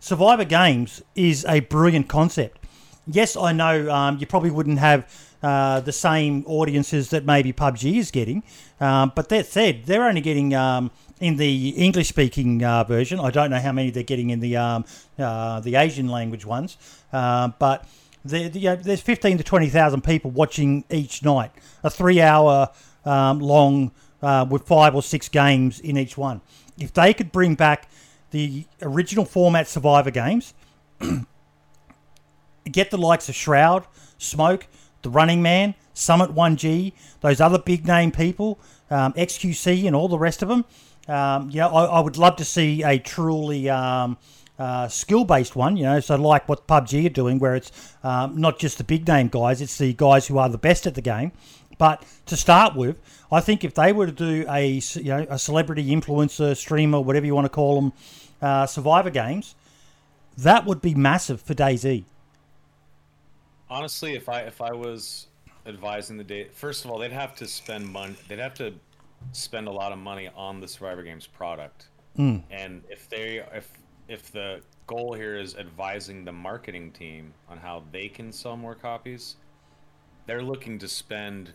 [0.00, 2.58] Survivor Games is a brilliant concept.
[3.06, 7.98] Yes, I know um, you probably wouldn't have uh, the same audiences that maybe PUBG
[7.98, 8.42] is getting,
[8.80, 10.90] um, but that said, they're only getting um,
[11.20, 13.20] in the English-speaking uh, version.
[13.20, 14.86] I don't know how many they're getting in the um,
[15.18, 16.78] uh, the Asian language ones,
[17.12, 17.86] uh, but
[18.24, 21.52] there, you know, there's 15 to 20,000 people watching each night.
[21.82, 22.70] A three-hour
[23.04, 23.92] um, long
[24.22, 26.40] uh, with five or six games in each one.
[26.78, 27.90] If they could bring back
[28.30, 30.54] the original format Survivor games,
[32.72, 34.66] get the likes of Shroud, Smoke,
[35.04, 38.58] The Running Man, Summit 1G, those other big name people,
[38.90, 40.64] um, XQC, and all the rest of them.
[41.06, 44.16] Um, I, I would love to see a truly um,
[44.58, 47.70] uh, skill based one, you know, so like what PUBG are doing, where it's
[48.02, 50.94] um, not just the big name guys, it's the guys who are the best at
[50.94, 51.32] the game.
[51.76, 52.96] But to start with,
[53.30, 57.26] I think if they were to do a you know a celebrity influencer, streamer, whatever
[57.26, 57.92] you want to call them,
[58.40, 59.54] uh, Survivor games,
[60.38, 62.04] that would be massive for DayZ.
[63.70, 65.28] Honestly, if I if I was
[65.66, 68.16] advising the day, first of all, they'd have to spend money.
[68.28, 68.74] They'd have to
[69.32, 71.88] spend a lot of money on the Survivor Games product.
[72.16, 72.38] Hmm.
[72.50, 73.70] And if they if
[74.08, 78.74] if the goal here is advising the marketing team on how they can sell more
[78.74, 79.36] copies,
[80.26, 81.52] they're looking to spend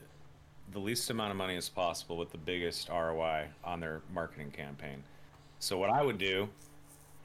[0.71, 5.03] the least amount of money as possible with the biggest ROI on their marketing campaign.
[5.59, 6.47] So what I would do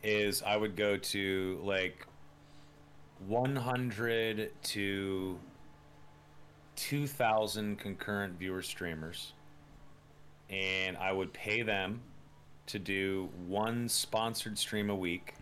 [0.03, 2.07] is I would go to like
[3.27, 5.39] 100 to
[6.77, 9.33] 2,000 concurrent viewer streamers,
[10.51, 12.01] and I would pay them
[12.67, 15.35] to do one sponsored stream a week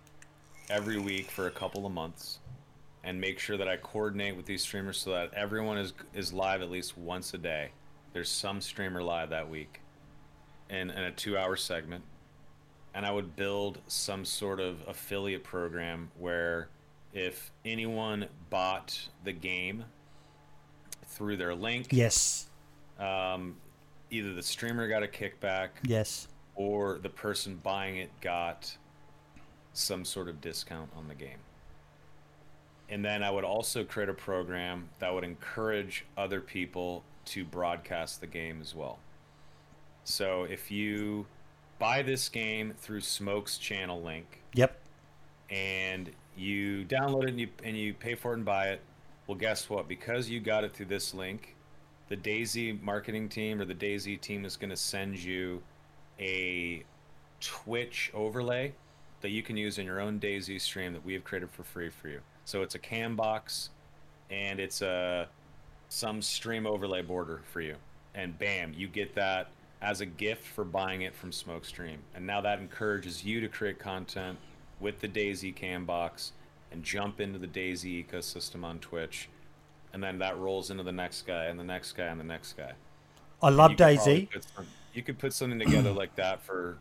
[0.70, 2.38] every week for a couple of months
[3.04, 6.62] and make sure that I coordinate with these streamers so that everyone is is live
[6.62, 7.70] at least once a day.
[8.12, 9.80] There's some streamer live that week
[10.70, 12.04] in, in a two hour segment.
[12.94, 16.68] And I would build some sort of affiliate program where
[17.12, 19.84] if anyone bought the game
[21.06, 22.48] through their link, Yes.
[22.98, 23.56] um,
[24.10, 26.28] either the streamer got a kickback Yes.
[26.54, 28.76] or the person buying it got
[29.74, 31.38] some sort of discount on the game.
[32.88, 38.20] And then I would also create a program that would encourage other people to broadcast
[38.20, 38.98] the game as well.
[40.04, 41.26] So if you
[41.78, 44.78] buy this game through Smoke's channel link Yep.
[45.48, 48.80] and you download it and you, and you pay for it and buy it,
[49.26, 49.88] well, guess what?
[49.88, 51.54] Because you got it through this link,
[52.08, 55.62] the DayZ marketing team or the DayZ team is going to send you
[56.18, 56.84] a
[57.40, 58.72] Twitch overlay
[59.20, 61.88] that you can use in your own DayZ stream that we have created for free
[61.88, 62.20] for you.
[62.44, 63.70] So it's a cam box
[64.30, 65.28] and it's a
[65.88, 67.76] some stream overlay border for you.
[68.14, 69.48] And bam, you get that
[69.80, 71.96] as a gift for buying it from Smokestream.
[72.14, 74.38] And now that encourages you to create content
[74.82, 76.32] with the DayZ cam box
[76.72, 79.28] and jump into the DayZ ecosystem on Twitch.
[79.94, 82.54] And then that rolls into the next guy and the next guy and the next
[82.56, 82.72] guy.
[83.42, 84.30] I love You could DayZ.
[84.32, 86.78] put some- you could put something together like that for,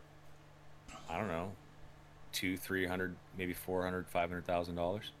[1.08, 1.52] I don't know,
[2.32, 5.12] two, three hundred, maybe four hundred, five hundred thousand dollars,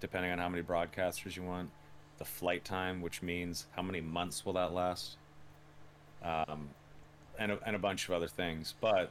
[0.00, 1.70] depending on how many broadcasters you want.
[2.18, 5.16] The flight time, which means how many months will that last,
[6.22, 6.68] um,
[7.38, 8.74] and a, and a bunch of other things.
[8.80, 9.10] But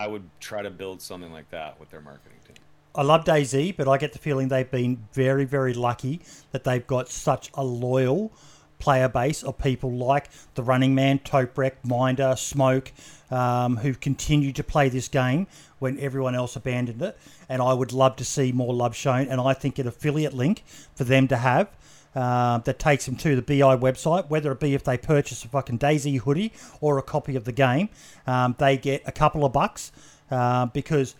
[0.00, 2.56] I would try to build something like that with their marketing team.
[2.94, 6.22] I love DayZ, but I get the feeling they've been very, very lucky
[6.52, 8.32] that they've got such a loyal
[8.78, 12.92] player base of people like the Running Man, Toprek, Minder, Smoke,
[13.30, 15.46] um, who continue to play this game
[15.80, 17.18] when everyone else abandoned it.
[17.50, 19.28] And I would love to see more love shown.
[19.28, 20.64] And I think an affiliate link
[20.94, 21.68] for them to have
[22.14, 25.48] uh, that takes them to the BI website, whether it be if they purchase a
[25.48, 27.88] fucking DayZ hoodie or a copy of the game,
[28.26, 29.92] um, they get a couple of bucks
[30.30, 31.14] uh, because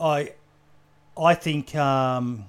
[0.00, 0.32] I
[1.18, 2.44] I think um,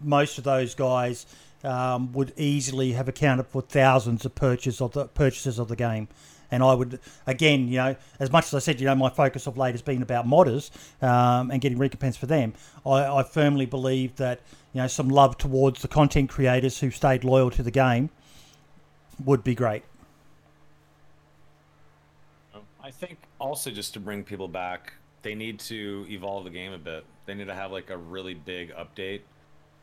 [0.00, 1.26] most of those guys
[1.64, 6.08] um, would easily have accounted for thousands of purchase of the purchases of the game.
[6.50, 9.46] And I would, again, you know, as much as I said, you know, my focus
[9.46, 10.70] of late has been about modders
[11.02, 12.54] um, and getting recompense for them.
[12.86, 14.40] I, I firmly believe that,
[14.78, 18.10] you know, some love towards the content creators who stayed loyal to the game
[19.24, 19.82] would be great.
[22.80, 24.92] I think also just to bring people back,
[25.22, 27.04] they need to evolve the game a bit.
[27.26, 29.22] They need to have like a really big update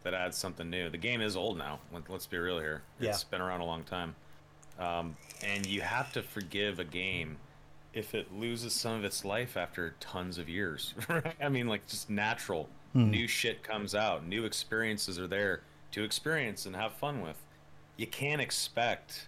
[0.03, 0.89] that adds something new.
[0.89, 1.79] The game is old now.
[1.91, 2.81] let- Let's be real here.
[3.01, 3.09] Yeah.
[3.09, 4.15] It's been around a long time.
[4.79, 7.35] Um, and you have to forgive a game
[7.93, 10.93] if it loses some of its life after tons of years.
[11.09, 11.35] right?
[11.41, 12.69] I mean, like just natural.
[12.95, 14.25] New shit comes out.
[14.25, 15.61] New experiences are there
[15.91, 17.37] to experience and have fun with.
[17.97, 19.27] You can't expect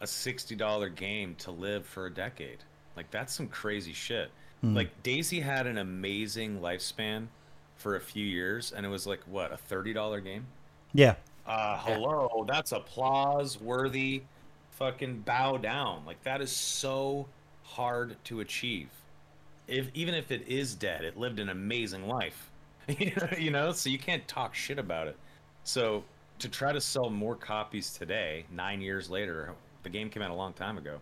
[0.00, 2.58] a $60 game to live for a decade.
[2.96, 4.30] Like that's some crazy shit.
[4.62, 7.28] Like DayZ had an amazing lifespan
[7.76, 10.46] for a few years and it was like what, a $30 game?
[10.92, 11.14] Yeah.
[11.46, 14.22] Uh hello, that's applause worthy.
[14.72, 16.02] Fucking bow down.
[16.04, 17.28] Like that is so
[17.62, 18.88] hard to achieve.
[19.68, 22.50] If even if it is dead, it lived an amazing life.
[23.38, 25.16] you know, so you can't talk shit about it.
[25.64, 26.04] So
[26.38, 30.34] to try to sell more copies today, nine years later, the game came out a
[30.34, 30.98] long time ago,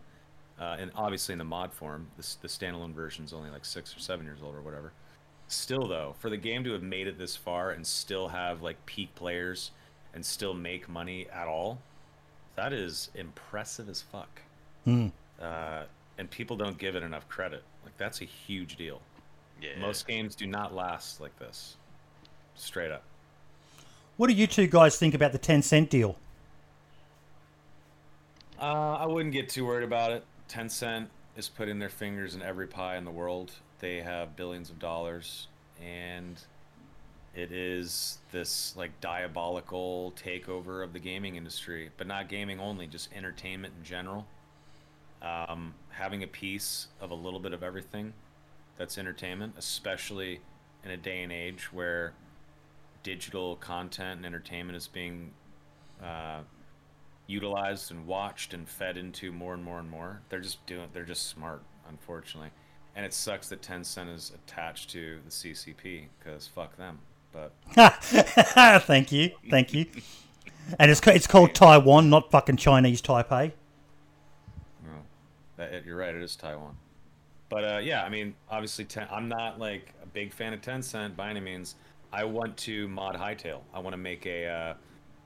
[0.60, 3.96] uh, and obviously in the mod form, the, the standalone version is only like six
[3.96, 4.92] or seven years old or whatever.
[5.48, 8.84] Still, though, for the game to have made it this far and still have like
[8.86, 9.72] peak players
[10.14, 11.78] and still make money at all,
[12.56, 14.40] that is impressive as fuck.
[14.84, 15.08] Hmm.
[15.40, 15.82] Uh,
[16.16, 17.62] and people don't give it enough credit.
[17.84, 19.00] Like that's a huge deal.
[19.60, 19.78] Yeah.
[19.80, 21.76] Most games do not last like this.
[22.54, 23.02] Straight up.
[24.16, 26.16] What do you two guys think about the Tencent deal?
[28.60, 30.24] Uh, I wouldn't get too worried about it.
[30.48, 33.52] Tencent is putting their fingers in every pie in the world.
[33.80, 35.48] They have billions of dollars,
[35.82, 36.40] and
[37.34, 43.12] it is this like diabolical takeover of the gaming industry, but not gaming only, just
[43.12, 44.26] entertainment in general.
[45.20, 48.12] Um, having a piece of a little bit of everything
[48.76, 50.40] that's entertainment, especially
[50.84, 52.12] in a day and age where
[53.02, 55.32] digital content and entertainment is being
[56.02, 56.40] uh,
[57.26, 60.20] utilized and watched and fed into more and more and more.
[60.28, 60.88] They're just doing.
[60.92, 62.50] They're just smart, unfortunately.
[62.96, 66.98] And it sucks that Tencent is attached to the CCP because fuck them.
[67.32, 67.52] But
[68.84, 69.30] Thank you.
[69.50, 69.86] Thank you.
[70.78, 73.52] And it's, it's called Taiwan, not fucking Chinese Taipei.
[74.84, 74.92] no,
[75.56, 76.14] that, you're right.
[76.14, 76.76] It is Taiwan.
[77.54, 81.14] But uh, yeah, I mean, obviously, ten, I'm not like a big fan of Tencent
[81.14, 81.76] by any means.
[82.12, 83.60] I want to mod Hytale.
[83.72, 84.74] I want to make a uh,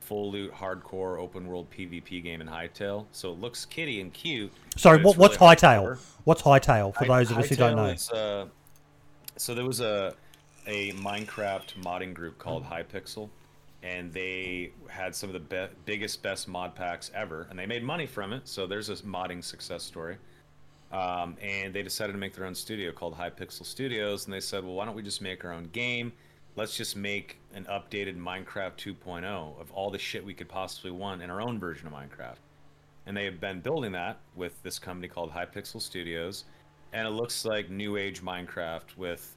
[0.00, 3.06] full loot, hardcore, open world PvP game in Hytale.
[3.12, 4.52] So it looks kitty and cute.
[4.76, 5.82] Sorry, what, what's really Hytale?
[5.82, 5.98] hardcore.
[6.24, 7.86] What's Hytale for those of us who don't know?
[7.86, 8.44] is, uh,
[9.38, 10.12] so there was a
[10.66, 13.30] a Minecraft modding group called Hypixel,
[13.82, 17.82] and they had some of the be- biggest, best mod packs ever, and they made
[17.82, 18.46] money from it.
[18.46, 20.18] So there's a modding success story.
[20.90, 24.65] Um, and they decided to make their own studio called Hypixel Studios, and they said,
[24.65, 26.12] well, why don't we just make our own game?
[26.56, 31.23] Let's just make an updated Minecraft 2.0 of all the shit we could possibly want
[31.23, 32.36] in our own version of Minecraft
[33.09, 36.44] and they have been building that with this company called Hypixel Studios,
[36.93, 39.35] and it looks like new age Minecraft with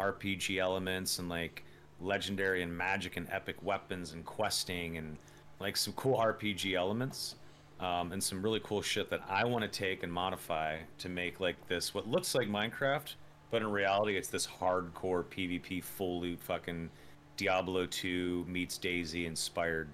[0.00, 1.62] RPG elements and like
[2.00, 5.16] legendary and magic and epic weapons and questing and
[5.60, 7.36] like some cool RPG elements.
[7.82, 11.40] Um, and some really cool shit that I want to take and modify to make
[11.40, 13.12] like this what looks like Minecraft,
[13.50, 16.88] but in reality it's this hardcore PvP full loot fucking
[17.36, 19.88] Diablo 2 meets DayZ inspired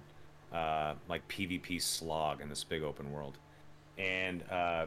[0.53, 3.39] uh, like PvP slog in this big open world.
[3.97, 4.85] And uh,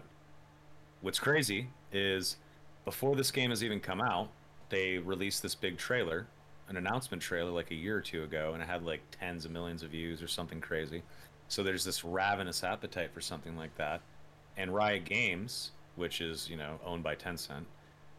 [1.00, 2.36] what's crazy is
[2.84, 4.28] before this game has even come out,
[4.68, 6.28] they released this big trailer,
[6.68, 9.50] an announcement trailer like a year or two ago, and it had like tens of
[9.50, 11.02] millions of views or something crazy.
[11.52, 14.00] So there's this ravenous appetite for something like that.
[14.56, 17.66] And Riot Games, which is, you know, owned by Tencent,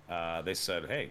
[0.07, 1.10] uh, they said, hey,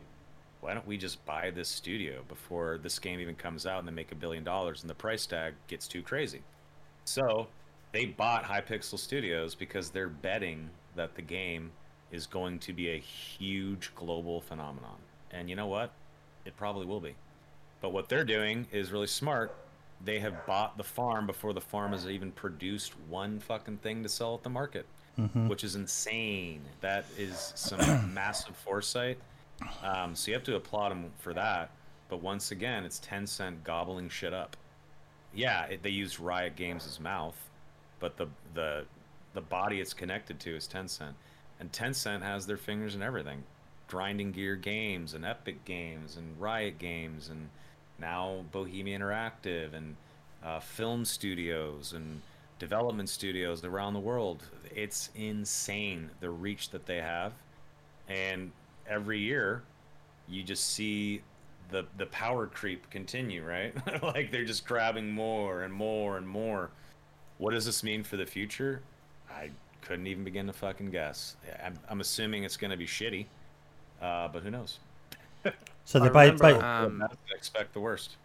[0.60, 3.92] why don't we just buy this studio before this game even comes out and they
[3.92, 6.42] make a billion dollars and the price tag gets too crazy?
[7.06, 7.48] So
[7.90, 11.72] they bought Hypixel Studios because they're betting that the game
[12.12, 14.98] is going to be a huge global phenomenon.
[15.32, 15.90] And you know what?
[16.44, 17.16] It probably will be.
[17.80, 19.56] But what they're doing is really smart.
[20.04, 24.08] They have bought the farm before the farm has even produced one fucking thing to
[24.08, 24.86] sell at the market,
[25.46, 26.62] which is insane.
[26.80, 27.78] That is some
[28.14, 29.18] massive foresight.
[29.82, 31.70] Um, so you have to applaud them for that.
[32.08, 34.56] But once again, it's Tencent gobbling shit up.
[35.34, 37.36] Yeah, it, they used Riot Games' as mouth,
[38.00, 38.84] but the the
[39.34, 41.14] the body it's connected to is Tencent,
[41.58, 43.44] and Tencent has their fingers in everything.
[43.88, 47.48] Grinding Gear Games and Epic Games and Riot Games and
[48.02, 49.96] now Bohemia Interactive and
[50.44, 52.20] uh, film studios and
[52.58, 54.42] development studios around the world.
[54.74, 57.32] It's insane the reach that they have,
[58.08, 58.52] and
[58.86, 59.62] every year
[60.28, 61.22] you just see
[61.70, 63.74] the the power creep continue, right?
[64.02, 66.70] like they're just grabbing more and more and more.
[67.38, 68.82] What does this mean for the future?
[69.30, 69.50] I
[69.80, 71.36] couldn't even begin to fucking guess.
[71.64, 73.26] I'm, I'm assuming it's going to be shitty,
[74.00, 74.78] uh, but who knows?
[75.85, 78.16] So I they ba- remember, ba- um, expect the worst.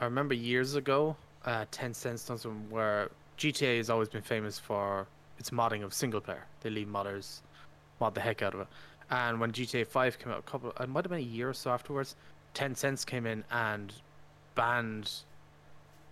[0.00, 5.06] I remember years ago, uh, Tencent done some where GTA has always been famous for
[5.38, 6.44] its modding of single player.
[6.62, 7.40] They leave modders
[8.00, 8.66] mod the heck out of it.
[9.10, 11.54] And when GTA 5 came out, a couple, it might have been a year or
[11.54, 12.16] so afterwards,
[12.54, 13.92] Tencent came in and
[14.54, 15.10] banned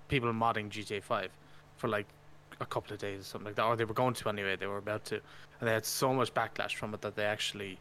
[0.09, 1.31] people modding GTA 5
[1.77, 2.06] for like
[2.60, 3.65] a couple of days or something like that.
[3.65, 5.16] Or they were going to anyway, they were about to.
[5.60, 7.78] And they had so much backlash from it that they actually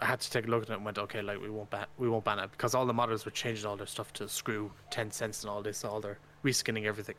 [0.00, 1.86] I had to take a look at it and went, okay, like we won't ban
[1.98, 4.70] we won't ban it because all the modders were changing all their stuff to screw
[4.90, 7.16] ten cents and all this, all their reskinning everything,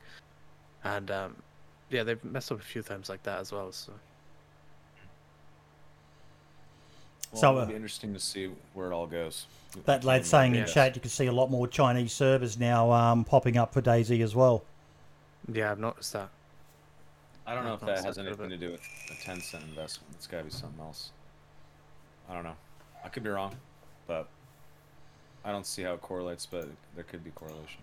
[0.83, 1.35] and um,
[1.89, 3.71] yeah, they've messed up a few times like that as well.
[3.71, 3.93] So
[7.31, 9.45] Well, So, it'll uh, be interesting to see where it all goes.
[9.85, 10.73] that lad saying in Yes.
[10.73, 14.21] chat you can see a lot more Chinese servers now um, popping up for DayZ
[14.21, 14.63] as well.
[15.51, 16.29] yeah, I've noticed that.
[17.47, 19.13] I don't know Yeah, if that has a bit of anything to do with a
[19.13, 20.13] Tencent investment.
[20.15, 21.11] It's got to be something else.
[22.29, 22.55] I don't know.
[23.03, 23.55] I could be wrong,
[24.07, 24.27] but
[25.43, 26.45] I don't see how it correlates.
[26.45, 27.81] But there could be correlation.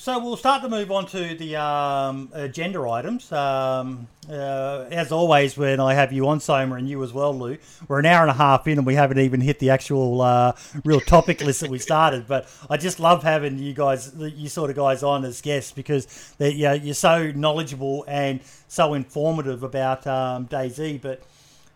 [0.00, 3.32] So we'll start to move on to the um, agenda items.
[3.32, 7.58] Um, uh, as always, when I have you on, Soma, and you as well, Lou,
[7.88, 10.52] we're an hour and a half in and we haven't even hit the actual uh,
[10.84, 12.28] real topic list that we started.
[12.28, 16.32] But I just love having you guys, you sort of guys, on as guests because
[16.38, 18.38] you know, you're so knowledgeable and
[18.68, 21.02] so informative about um, DayZ.
[21.02, 21.24] But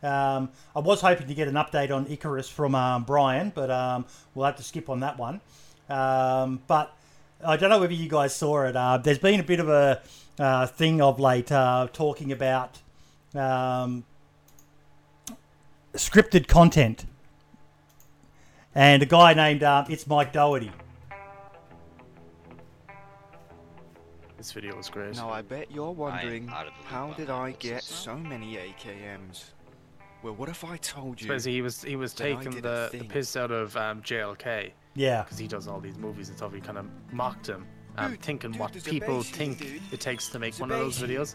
[0.03, 4.05] um, I was hoping to get an update on Icarus from um, Brian, but um,
[4.35, 5.41] we'll have to skip on that one.
[5.89, 6.97] Um, but
[7.45, 8.77] I don't know whether you guys saw it.
[8.77, 10.01] Uh, there's been a bit of a
[10.39, 12.81] uh, thing of late uh, talking about
[13.35, 14.05] um,
[15.95, 17.05] scripted content,
[18.75, 20.73] and a guy named uh, it's Mike Doherty.
[24.37, 25.15] This video was great.
[25.15, 28.57] Now I bet you're wondering, out of the loop how did I get so many
[28.57, 29.45] AKMs?
[30.23, 31.27] Well, what if I told you?
[31.27, 35.39] Suppose he was he was taking the, the piss out of um, JLK Yeah, because
[35.39, 36.53] he does all these movies and stuff.
[36.55, 37.67] He kind of mocked him,
[37.99, 39.83] um, Dude, thinking dude, what people base think dude.
[39.91, 41.35] it takes to make There's one of those videos.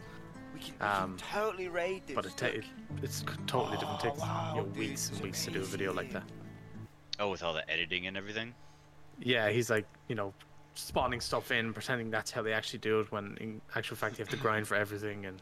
[0.53, 2.15] We can, we Um, can totally raid this.
[2.15, 2.63] But it, ta- it
[3.03, 3.99] it's c- totally different.
[4.03, 6.11] It takes Oh, wow, you know, weeks and it's weeks to do a video like
[6.13, 6.23] that.
[7.19, 8.53] Oh, with all the editing and everything.
[9.19, 10.33] Yeah, he's like you know
[10.75, 14.23] spawning stuff in, pretending that's how they actually do it, when in actual fact you
[14.23, 15.25] have to grind for everything.
[15.25, 15.41] And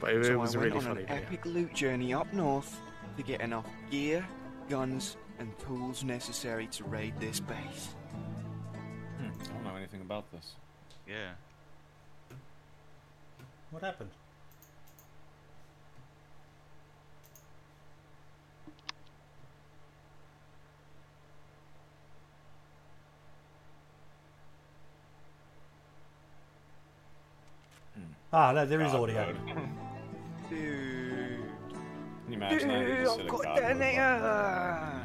[0.00, 1.22] but it, so it was I a went really on funny an video.
[1.26, 2.80] epic loot journey up north
[3.16, 4.26] to get enough gear,
[4.68, 7.94] guns, and tools necessary to raid this base.
[9.18, 10.54] Hmm, I don't know anything about this.
[11.06, 11.32] Yeah.
[13.70, 14.10] What happened?
[28.32, 29.34] Ah, no, there is audio.
[30.50, 31.44] Dude,
[32.24, 34.00] Can you imagine dude, just I've a got detonator!
[34.00, 35.04] I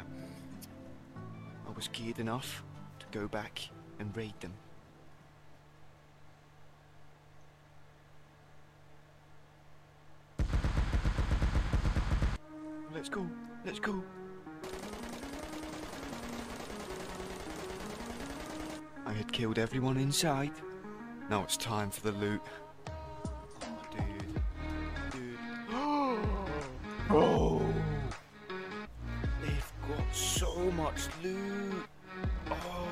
[1.76, 2.64] was geared enough
[2.98, 3.60] to go back
[4.00, 4.52] and raid them.
[12.92, 13.24] Let's go,
[13.64, 14.02] let's go.
[19.06, 20.50] I had killed everyone inside.
[21.30, 22.42] Now it's time for the loot.
[27.16, 27.62] Oh!
[29.42, 31.84] They've got so much loot.
[32.50, 32.88] Oh.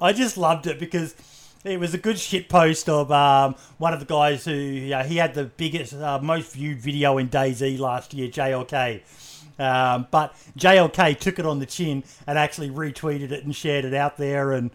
[0.00, 1.14] I just loved it because
[1.64, 5.16] it was a good shit post of um, one of the guys who yeah, he
[5.16, 9.02] had the biggest, uh, most viewed video in DayZ last year, JLK.
[9.58, 13.94] Um, but JLK took it on the chin and actually retweeted it and shared it
[13.94, 14.52] out there.
[14.52, 14.70] And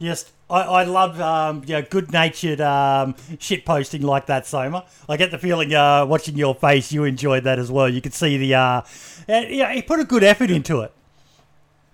[0.00, 4.84] just, I, I love um, you know, good natured um, shit posting like that, Soma.
[5.08, 7.88] I get the feeling uh, watching your face, you enjoyed that as well.
[7.88, 8.82] You could see the, uh,
[9.26, 10.92] and, yeah, he put a good effort into it.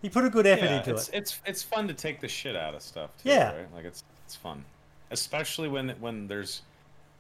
[0.03, 1.15] He put a good effort Yeah, into it's, it.
[1.17, 3.53] it's it's fun to take the shit out of stuff too, Yeah.
[3.57, 3.75] right?
[3.75, 4.65] Like it's it's fun,
[5.11, 6.63] especially when when there's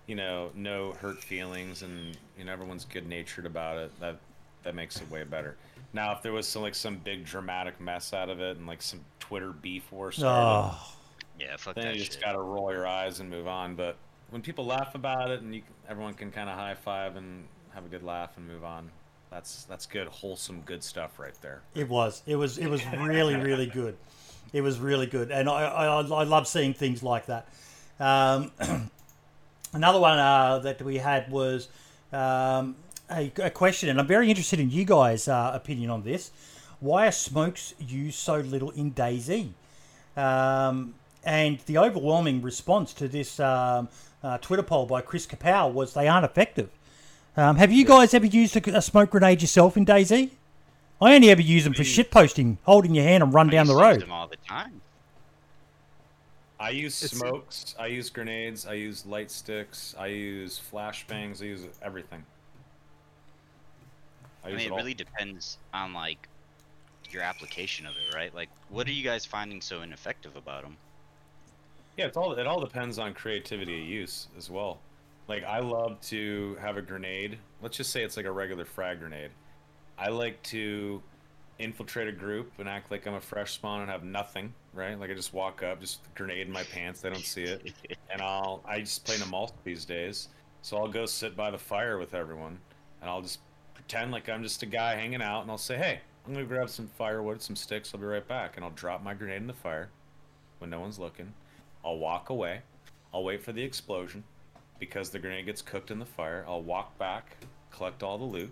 [0.06, 3.90] you know no hurt feelings and you know everyone's good natured about it.
[4.00, 4.16] That
[4.62, 5.56] that makes it way better.
[5.92, 8.80] Now, if there was some like some big dramatic mess out of it and like
[8.82, 10.92] some Twitter beef war started, Oh.
[11.38, 12.22] Yeah, fuck then that you just shit.
[12.22, 13.74] gotta roll your eyes and move on.
[13.74, 13.96] But
[14.30, 17.84] when people laugh about it and you, everyone can kind of high five and have
[17.84, 18.90] a good laugh and move on,
[19.30, 21.62] that's that's good, wholesome, good stuff right there.
[21.74, 22.22] It was.
[22.26, 22.58] It was.
[22.58, 23.96] It was really, really good.
[24.52, 27.48] It was really good, and I, I, I love seeing things like that.
[28.00, 28.50] Um,
[29.74, 31.68] another one uh, that we had was
[32.12, 32.76] um,
[33.10, 36.30] a, a question, and I'm very interested in you guys' uh, opinion on this.
[36.80, 39.50] Why are smokes used so little in DayZ?
[40.16, 43.88] Um, and the overwhelming response to this um,
[44.22, 46.70] uh, Twitter poll by Chris Kapow was they aren't effective.
[47.36, 50.30] Um, have you guys ever used a, a smoke grenade yourself in DayZ?
[51.00, 53.66] I only ever use them for shit posting, holding your hand and run I down
[53.68, 54.02] the used to use road.
[54.02, 54.80] them all the time.
[56.58, 57.76] I use It's- smokes.
[57.78, 58.66] I use grenades.
[58.66, 59.94] I use light sticks.
[59.96, 61.40] I use flashbangs.
[61.40, 62.24] I use everything.
[64.42, 66.28] I I use mean, it it really depends on like
[67.10, 68.34] your application of it, right?
[68.34, 70.76] Like, what are you guys finding so ineffective about them?
[71.98, 72.32] Yeah, it's all.
[72.34, 74.78] It all depends on creativity of use as well.
[75.26, 77.38] Like I love to have a grenade.
[77.60, 79.32] Let's just say it's like a regular frag grenade.
[79.98, 81.02] I like to
[81.58, 84.98] infiltrate a group and act like I'm a fresh spawn and have nothing, right?
[84.98, 87.72] Like I just walk up, just grenade in my pants, they don't see it,
[88.12, 90.28] and I'll I just play Namalsk these days,
[90.62, 92.60] so I'll go sit by the fire with everyone,
[93.00, 93.40] and I'll just
[93.74, 96.70] pretend like I'm just a guy hanging out, and I'll say, hey, I'm gonna grab
[96.70, 99.52] some firewood, some sticks, I'll be right back, and I'll drop my grenade in the
[99.52, 99.90] fire
[100.60, 101.34] when no one's looking.
[101.84, 102.62] I'll walk away.
[103.12, 104.24] I'll wait for the explosion
[104.78, 106.44] because the grenade gets cooked in the fire.
[106.46, 107.36] I'll walk back,
[107.70, 108.50] collect all the loot,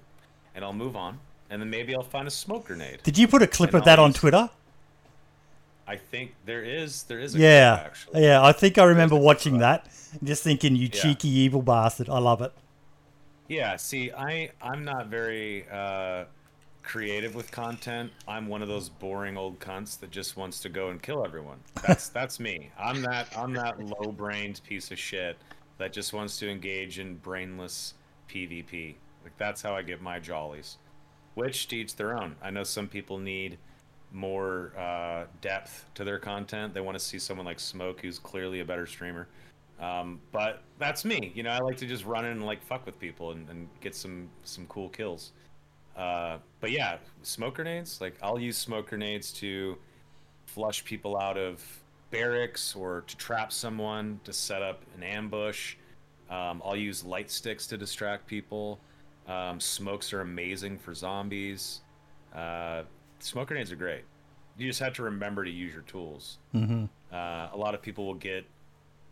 [0.55, 1.19] and I'll move on.
[1.51, 3.01] And then maybe I'll find a smoke grenade.
[3.05, 4.51] Did you put a clip And of that I'll on Twitter?
[5.87, 8.23] I think there is there is a Yeah, clip, actually.
[8.25, 8.43] yeah.
[8.45, 9.85] I think I remember watching that.
[9.85, 11.01] that, just thinking, "You Yeah.
[11.03, 12.53] cheeky evil bastard!" I love it.
[13.49, 16.25] Yeah, see, I I'm not very uh,
[16.87, 18.11] creative with content.
[18.27, 21.59] I'm one of those boring old cunts that just wants to go and kill everyone.
[21.87, 22.71] That's that's me.
[22.79, 25.37] I'm that I'm that low-brained piece of shit
[25.79, 27.95] that just wants to engage in brainless
[28.31, 28.95] PvP.
[29.25, 30.79] Like that's how I get my jollies.
[31.35, 32.37] Which each their own.
[32.41, 33.59] I know some people need
[34.13, 36.73] more uh, depth to their content.
[36.73, 39.29] They want to see someone like Smoke, who's clearly a better streamer.
[39.79, 41.33] Um, but that's me.
[41.35, 43.69] You know, I like to just run in and like fuck with people and, and
[43.81, 45.33] get some some cool kills.
[45.97, 48.01] Uh, but yeah, smoke grenades.
[48.01, 49.79] Like I'll use smoke grenades to
[50.47, 51.65] flush people out of
[52.11, 55.77] barracks or to trap someone to set up an ambush.
[56.31, 58.79] Um, I'll use light sticks to distract people.
[59.27, 61.81] Um, smokes are amazing for zombies.
[62.35, 62.83] Uh,
[63.21, 64.05] smoke grenades are great.
[64.59, 66.39] You just have to remember to use your tools.
[66.53, 68.45] hmm Uh, a lot of people will get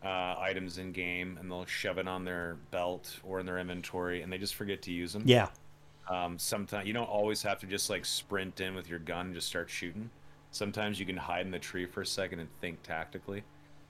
[0.05, 4.23] uh, items in game and they'll shove it on their belt or in their inventory
[4.23, 5.23] and they just forget to use them.
[5.24, 5.48] Yeah.
[6.09, 9.35] Um, sometimes you don't always have to just like sprint in with your gun and
[9.35, 10.10] just start shooting.
[10.51, 13.43] Sometimes you can hide in the tree for a second and think tactically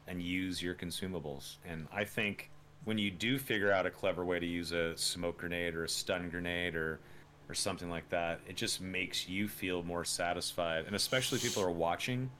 [0.07, 1.57] and use your consumables.
[1.69, 2.51] And I think
[2.85, 5.89] when you do figure out a clever way to use a smoke grenade or a
[5.89, 7.01] stun grenade or
[7.49, 10.87] or something like that, it just makes you feel more satisfied.
[10.87, 12.31] And especially people are watching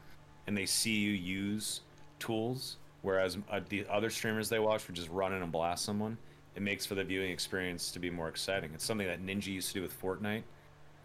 [0.47, 1.81] and they see you use
[2.19, 6.17] tools, whereas uh, the other streamers they watch would just run in and blast someone.
[6.55, 8.71] It makes for the viewing experience to be more exciting.
[8.75, 10.43] It's something that Ninja used to do with Fortnite.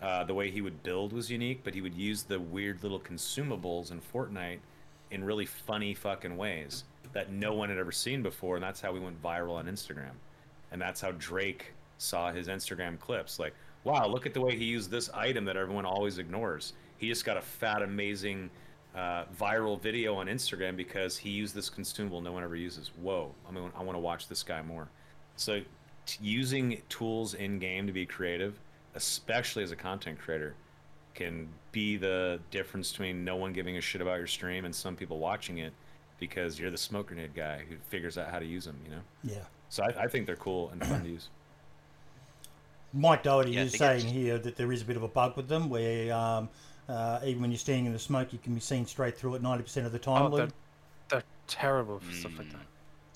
[0.01, 2.99] Uh, the way he would build was unique, but he would use the weird little
[2.99, 4.59] consumables in Fortnite
[5.11, 8.91] in really funny fucking ways that no one had ever seen before, and that's how
[8.91, 10.11] we went viral on Instagram.
[10.71, 13.39] And that's how Drake saw his Instagram clips.
[13.39, 13.53] Like,
[13.84, 16.73] wow, look at the way he used this item that everyone always ignores.
[16.97, 18.49] He just got a fat, amazing
[18.95, 22.91] uh, viral video on Instagram because he used this consumable no one ever uses.
[23.01, 24.89] Whoa, I mean, I want to watch this guy more.
[25.40, 25.61] So,
[26.06, 28.60] t- using tools in game to be creative,
[28.95, 30.53] especially as a content creator,
[31.16, 34.98] can be the difference between no one giving a shit about your stream and some
[34.98, 35.72] people watching it
[36.20, 38.78] because you're the smoke grenade guy who figures out how to use them.
[38.84, 39.02] You know.
[39.24, 39.44] Yeah.
[39.70, 41.30] So I, I think they're cool and fun to use.
[42.94, 45.07] Mike Doherty Yeah, I is saying it's- here that there is a bit of a
[45.07, 46.49] bug with them where um,
[46.90, 49.44] uh, even when you're standing in the smoke, you can be seen straight through it
[49.44, 50.24] 90% of the time.
[50.34, 50.48] Oh, they're,
[51.10, 52.52] they're terrible for stuff like Mm.
[52.53, 52.61] that.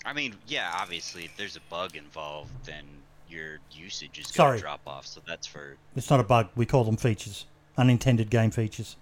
[0.05, 2.84] I mean, yeah, obviously, if there's a bug involved, then
[3.30, 4.49] your usage is Sorry.
[4.49, 5.05] going to drop off.
[5.07, 6.49] So that's for It's not a bug.
[6.55, 7.45] We call them features.
[7.77, 8.97] Unintended game features.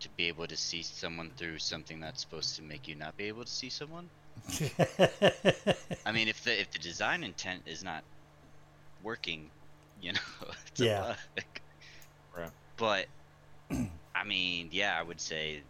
[0.00, 3.24] to be able to see someone through something that's supposed to make you not be
[3.24, 4.08] able to see someone.
[6.06, 8.04] I mean, if the if the design intent is not
[9.02, 9.50] working,
[10.00, 10.20] you know,
[10.68, 11.00] it's Yeah.
[11.00, 11.44] a bug.
[12.36, 12.50] Right.
[12.76, 13.06] But
[14.14, 15.62] I mean, yeah, I would say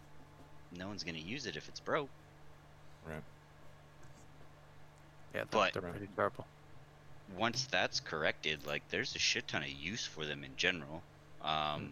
[0.77, 2.09] no one's gonna use it if it's broke.
[3.07, 3.23] Right.
[5.33, 6.45] Yeah, they're, But- they're pretty terrible.
[7.37, 11.03] once that's corrected, like there's a shit ton of use for them in general.
[11.41, 11.91] Um,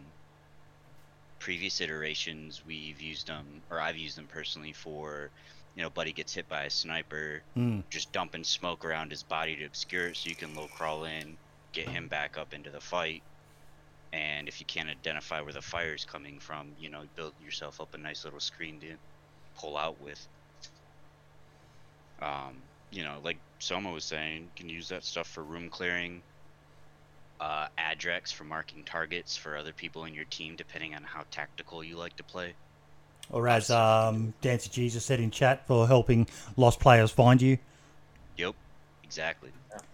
[1.40, 5.30] previous iterations, we've used them, or I've used them personally for,
[5.76, 7.84] you know, buddy gets hit by a sniper, Mm.
[7.90, 11.38] just dumping smoke around his body to obscure it so you can low crawl in,
[11.74, 13.22] get him back up into the fight.
[14.14, 17.94] And if you can't identify where the fire's coming from, you know, build yourself up
[17.94, 18.96] a nice little screen to
[19.58, 20.26] pull out with.
[22.22, 22.62] Um,
[22.96, 26.22] you know, like Soma was saying, you can use that stuff for room clearing.
[27.42, 31.84] Uh, Adrex for marking targets for other people in your team, depending on how tactical
[31.84, 32.54] you like to play.
[33.30, 37.58] Or as um, Dancer Jesus said in chat, for helping lost players find you.
[38.38, 38.56] Yep,
[39.04, 39.50] exactly.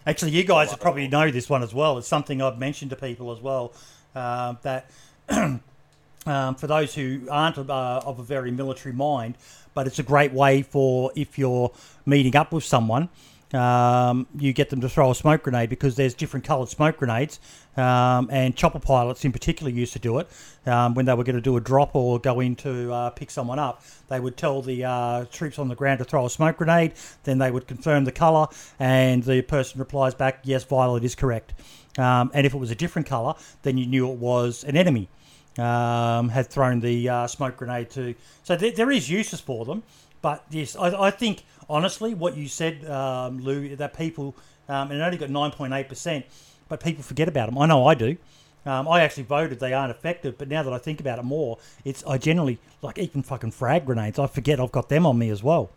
[0.06, 1.98] Actually, you guys probably know this one as well.
[1.98, 3.74] It's something I've mentioned to people as well.
[4.14, 4.92] Uh, that
[5.30, 9.36] um, for those who aren't uh, of a very military mind,
[9.74, 11.72] but it's a great way for if you're
[12.06, 13.10] meeting up with someone,
[13.54, 17.40] um, you get them to throw a smoke grenade because there's different coloured smoke grenades,
[17.78, 20.30] um, and chopper pilots in particular used to do it
[20.66, 23.30] um, when they were going to do a drop or go in to uh, pick
[23.30, 23.84] someone up.
[24.08, 26.94] They would tell the uh, troops on the ground to throw a smoke grenade,
[27.24, 28.48] then they would confirm the colour,
[28.80, 31.54] and the person replies back, "Yes, violet is correct."
[31.98, 33.34] Um, and if it was a different colour,
[33.64, 35.10] then you knew it was an enemy
[35.58, 38.16] um, had thrown the uh, smoke grenade to.
[38.44, 39.84] So there, there is uses for them,
[40.22, 44.36] but yes, I, I think honestly what you said, um, Lou, that people
[44.70, 46.26] um, and it only got nine point eight percent,
[46.70, 47.58] but people forget about them.
[47.58, 48.18] I know I do.
[48.66, 51.58] Um, I actually voted they aren't effective, but now that I think about it more,
[51.84, 54.20] it's I generally like even fucking frag grenades.
[54.20, 55.72] I forget I've got them on me as well.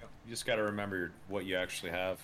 [0.00, 2.20] You just got to remember what you actually have,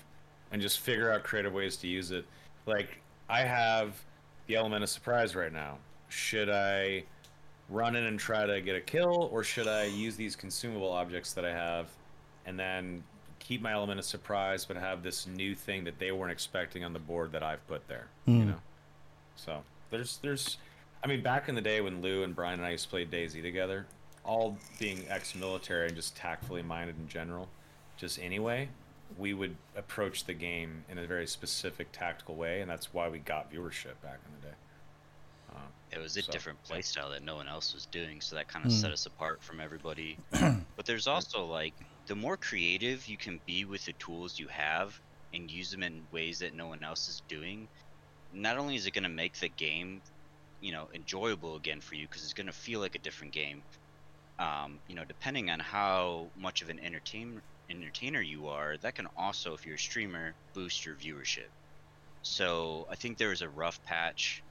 [0.53, 2.25] and just figure out creative ways to use it.
[2.67, 4.01] Like I have
[4.47, 5.79] the element of surprise right now.
[6.15, 7.03] Should I
[7.69, 11.33] run in and try to get a kill, or should I use these consumable objects
[11.33, 11.89] that I have,
[12.47, 13.03] and then
[13.41, 16.93] keep my element of surprise, but have this new thing that they weren't expecting on
[16.93, 18.07] the board that I've put there?
[18.27, 18.49] You Hmm.
[18.51, 18.61] know.
[19.35, 20.59] So there's there's,
[21.03, 23.05] I mean, back in the day when Lou and Brian and I used to play
[23.05, 23.87] DayZ together,
[24.25, 27.49] all being ex-military and just tactfully minded in general,
[27.97, 28.69] just anyway,
[29.19, 33.19] we would approach the game in a very specific tactical way, and that's why we
[33.19, 34.55] got viewership back in the day.
[35.95, 36.81] It was a So, different yeah.
[36.81, 38.73] playstyle that no one else was doing, so that kind of Mm.
[38.73, 40.21] set us apart from everybody.
[40.77, 41.77] but there's also like
[42.07, 45.01] the more creative you can be with the tools you have
[45.33, 47.71] and use them in ways that no one else is doing,
[48.31, 50.03] not only is it going to make the game,
[50.61, 53.65] you know, enjoyable again for you because it's going to feel like a different game.
[54.39, 59.09] Um, you know, depending on how much of an entertain entertainer you are, that can
[59.17, 61.51] also, if you're a streamer, boost your viewership.
[62.23, 64.44] So I think there was a rough patch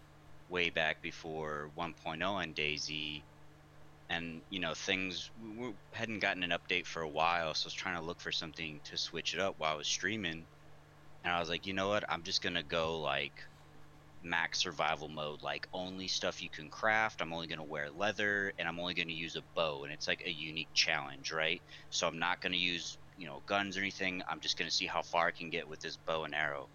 [0.53, 3.25] way back before 1.0 on DayZ,
[4.09, 7.73] and you know things we hadn't gotten an update for a while, so I was
[7.75, 10.47] trying to look for something to switch it up while I was streaming,
[11.23, 13.34] and I was like, you know what, I'm just gonna go like
[14.23, 17.21] max survival mode, like only stuff you can craft.
[17.21, 20.23] I'm only gonna wear leather, and I'm only gonna use a bow, and it's like
[20.25, 21.61] a unique challenge, right?
[21.91, 24.23] So I'm not gonna use you know guns or anything.
[24.30, 26.69] I'm just gonna see how far I can get with this bow and arrow,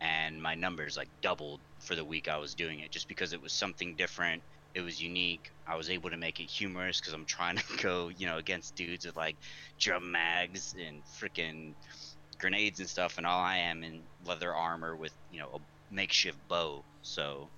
[0.00, 3.42] and my numbers like doubled for the week I was doing it, just because it
[3.42, 4.42] was something different.
[4.74, 5.50] It was unique.
[5.66, 8.76] I was able to make it humorous because I'm trying to go, you know, against
[8.76, 9.36] dudes with like
[9.78, 11.74] drum mags and freaking
[12.38, 16.38] grenades and stuff, and all I am in leather armor with, you know, a makeshift
[16.48, 16.84] bow.
[17.02, 17.48] So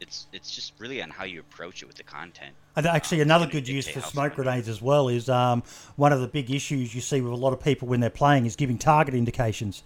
[0.00, 2.54] it's it's just really on how you approach it with the content.
[2.76, 5.62] And actually, Um, another good use for smoke grenades as well is um,
[5.96, 8.46] one of the big issues you see with a lot of people when they're playing
[8.46, 9.82] is giving target indications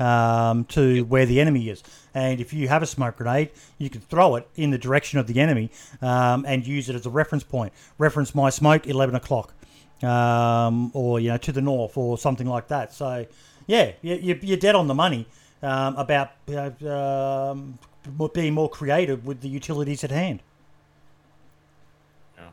[0.00, 1.82] um, to where the enemy is.
[2.14, 5.26] And if you have a smoke grenade, you can throw it in the direction of
[5.28, 5.70] the enemy
[6.02, 7.72] um, and use it as a reference point.
[7.98, 9.52] Reference my smoke, 11 o'clock,
[10.02, 12.92] um, or you know to the north, or something like that.
[12.92, 13.26] So,
[13.66, 15.26] yeah, you- you- you're dead on the money
[15.62, 17.78] um, about you know, um,
[18.32, 20.42] being more creative with the utilities at hand.
[22.38, 22.48] Yeah.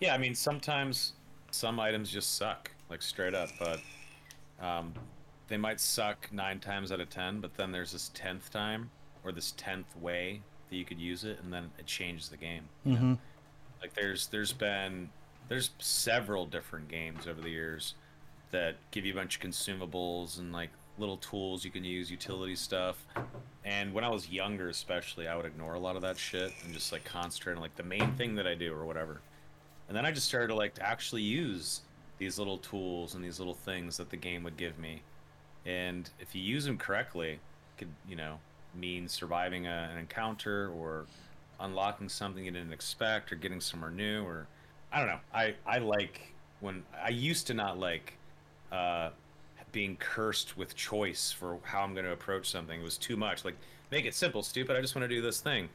[0.00, 1.14] Yeah, I mean, sometimes
[1.50, 3.80] some items just suck, like straight up, but
[4.60, 4.94] um,
[5.48, 8.90] they might suck nine times out of ten, but then there's this tenth time
[9.24, 10.40] or this tenth way
[10.70, 12.64] that you could use it, and then it changes the game.
[12.84, 12.98] you know?
[12.98, 13.14] hmm
[13.80, 15.08] Like there's there's been
[15.48, 17.94] there's several different games over the years
[18.50, 22.56] that give you a bunch of consumables and like little tools you can use, utility
[22.56, 23.06] stuff.
[23.64, 26.72] And when I was younger, especially, I would ignore a lot of that shit and
[26.72, 29.20] just like concentrate on like the main thing that I do or whatever.
[29.88, 31.82] And then I just started to like to actually use
[32.18, 35.02] these little tools and these little things that the game would give me.
[35.66, 37.40] And if you use them correctly, it
[37.78, 38.38] could you know
[38.74, 41.06] mean surviving a, an encounter or
[41.60, 44.46] unlocking something you didn't expect or getting somewhere new or
[44.92, 45.20] I don't know.
[45.34, 48.14] I I like when I used to not like
[48.72, 49.10] uh,
[49.72, 52.80] being cursed with choice for how I'm going to approach something.
[52.80, 53.44] It was too much.
[53.44, 53.56] Like
[53.90, 54.76] make it simple, stupid.
[54.76, 55.68] I just want to do this thing.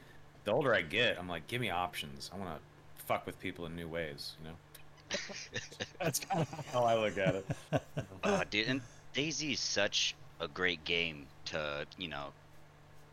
[0.43, 2.31] The older I get, I'm like, give me options.
[2.33, 4.33] I want to fuck with people in new ways.
[4.41, 4.55] You know.
[6.01, 7.45] That's kind of how I look at it.
[8.23, 8.81] Oh, dude, and
[9.13, 12.27] DayZ is such a great game to, you know,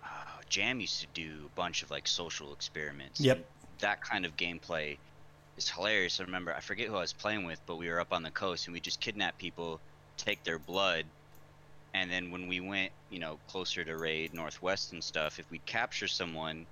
[0.05, 0.09] uh,
[0.49, 3.21] Jam used to do a bunch of like social experiments.
[3.21, 3.45] Yep.
[3.81, 4.97] That kind of gameplay
[5.57, 6.21] is hilarious.
[6.21, 8.31] I remember, I forget who I was playing with, but we were up on the
[8.31, 9.81] coast and we just kidnapped people,
[10.17, 11.05] take their blood,
[11.95, 15.59] and then when we went, you know, closer to raid Northwest and stuff, if we
[15.61, 16.67] capture someone,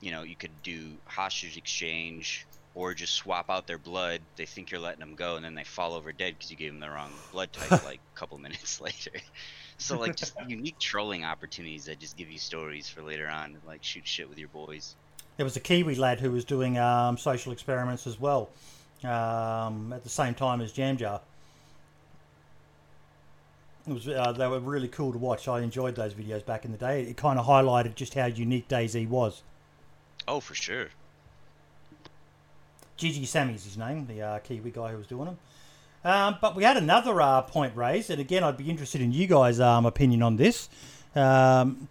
[0.00, 4.20] you know, you could do hostage exchange or just swap out their blood.
[4.36, 6.72] They think you're letting them go, and then they fall over dead because you gave
[6.72, 9.12] them the wrong blood type like a couple minutes later.
[9.78, 13.82] so like just unique trolling opportunities that just give you stories for later on, like
[13.84, 14.94] shoot shit with your boys.
[15.36, 18.50] There was a Kiwi lad who was doing um, social experiments as well
[19.04, 21.20] um, at the same time as Jam Jar.
[23.86, 25.48] It was uh, they were really cool to watch.
[25.48, 27.02] I enjoyed those videos back in the day.
[27.02, 29.42] It kind of highlighted just how unique DayZ was.
[30.28, 30.88] Oh, for sure.
[33.02, 35.38] Gigi Sammy's his name, the uh, Kiwi guy who was doing them.
[36.04, 39.26] Um, but we had another uh, point raised, and again, I'd be interested in you
[39.26, 40.68] guys' um, opinion on this.
[41.16, 41.88] Um,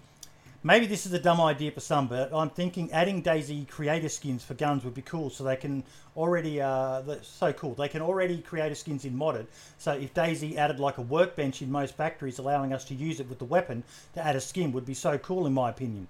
[0.64, 4.46] maybe this is a dumb idea for some, but I'm thinking adding DayZ creator skins
[4.46, 5.84] for guns would be cool, so they can
[6.16, 7.74] already uh, so cool.
[7.74, 9.48] They can already creator skins in modded.
[9.80, 13.28] So if DayZ added like a workbench in most factories, allowing us to use it
[13.28, 13.84] with the weapon
[14.14, 16.08] to add a skin would be so cool, in my opinion.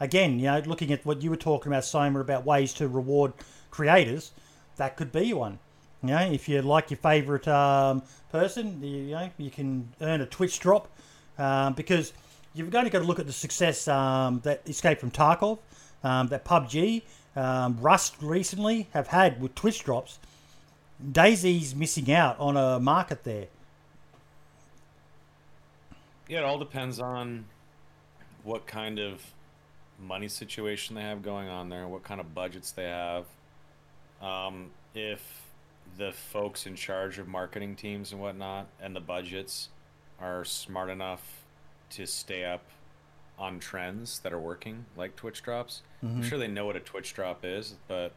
[0.00, 3.32] Again, you know, looking at what you were talking about, Soma, about ways to reward
[3.74, 4.30] creators,
[4.76, 5.58] that could be one.
[6.02, 10.20] You know, if you like your favourite um, person, you, you know, you can earn
[10.20, 10.88] a Twitch drop
[11.38, 12.12] um, because
[12.54, 15.58] you've only got to look at the success um, that Escape from Tarkov,
[16.04, 17.02] um, that PUBG,
[17.34, 20.20] um, Rust recently have had with Twitch drops.
[21.10, 23.46] DayZ's missing out on a market there.
[26.28, 27.46] Yeah, it all depends on
[28.44, 29.20] what kind of
[29.98, 33.24] money situation they have going on there, what kind of budgets they have.
[34.24, 35.42] Um, if
[35.98, 39.68] the folks in charge of marketing teams and whatnot and the budgets
[40.20, 41.44] are smart enough
[41.90, 42.64] to stay up
[43.38, 47.14] on trends that are working, like Twitch drops, I'm sure they know what a Twitch
[47.14, 48.12] drop is, but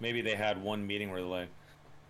[0.00, 1.48] maybe they had one meeting where they're like,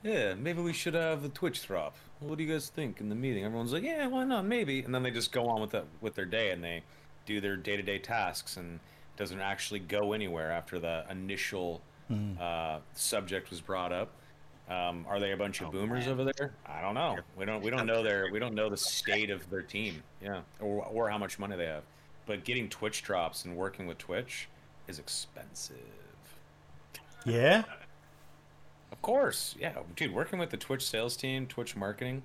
[0.03, 1.95] yeah, maybe we should have the Twitch drop.
[2.21, 3.45] What do you guys think in the meeting?
[3.45, 4.45] Everyone's like, yeah, why not?
[4.45, 4.81] Maybe.
[4.83, 6.83] And then they just go on with that with their day and they
[7.27, 11.81] do their day to day tasks and it doesn't actually go anywhere after the initial
[12.41, 14.11] uh, subject was brought up.
[14.71, 16.13] Um, are they a bunch of Oh, boomers man.
[16.21, 16.53] over there?
[16.67, 17.19] I don't know.
[17.37, 20.03] We don't we don't know their we don't know the state of their team.
[20.23, 21.83] Yeah, or or how much money they have.
[22.27, 24.49] But getting Twitch drops and working with Twitch
[24.89, 25.77] is expensive.
[27.25, 27.65] Yeah,
[28.91, 30.13] Of course, yeah, dude.
[30.13, 32.23] Working with the Twitch sales team, Twitch marketing,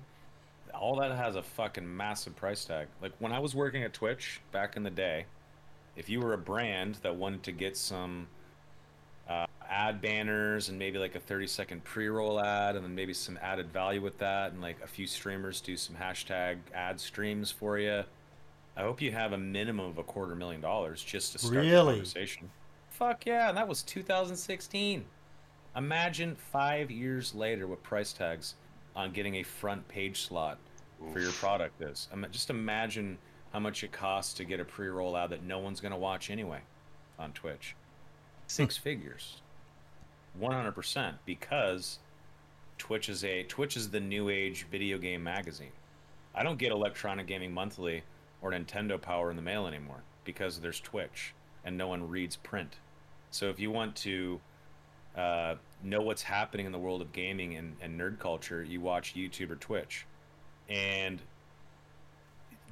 [0.74, 2.88] all that has a fucking massive price tag.
[3.02, 5.26] Like when I was working at Twitch back in the day,
[5.96, 8.26] if you were a brand that wanted to get some
[9.28, 13.38] uh, ad banners and maybe like a 30 second pre-roll ad and then maybe some
[13.42, 17.78] added value with that and like a few streamers do some hashtag ad streams for
[17.78, 18.02] you
[18.76, 21.60] i hope you have a minimum of a quarter million dollars just to start the
[21.60, 21.94] Really?
[21.96, 22.50] conversation.
[22.90, 25.04] Fuck yeah and that was 2016
[25.76, 28.54] imagine five years later what price tags
[28.96, 30.58] on getting a front page slot
[31.12, 32.08] for your product is.
[32.12, 33.16] Ima- just imagine
[33.52, 36.30] how much it costs to get a pre-roll ad that no one's going to watch
[36.30, 36.58] anyway
[37.18, 37.76] on twitch
[38.48, 39.40] six figures.
[40.40, 41.98] 100% because
[42.78, 45.72] twitch is a twitch is the new age video game magazine.
[46.34, 48.02] I don't get electronic gaming monthly
[48.40, 51.34] or nintendo power in the mail anymore because there's twitch
[51.64, 52.76] and no one reads print.
[53.30, 54.40] So if you want to
[55.16, 59.14] uh, know what's happening in the world of gaming and, and nerd culture you watch
[59.14, 60.06] youtube or twitch.
[60.68, 61.20] And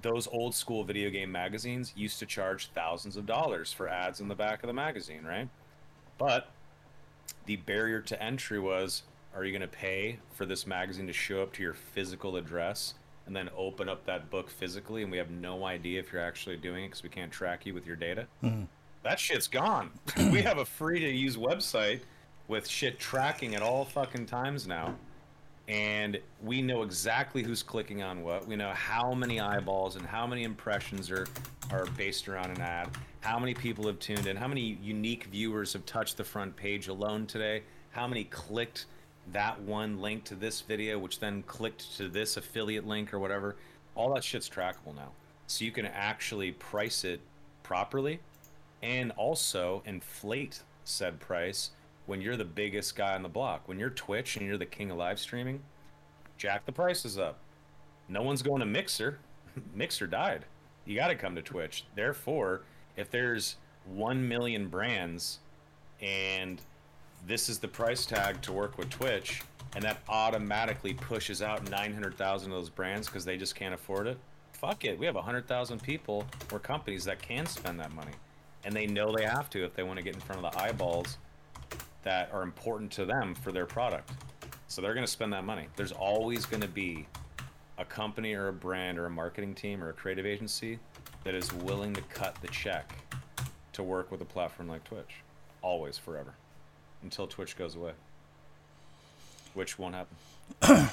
[0.02, 4.28] those old school video game magazines used to charge thousands of dollars for ads in
[4.28, 5.48] the back of the magazine right
[6.18, 6.50] but
[7.46, 9.02] the barrier to entry was
[9.34, 12.94] are you going to pay for this magazine to show up to your physical address
[13.26, 16.56] and then open up that book physically and we have no idea if you're actually
[16.56, 18.64] doing it because we can't track you with your data mm-hmm.
[19.02, 19.90] that shit's gone
[20.30, 22.00] we have a free to use website
[22.48, 24.94] with shit tracking at all fucking times now
[25.68, 28.46] and we know exactly who's clicking on what.
[28.46, 31.26] We know how many eyeballs and how many impressions are
[31.70, 32.88] are based around an ad.
[33.26, 34.36] How many people have tuned in?
[34.36, 37.64] How many unique viewers have touched the front page alone today?
[37.90, 38.86] How many clicked
[39.32, 43.56] that one link to this video, which then clicked to this affiliate link or whatever?
[43.96, 45.10] All that shit's trackable now,
[45.48, 47.20] so you can actually price it
[47.64, 48.20] properly,
[48.80, 51.70] and also inflate said price
[52.06, 53.66] when you're the biggest guy on the block.
[53.66, 55.60] When you're Twitch and you're the king of live streaming,
[56.38, 57.38] jack the prices up.
[58.08, 59.18] No one's going to Mixer.
[59.74, 60.44] Mixer died.
[60.84, 61.86] You got to come to Twitch.
[61.96, 62.62] Therefore,
[62.96, 63.56] if there's
[63.86, 65.38] 1 million brands
[66.00, 66.60] and
[67.26, 69.42] this is the price tag to work with Twitch,
[69.74, 74.16] and that automatically pushes out 900,000 of those brands because they just can't afford it.
[74.52, 74.98] Fuck it.
[74.98, 78.12] We have 100,000 people or companies that can spend that money.
[78.64, 80.58] And they know they have to if they want to get in front of the
[80.58, 81.18] eyeballs
[82.04, 84.10] that are important to them for their product.
[84.68, 85.66] So they're going to spend that money.
[85.76, 87.06] There's always going to be
[87.78, 90.78] a company or a brand or a marketing team or a creative agency
[91.26, 92.94] that is willing to cut the check
[93.72, 95.22] to work with a platform like Twitch.
[95.60, 96.34] Always, forever.
[97.02, 97.94] Until Twitch goes away.
[99.52, 100.16] Which won't happen.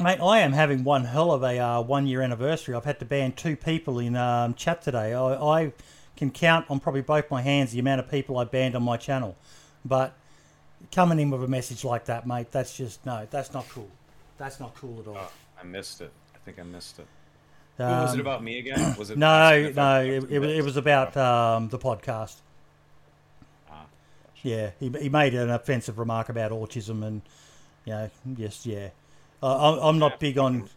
[0.00, 2.74] Mate, I am having one hell of a uh, one year anniversary.
[2.74, 5.12] I've had to ban two people in um, chat today.
[5.12, 5.72] I, I
[6.16, 8.96] can count on probably both my hands the amount of people I banned on my
[8.96, 9.36] channel.
[9.84, 10.14] But
[10.90, 13.90] coming in with a message like that, mate, that's just, no, that's not cool.
[14.38, 15.18] That's not cool at all.
[15.18, 16.12] Oh, I missed it.
[16.34, 17.06] I think I missed it.
[17.88, 18.94] Who was it Um, about me again?
[18.98, 21.78] Was it No, asking if I- no, it, it, was- it was about um, the
[21.78, 22.36] podcast.
[23.70, 23.84] Ah,
[24.42, 27.22] Yeah, he, he made an offensive remark about autism and,
[27.84, 28.88] you know, yes, yeah.
[29.42, 30.68] Uh, I'm, I'm not big on,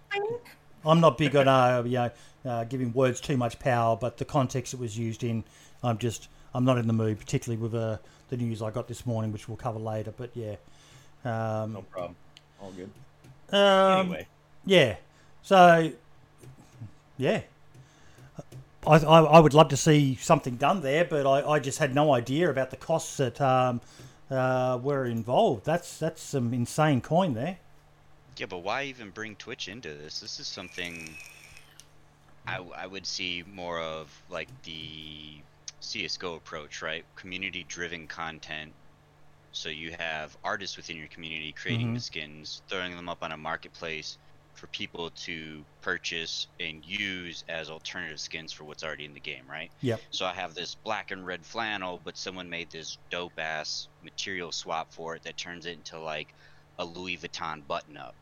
[0.86, 2.12] I'm not big on, uh, you know,
[2.46, 5.44] uh, giving words too much power, but the context it was used in,
[5.84, 7.98] I'm just, I'm not in the mood, particularly with uh,
[8.30, 10.14] the news I got this morning, which we'll cover later.
[10.16, 10.56] But yeah,
[11.26, 12.16] um, no problem.
[12.62, 12.90] All good.
[13.56, 14.28] um, Anyway,
[14.66, 14.96] yeah.
[15.42, 15.92] So,
[17.18, 17.42] yeah.
[18.86, 21.96] I, I, I would love to see something done there, but I, I just had
[21.96, 23.82] no idea about the costs that um,
[24.30, 25.66] uh, were involved.
[25.66, 27.58] That's that's some insane coin there.
[28.38, 30.20] Yeah, but why even bring Twitch into this?
[30.20, 31.16] This is something
[32.48, 35.38] I, I would see more of like the
[35.82, 37.06] CSGO approach, right?
[37.16, 38.72] Community driven content.
[39.52, 43.38] So you have artists within your community creating the skins, throwing them up on a
[43.38, 44.18] marketplace
[44.64, 49.44] for people to purchase and use as alternative skins for what's already in the game,
[49.50, 49.70] right?
[49.82, 50.00] Yep.
[50.12, 54.54] So I have this black and red flannel, but someone made this dope ass material
[54.54, 56.34] swap for it that turns it into like
[56.80, 58.16] a Louis Vuitton button up.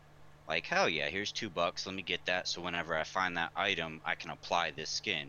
[0.48, 1.86] Like hell yeah, here's two bucks.
[1.86, 2.48] Let me get that.
[2.48, 5.28] So whenever I find that item, I can apply this skin.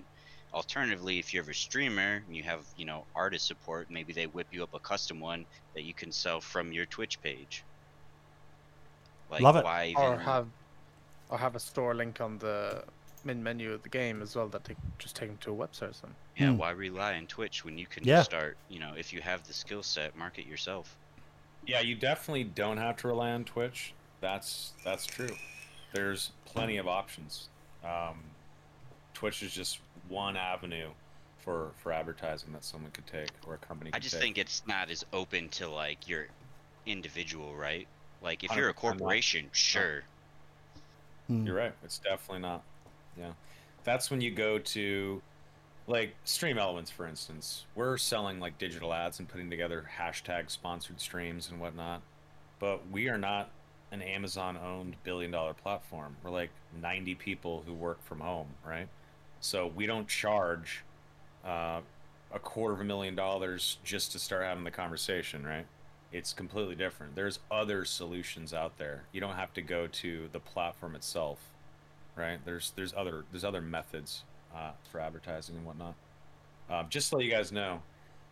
[0.54, 4.46] Alternatively, if you're a streamer and you have you know artist support, maybe they whip
[4.50, 5.44] you up a custom one
[5.74, 7.64] that you can sell from your Twitch page.
[9.30, 9.64] Like Love it.
[9.64, 10.02] why even?
[10.02, 10.46] or have
[11.32, 12.84] or have a store link on the
[13.24, 15.90] main menu of the game as well that they just take them to a website
[15.90, 16.14] or something.
[16.36, 16.58] Yeah, Hmm.
[16.58, 18.22] why rely on Twitch when you can Yeah.
[18.22, 18.58] start?
[18.68, 20.94] You know, if you have the skill set, market yourself.
[21.64, 23.94] yeah, you definitely don't have to rely on Twitch.
[24.20, 25.36] That's that's true.
[25.92, 27.48] There's plenty of options.
[27.84, 28.24] Um,
[29.14, 29.78] Twitch is just
[30.08, 30.90] one avenue
[31.38, 33.90] for for advertising that someone could take or a company.
[33.94, 34.22] I just take.
[34.22, 36.26] think it's not as open to like your
[36.84, 37.86] individual, right?
[38.20, 40.02] Like if you're a corporation, sure.
[41.32, 41.46] Mm.
[41.46, 41.72] You're right.
[41.82, 42.62] It's definitely not.
[43.18, 43.32] Yeah.
[43.84, 45.22] That's when you go to
[45.86, 47.64] like StreamElements, for instance.
[47.74, 52.02] We're selling like digital ads and putting together hashtag sponsored streams and whatnot.
[52.60, 53.50] But we are not
[53.90, 56.16] an Amazon owned billion dollar platform.
[56.22, 56.50] We're like
[56.80, 58.88] 90 people who work from home, right?
[59.40, 60.84] So we don't charge
[61.44, 61.80] uh,
[62.32, 65.66] a quarter of a million dollars just to start having the conversation, right?
[66.12, 67.14] It's completely different.
[67.14, 69.04] There's other solutions out there.
[69.12, 71.38] You don't have to go to the platform itself,
[72.16, 72.38] right?
[72.44, 74.24] There's there's other there's other methods
[74.54, 75.94] uh, for advertising and whatnot.
[76.70, 77.80] Uh, just to let you guys know,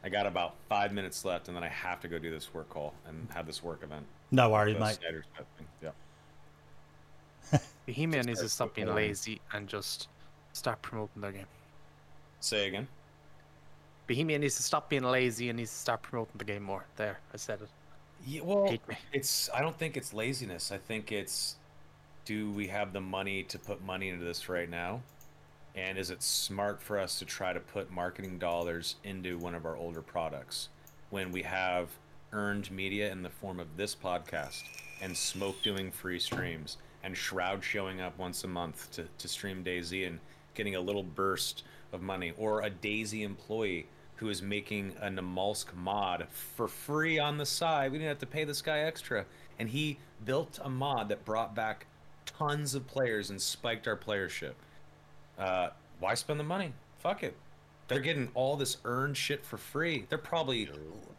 [0.05, 2.69] I got about five minutes left, and then I have to go do this work
[2.69, 4.05] call and have this work event.
[4.31, 4.99] No worries, The mate.
[5.01, 5.67] Snyder's Cut thing.
[5.83, 7.59] Yeah.
[7.87, 10.09] Bohemia Just needs to stop being lazy and just
[10.53, 11.47] start promoting their game.
[12.41, 12.87] Say again.
[14.11, 16.85] Bohemia needs to stop being lazy and needs to start promoting the game more.
[16.97, 17.69] There, I said it.
[18.27, 18.77] Yeah, well,
[19.13, 19.49] it's.
[19.55, 20.73] I don't think it's laziness.
[20.73, 21.55] I think it's.
[22.25, 25.01] Do we have the money to put money into this right now?
[25.77, 29.65] And is it smart for us to try to put marketing dollars into one of
[29.65, 30.71] our older products
[31.11, 31.91] when we have
[32.33, 34.65] earned media in the form of this podcast
[35.01, 39.63] and Smoke doing free streams and Shroud showing up once a month to, to stream
[39.63, 40.19] DayZ and
[40.55, 41.63] getting a little burst
[41.93, 43.87] of money or a DayZ employee
[44.21, 47.91] who is making a Namalsk mod for free on the side.
[47.91, 49.25] We didn't have to pay this guy extra.
[49.59, 51.87] And he built a mod that brought back
[52.27, 54.53] tons of players and spiked our playership.
[55.39, 55.71] Uh,
[56.01, 56.75] why spend the money?
[56.99, 57.35] Fuck it.
[57.89, 60.05] They're getting all this earned shit for free.
[60.11, 60.69] They're probably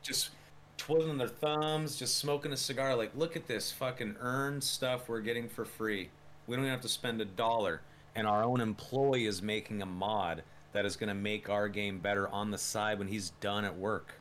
[0.04, 0.30] just
[0.78, 2.96] twiddling their thumbs, just smoking a cigar.
[2.96, 6.10] Like, look at this fucking earned stuff we're getting for free.
[6.46, 7.82] We don't even have to spend a dollar.
[8.16, 12.00] And our own employee is making a mod that is going to make our game
[12.00, 14.14] better on the side when he's done at work.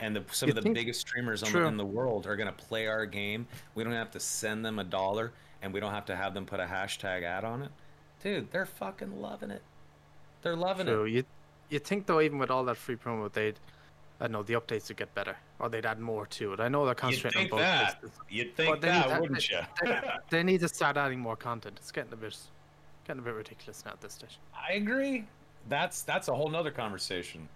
[0.00, 2.52] And the, some You of the biggest streamers on in the world are going to
[2.64, 3.46] play our game.
[3.74, 5.32] We don't have to send them a dollar,
[5.62, 7.70] and we don't have to have them put a hashtag ad on it.
[8.22, 9.62] Dude, they're fucking loving it.
[10.42, 11.10] They're loving So it.
[11.10, 11.24] you
[11.70, 13.58] you think though, even with all that free promo, they'd
[14.20, 16.60] I know the updates would get better, or they'd add more to it.
[16.60, 17.60] I know they're You'd concentrating on think both.
[17.60, 18.00] that.
[18.00, 18.18] places.
[18.28, 19.58] You'd think they that, need- wouldn't you?
[19.84, 20.00] They,
[20.30, 21.76] they need to start adding more content.
[21.80, 22.36] It's getting a bit
[23.06, 25.24] getting a bit ridiculous now at this stage, I agree.
[25.68, 27.48] That's that's a whole nother conversation.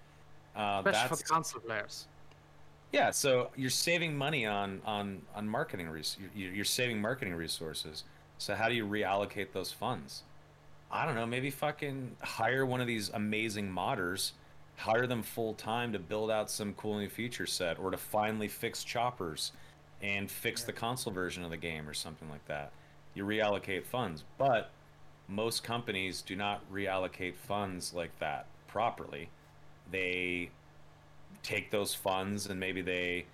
[0.55, 2.07] Uh, especially for console players.
[2.93, 3.11] yeah.
[3.11, 5.89] So you're saving money on on on marketing.
[5.89, 8.05] Res- you- you're saving marketing resources.
[8.39, 10.23] So how do you reallocate those funds?
[10.91, 11.27] I don't know.
[11.27, 14.33] Maybe fucking hire one of these amazing modders,
[14.77, 18.47] hire them full time to build out some cool new feature set, or to finally
[18.49, 19.53] fix choppers,
[20.03, 22.71] and fix the console version of the game or something like that.
[23.15, 24.71] You reallocate funds, but
[25.29, 29.29] most companies do not reallocate funds like that properly.
[29.91, 30.51] They
[31.43, 33.27] take those funds and maybe they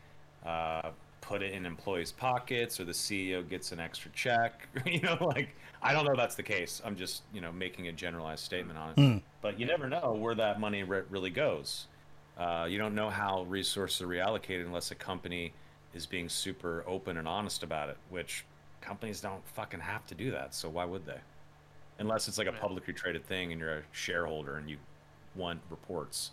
[0.44, 0.90] uh,
[1.20, 4.68] put it in employees' pockets, or the CEO gets an extra check.
[4.86, 6.82] you know, like I don't know if that's the case.
[6.84, 8.96] I'm just you know making a generalized statement on it.
[8.96, 9.22] Mm.
[9.40, 11.86] But you never know where that money re- really goes.
[12.38, 15.52] Uh, you don't know how resources are reallocated unless a company
[15.94, 18.44] is being super open and honest about it, which
[18.80, 20.54] companies don't fucking have to do that.
[20.54, 21.20] So why would they?
[22.02, 24.76] Unless it's like a publicly traded thing and you're a shareholder and you
[25.36, 26.32] want reports,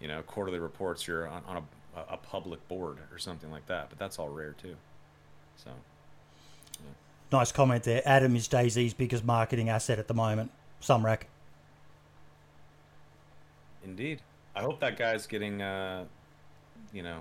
[0.00, 1.06] you know, quarterly reports.
[1.06, 1.56] You're on, on
[1.96, 3.88] a, a public board or something like that.
[3.88, 4.76] But that's all rare too.
[5.56, 5.70] So
[7.32, 8.02] Nice comment there.
[8.04, 10.50] Adam is DayZ's biggest marketing asset at the moment.
[10.80, 11.22] Sumrak.
[13.84, 14.20] indeed,
[14.54, 16.04] I hope that guy's getting, uh,
[16.92, 17.20] you know,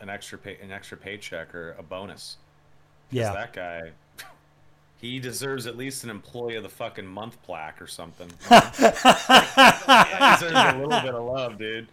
[0.00, 2.36] an extra pay, an extra paycheck or a bonus.
[3.10, 3.32] Yeah.
[3.32, 3.92] that guy.
[5.00, 8.30] He deserves at least an employee of the fucking month plaque or something.
[8.50, 11.88] yeah, he deserves a little bit of love, dude.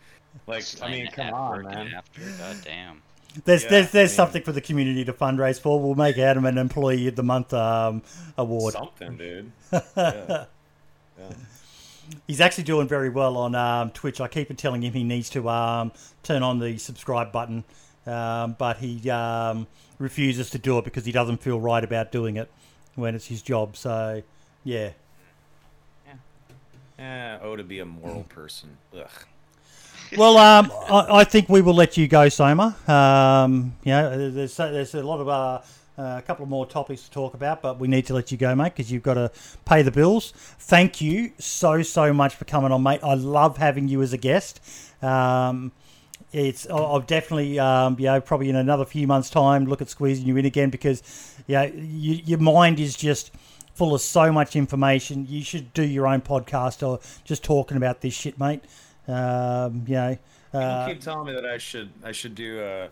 [0.45, 1.93] Like, I mean, come at on, man.
[1.93, 3.01] After, god damn.
[3.45, 5.79] There's Yeah, there's there's I mean- something for the community to fundraise for.
[5.79, 8.01] We'll make Adam an Employee of the Month um,
[8.37, 8.73] award.
[8.73, 9.51] Something, dude.
[9.95, 10.45] Yeah.
[11.17, 11.35] yeah.
[12.27, 14.21] He's actually doing very well on um, Twitch.
[14.21, 15.91] I keep telling him he needs to um,
[16.23, 17.63] turn on the subscribe button,
[18.05, 19.67] um, but he um,
[19.99, 22.49] refuses to do it because he doesn't feel right about doing it
[22.97, 23.77] when it's his job.
[23.77, 24.21] So,
[24.65, 24.89] yeah.
[26.99, 28.69] Eh, oh, to be a moral person.
[28.93, 29.07] Ugh.
[30.17, 32.75] Well, um, I, I think we will let you go, Soma.
[32.87, 35.61] Um, you know, there's there's a lot of uh,
[35.97, 38.55] a couple of more topics to talk about, but we need to let you go,
[38.55, 39.31] mate, because you've got to
[39.65, 40.31] pay the bills.
[40.59, 43.01] Thank you so so much for coming on, mate.
[43.03, 44.59] I love having you as a guest.
[45.03, 45.71] Um,
[46.33, 50.25] it's I'll definitely um, you know probably in another few months' time look at squeezing
[50.27, 51.01] you in again because
[51.47, 53.31] yeah you, your mind is just
[53.77, 55.27] full of so much information.
[55.29, 58.63] You should do your own podcast or just talking about this shit, mate.
[59.07, 60.17] Um, you know,
[60.53, 62.87] uh, keep telling me that I should I should do uh,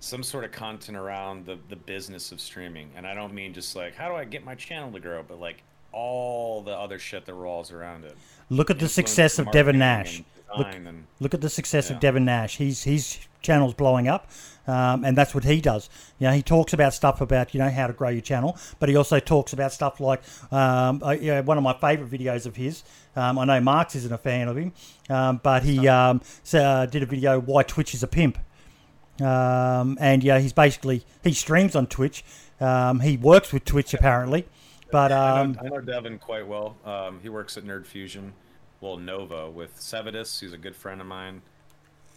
[0.00, 3.76] some sort of content around the the business of streaming, and I don't mean just
[3.76, 5.62] like how do I get my channel to grow, but like
[5.92, 8.16] all the other shit that rolls around it.
[8.48, 10.18] Look at the success of Devin Nash.
[10.18, 10.26] and
[10.58, 12.00] Look, and- look at the success of Yeah.
[12.00, 12.56] Devin Nash.
[12.56, 14.30] He's his channel's blowing up,
[14.68, 15.88] um, and that's what he does.
[16.18, 18.88] You know, he talks about stuff about you know how to grow your channel, but
[18.88, 20.22] he also talks about stuff like
[20.52, 22.84] um, uh, you know, one of my favorite videos of his.
[23.16, 24.72] Um, I know Marx isn't a fan of him,
[25.10, 28.38] um, but he um, so, uh, did a video why Twitch is a pimp.
[29.20, 32.24] Um, and yeah, he's basically he streams on Twitch.
[32.60, 34.46] Um, he works with Twitch apparently,
[34.90, 36.76] but I, um, know, I know Devin quite well.
[36.84, 38.32] Um, he works at Nerd Fusion,
[38.82, 40.38] well Nova with Sevadus.
[40.40, 41.40] He's a good friend of mine.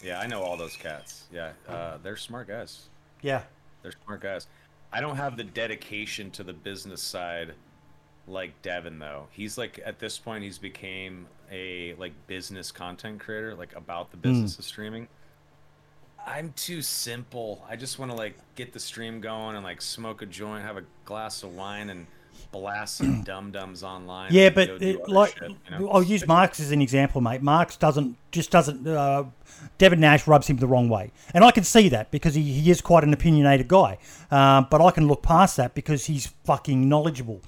[0.03, 1.23] Yeah, I know all those cats.
[1.31, 2.89] Yeah, uh, they're smart guys.
[3.21, 3.43] yeah,
[3.81, 4.47] They're smart guys.
[4.91, 7.53] I don't have the dedication to the business side
[8.27, 9.27] like Devin though.
[9.31, 14.17] He's like at this point he's became a like business content creator, like about the
[14.17, 15.07] business of streaming.
[16.27, 17.63] I'm too simple.
[17.69, 20.77] I just want to like get the stream going and like smoke a joint, have
[20.77, 22.07] a glass of wine, and
[22.51, 24.31] blast some dum dums online.
[24.31, 25.89] Yeah, but it, like shit, you know?
[25.89, 27.41] I'll use Marks as an example, mate.
[27.41, 28.85] Marks doesn't just doesn't.
[28.87, 29.25] Uh,
[29.77, 32.69] Devin Nash rubs him the wrong way, and I can see that because he, he
[32.69, 33.97] is quite an opinionated guy.
[34.31, 37.41] Um, but I can look past that because he's fucking knowledgeable.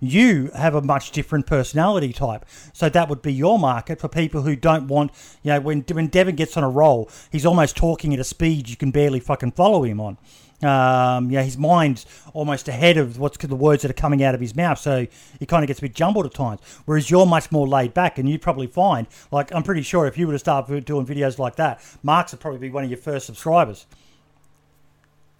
[0.00, 4.42] You have a much different personality type, so that would be your market for people
[4.42, 5.12] who don't want.
[5.42, 8.68] You know, when when Devin gets on a roll, he's almost talking at a speed
[8.68, 10.18] you can barely fucking follow him on.
[10.60, 12.04] Um, yeah, his mind's
[12.34, 15.06] almost ahead of what's the words that are coming out of his mouth, so
[15.38, 16.60] he kind of gets a bit jumbled at times.
[16.84, 20.18] Whereas you're much more laid back, and you'd probably find, like, I'm pretty sure if
[20.18, 22.98] you were to start doing videos like that, Mark's would probably be one of your
[22.98, 23.86] first subscribers.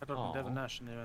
[0.01, 0.55] I don't know Devin Aw.
[0.62, 1.05] Nash anyway.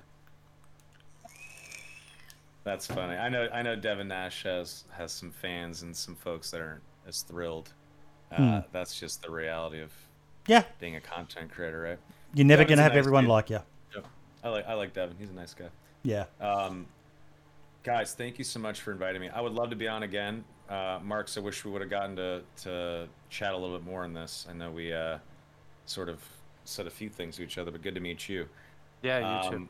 [2.63, 3.15] That's funny.
[3.17, 3.49] I know.
[3.51, 3.75] I know.
[3.75, 7.73] Devin Nash has has some fans and some folks that aren't as thrilled.
[8.31, 8.59] Uh, Hmm.
[8.71, 9.91] That's just the reality of
[10.47, 11.99] Yeah, being a content creator, right?
[12.33, 13.29] you're never Devin's going to have nice everyone dude.
[13.31, 13.59] like you.
[14.43, 14.45] Yep.
[14.45, 14.67] I like.
[14.67, 15.15] I like Devin.
[15.19, 15.69] He's a nice guy.
[16.03, 16.25] Yeah.
[16.41, 16.85] Um,
[17.83, 19.29] guys, thank you so much for inviting me.
[19.29, 20.43] I would love to be on again.
[20.69, 24.03] Uh, Marks, I wish we would have gotten to to chat a little bit more
[24.03, 24.45] on this.
[24.49, 25.17] I know we uh,
[25.85, 26.19] sort of
[26.65, 28.47] said a few things to each other, but good to meet you.
[29.01, 29.55] Yeah, you too.
[29.57, 29.69] Um,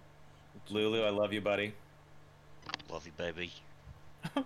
[0.70, 1.74] Lulu, I love you, buddy.
[2.90, 3.52] Love you, baby.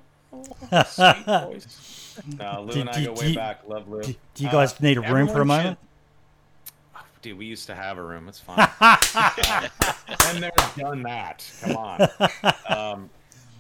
[0.86, 1.94] Sweet voice.
[2.42, 3.62] Uh, Lou Do- and I do- go do way you- back.
[3.68, 4.02] Love Lou.
[4.02, 5.80] Do, do you Uh, guys need a room for a everyone moment?
[7.28, 8.30] Dude, we used to have a room.
[8.30, 8.70] It's fine.
[10.28, 11.46] and never done that.
[11.62, 12.08] Come on.
[12.70, 13.10] Um,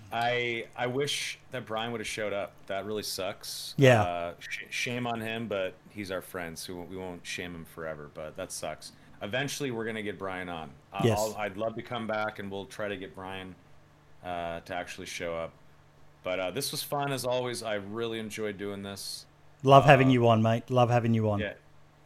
[0.09, 2.53] I I wish that Brian would have showed up.
[2.67, 3.73] That really sucks.
[3.75, 4.03] Yeah.
[4.03, 8.09] Uh, sh- shame on him, but he's our friend, so we won't shame him forever.
[8.13, 8.93] But that sucks.
[9.21, 10.69] Eventually, we're gonna get Brian on.
[10.93, 11.19] Uh, Yes.
[11.19, 13.53] I'll, I'd love to come back, and we'll try to get Brian
[14.23, 15.51] uh, to actually show up.
[16.23, 17.63] But uh, this was fun as always.
[17.63, 19.25] I really enjoyed doing this.
[19.61, 20.69] Love having uh, you on, mate.
[20.69, 21.39] Love having you on.
[21.39, 21.53] Yeah,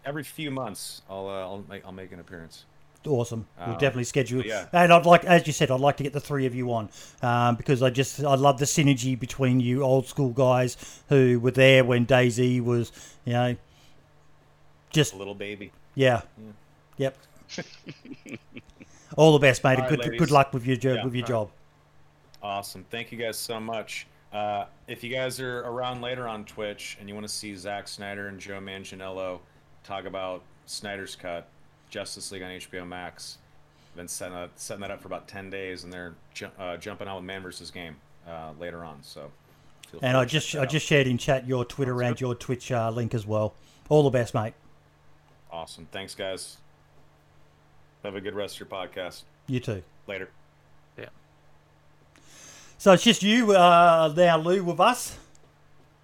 [0.06, 2.66] every few months, I'll uh, I'll make I'll make an appearance.
[3.08, 3.48] Awesome.
[3.58, 4.46] We'll Um, definitely schedule.
[4.46, 4.68] yeah.
[4.72, 6.88] And I'd like, as you said, I'd like to get the three of you on
[7.24, 10.78] um, because I just I love the synergy between you old school guys
[11.10, 12.92] who were there when DayZ was,
[13.26, 13.56] you know,
[14.92, 15.72] just A little baby.
[15.96, 16.22] yeah,
[16.98, 17.18] yep.
[19.18, 19.80] All the best, mate.
[19.80, 20.20] and good ladies.
[20.20, 21.04] good luck with your job Yeah.
[21.06, 21.52] with your All job.
[22.44, 22.86] Awesome.
[22.92, 24.08] Thank you guys so much.
[24.32, 27.88] Uh, if you guys are around later on Twitch and you want to see Zack
[27.88, 29.40] Snyder and Joe Manganiello
[29.84, 31.48] talk about Snyder's Cut,
[31.90, 33.38] Justice League on HBO Max,
[33.96, 37.08] been setting that, setting that up for about 10 days, and they're ju- uh, jumping
[37.08, 37.72] out with Man vs.
[37.72, 37.96] Game
[38.28, 38.98] uh, later on.
[39.02, 39.32] So,
[40.02, 40.70] And I just I out.
[40.70, 42.22] just shared in chat your Twitter Sounds and good.
[42.22, 43.54] your Twitch uh, link as well.
[43.90, 44.54] All the best, mate.
[45.52, 45.88] Awesome.
[45.92, 46.58] Thanks, guys.
[48.04, 49.24] Have a good rest of your podcast.
[49.48, 49.84] You too.
[50.08, 50.30] Later.
[50.98, 51.10] Yeah.
[52.78, 55.18] So it's just you uh, now, Lou, with us.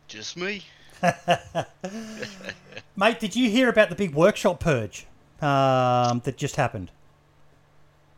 [0.08, 0.64] Just me.
[2.96, 5.06] Mate, did you hear about the big workshop purge
[5.42, 6.92] um, that just happened?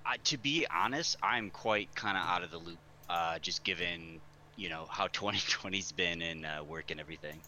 [0.05, 2.77] I, to be honest, I'm quite kind of out of the loop.
[3.09, 4.21] Uh, just given
[4.55, 7.39] you know how 2020's been and uh, work and everything.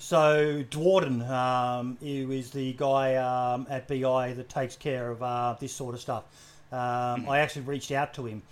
[0.00, 5.56] So Dwarden, um, who is the guy um, at BI that takes care of uh,
[5.58, 6.24] this sort of stuff.
[6.70, 8.42] Um, I actually reached out to him,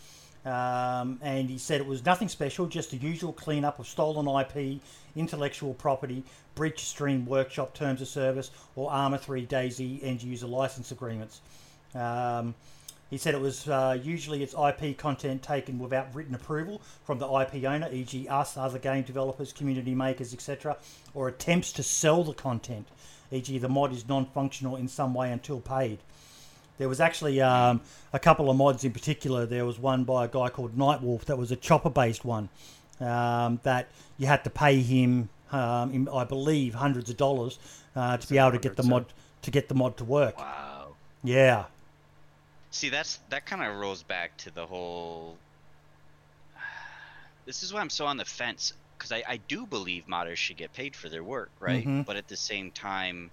[0.44, 4.80] um, and he said it was nothing special, just the usual cleanup of stolen IP,
[5.16, 6.22] intellectual property,
[6.54, 11.40] breach Steam workshop terms of service, or Arma 3 DayZ end user license agreements.
[11.94, 12.54] Um,
[13.10, 17.26] he said it was uh, usually it's IP content taken without written approval from the
[17.26, 20.76] IP owner, e.g., us, other game developers, community makers, etc.,
[21.14, 22.88] or attempts to sell the content,
[23.30, 25.98] e.g., the mod is non-functional in some way until paid.
[26.78, 27.80] There was actually um,
[28.12, 29.46] a couple of mods in particular.
[29.46, 32.50] There was one by a guy called Nightwolf that was a chopper-based one
[33.00, 37.58] um, that you had to pay him, um, in, I believe, hundreds of dollars
[37.94, 39.06] uh, to be able to get the mod
[39.42, 40.38] to get the mod to work.
[40.38, 40.94] Wow.
[41.22, 41.64] Yeah.
[42.70, 45.36] See, that's that kind of rolls back to the whole.
[47.46, 50.56] This is why I'm so on the fence because I, I do believe modders should
[50.56, 51.86] get paid for their work, right?
[51.86, 52.04] Mhm.
[52.06, 53.30] But at the same time,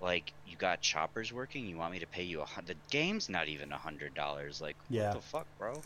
[0.00, 2.76] like you got choppers working, you want me to pay you a hundred?
[2.76, 4.60] The game's not even a hundred dollars.
[4.60, 5.08] Like, Yeah.
[5.08, 5.82] what the fuck, bro?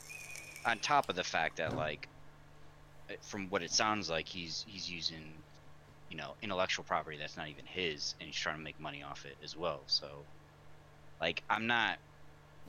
[0.64, 2.08] On top of the fact that like,
[3.22, 5.32] from what it sounds like, he's he's using,
[6.10, 9.24] you know, intellectual property that's not even his, and he's trying to make money off
[9.26, 9.80] it as well.
[9.86, 10.06] So,
[11.20, 11.98] like, I'm not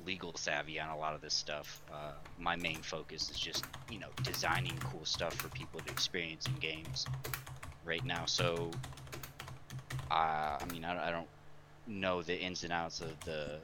[0.05, 1.81] legal savvy on a lot of this stuff.
[1.91, 6.45] Uh, my main focus is just, you know, designing cool stuff for people to experience
[6.47, 7.05] in games
[7.85, 8.25] right now.
[8.25, 8.71] So,
[10.11, 11.27] uh, I mean, I, don't- I don't
[11.87, 13.59] know the ins and outs of the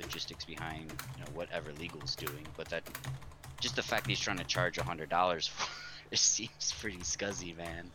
[0.00, 0.82] logistics behind,
[1.16, 2.82] you know, whatever legal's doing, but that
[3.60, 5.68] just the fact that he's trying to charge a hundred dollars for
[6.12, 7.90] it seems pretty scuzzy, man.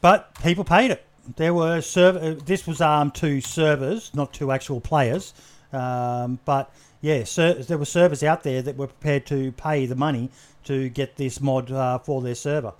[0.00, 1.04] But people paid it.
[1.36, 2.34] There were server.
[2.34, 5.34] This was um to servers, not to actual players.
[5.72, 6.72] Um, but
[7.02, 10.30] yeah, ser- there were servers out there that were prepared to pay the money
[10.64, 12.72] to get this mod uh, for their server.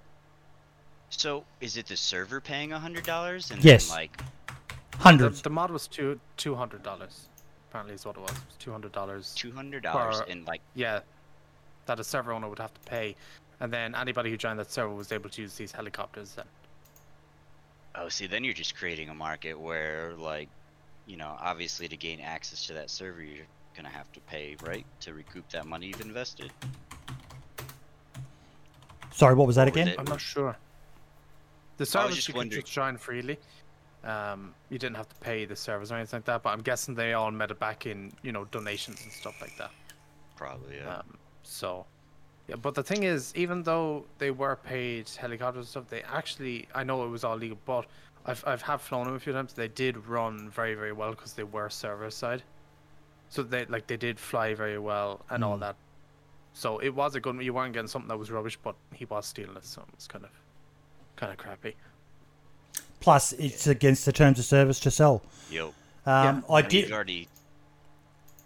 [1.11, 3.89] So, is it the server paying a hundred dollars and Yes.
[3.89, 4.17] then like
[4.93, 5.43] The, Hundreds.
[5.43, 7.29] the mod was two two hundred dollars.
[7.69, 8.33] Apparently, is what it was.
[8.59, 9.35] Two hundred dollars.
[9.35, 11.01] two hundred dollars For- and like Yeah,
[11.87, 13.15] that a server owner would have to pay,
[13.61, 16.35] and then anybody who joined that server was able to use these helicopters.
[16.35, 16.47] Then
[17.95, 20.49] Oh, see, then you're just creating a market where, like,
[21.07, 24.87] you know, obviously to gain access to that server, you're gonna have to pay, right,
[25.01, 26.53] to recoup that money you've invested.
[29.11, 29.89] Sorry, what was that What again?
[29.89, 29.97] it?
[29.99, 30.57] I'm not sure.
[31.79, 33.39] The servers just you could just join freely.
[34.05, 36.43] Um, you didn't have to pay the servers or anything like that.
[36.43, 39.57] But I'm guessing they all met it back in you know donations and stuff like
[39.59, 39.71] that.
[40.37, 40.99] Probably, yeah.
[40.99, 41.85] Um, so,
[42.49, 46.67] yeah, but the thing is, even though they were paid helicopters and stuff, they actually,
[46.75, 47.87] I know it was all legal, but
[48.27, 49.53] I've, I've have flown them a few times.
[49.53, 52.43] They did run very, very well because they were server side.
[53.31, 55.61] So they, like, they did fly very well and all Mm.
[55.61, 55.77] that.
[56.55, 59.27] So it was a good, you weren't getting something that was rubbish, but he was
[59.27, 60.31] stealing it, so it was kind of,
[61.17, 61.75] kind of crappy.
[63.01, 65.23] Plus, it's against the terms of service to sell.
[65.51, 65.75] Yo,
[66.07, 66.91] Um, I and did.
[66.91, 67.29] already.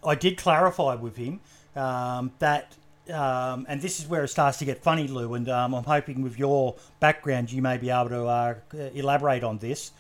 [0.04, 1.40] I did clarify with him
[1.76, 2.76] um, that,
[3.12, 5.34] um, and this is where it starts to get funny, Lou.
[5.34, 8.55] And um, I'm hoping with your background, you may be able to uh,
[8.94, 9.93] elaborate on this.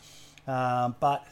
[0.46, 1.26] Um, but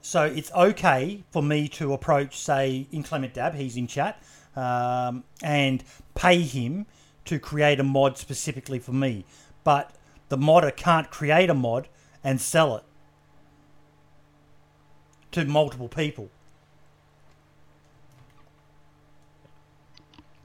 [0.00, 4.22] so it's okay for me to approach, say, Inclement Dab, he's in chat,
[4.56, 5.84] um, and
[6.14, 6.86] pay him
[7.26, 9.24] to create a mod specifically for me.
[9.64, 9.94] But
[10.28, 11.88] the modder can't create a mod
[12.24, 12.84] and sell it
[15.32, 16.30] to multiple people.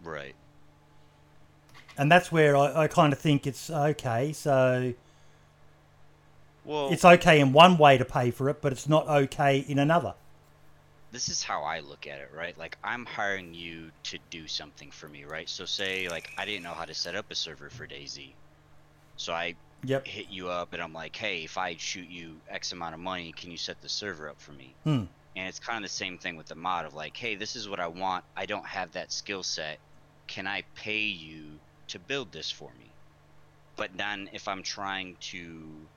[0.03, 0.35] Right.
[1.97, 4.33] And that's where I, I kind of think it's okay.
[4.33, 4.93] So
[6.63, 9.79] Well, it's okay in one way to pay for it, but it's not okay in
[9.79, 10.15] another.
[11.11, 12.57] this is how I look at it, right?
[12.57, 15.47] Like I'm hiring you to do something for me, right?
[15.49, 18.35] So say like I didn't know how to set up a server for DayZ.
[19.17, 19.55] So I
[19.85, 20.05] Yep.
[20.05, 23.33] hit you up and I'm like, "Hey, if I shoot you X amount of money,
[23.33, 25.03] can you set the server up for me?" Hmm.
[25.35, 27.69] And it's kind of the same thing with the mod of like, "Hey, this is
[27.69, 28.25] what I want.
[28.37, 29.81] I don't have that skill set.
[30.27, 32.91] Can I pay you to build this for me?"
[33.75, 35.89] But then if I'm trying to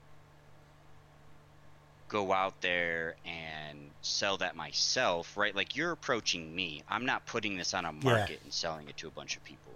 [2.07, 5.55] go out there and sell that myself, right?
[5.55, 6.83] Like you're approaching me.
[6.87, 9.73] I'm not putting this on a market and selling it to a bunch of people.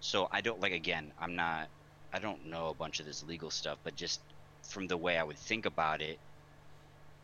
[0.00, 1.68] So I don't like again, I'm not
[2.12, 4.20] I don't know a bunch of this legal stuff, but just
[4.62, 6.18] from the way I would think about it,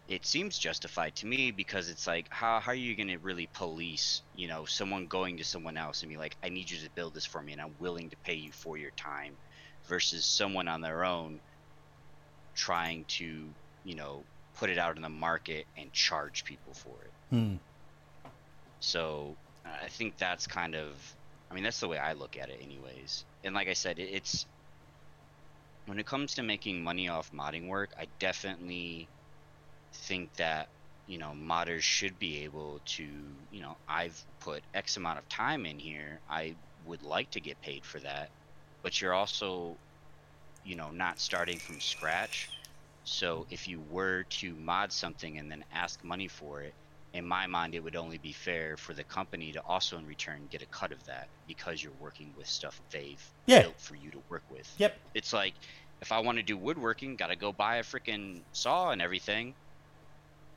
[0.08, 3.48] it seems justified to me because it's like how how are you going to really
[3.52, 6.90] police, you know, someone going to someone else and be like I need you to
[6.90, 9.34] build this for me and I'm willing to pay you for your time
[9.86, 11.40] versus someone on their own
[12.54, 13.44] trying to,
[13.84, 14.22] you know,
[14.56, 17.12] put it out in the market and charge people for it.
[17.30, 17.54] Hmm.
[18.80, 20.92] So I think that's kind of,
[21.50, 23.24] I mean, that's the way I look at it, anyways.
[23.42, 24.46] And like I said, it's
[25.86, 29.08] when it comes to making money off modding work, I definitely
[29.94, 30.70] think that
[31.06, 35.66] you know modders should be able to, you know, I've put X amount of time
[35.66, 36.22] in here.
[36.28, 38.32] I would like to get paid for that,
[38.82, 39.80] but you're also,
[40.62, 42.50] you know, not starting from scratch.
[43.04, 46.74] So if you were to mod something and then ask money for it,
[47.12, 50.48] in my mind, it would only be fair for the company to also, in return,
[50.48, 53.62] get a cut of that because you're working with stuff they've Yeah.
[53.62, 54.68] built for you to work with.
[54.76, 55.00] Yep.
[55.14, 55.56] It's like
[56.00, 59.56] if I want to do woodworking, gotta go buy a freaking saw and everything.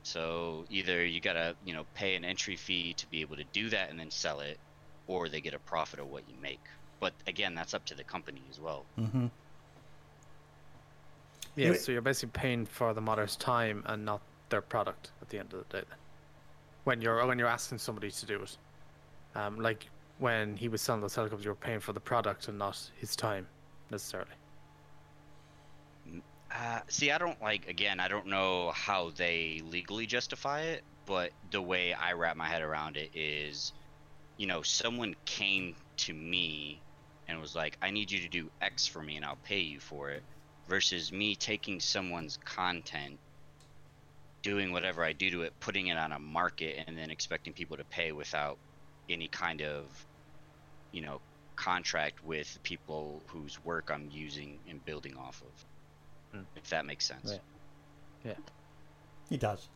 [0.02, 3.68] So either you gotta, you know, pay an entry fee to be able to do
[3.70, 4.58] that and then sell it,
[5.06, 6.60] or they get a profit of what you make.
[7.00, 8.84] But again, that's up to the company as well.
[8.96, 9.26] hmm
[11.56, 15.38] Yeah, so you're basically paying for the modder's time and not their product at the
[15.38, 15.84] end of the day.
[16.84, 18.56] When you're when you're asking somebody to do it.
[19.34, 19.88] Um, like
[20.18, 23.14] when he was selling those helicopters, you were paying for the product and not his
[23.14, 23.46] time
[23.90, 24.30] necessarily.
[26.50, 27.66] Uh, see, I don't like.
[27.68, 32.48] Again, I don't know how they legally justify it, but the way I wrap my
[32.48, 33.72] head around it is,
[34.38, 36.84] you know, someone came to me
[37.28, 39.80] and was like, "I need you to do X for me, and I'll pay you
[39.80, 40.26] for it,"
[40.68, 43.20] versus me taking someone's content,
[44.42, 47.76] doing whatever I do to it, putting it on a market, and then expecting people
[47.76, 48.58] to pay without
[49.08, 50.06] any kind of,
[50.92, 51.20] you know,
[51.56, 55.66] contract with people whose work I'm using and building off of.
[56.34, 56.44] Mm.
[56.56, 57.38] If that makes sense.
[58.24, 58.34] Yeah.
[59.30, 59.68] It does.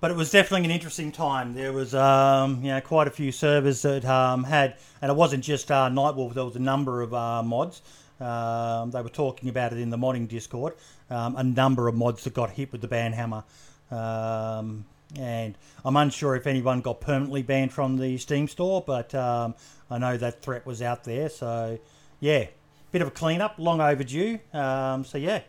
[0.00, 1.54] But it was definitely an interesting time.
[1.54, 5.44] There was, um, you know, quite a few servers that um, had, and it wasn't
[5.44, 6.34] just uh, Nightwolf.
[6.34, 7.82] There was a number of uh, mods.
[8.20, 10.74] Um, they were talking about it in the modding Discord.
[11.08, 13.44] Um, a number of mods that got hit with the ban hammer,
[13.90, 14.86] um,
[15.18, 18.82] and I'm unsure if anyone got permanently banned from the Steam store.
[18.84, 19.54] But um,
[19.88, 21.28] I know that threat was out there.
[21.28, 21.78] So,
[22.18, 22.46] yeah,
[22.92, 24.38] bit of a cleanup, long overdue.
[24.52, 25.40] Um, so yeah.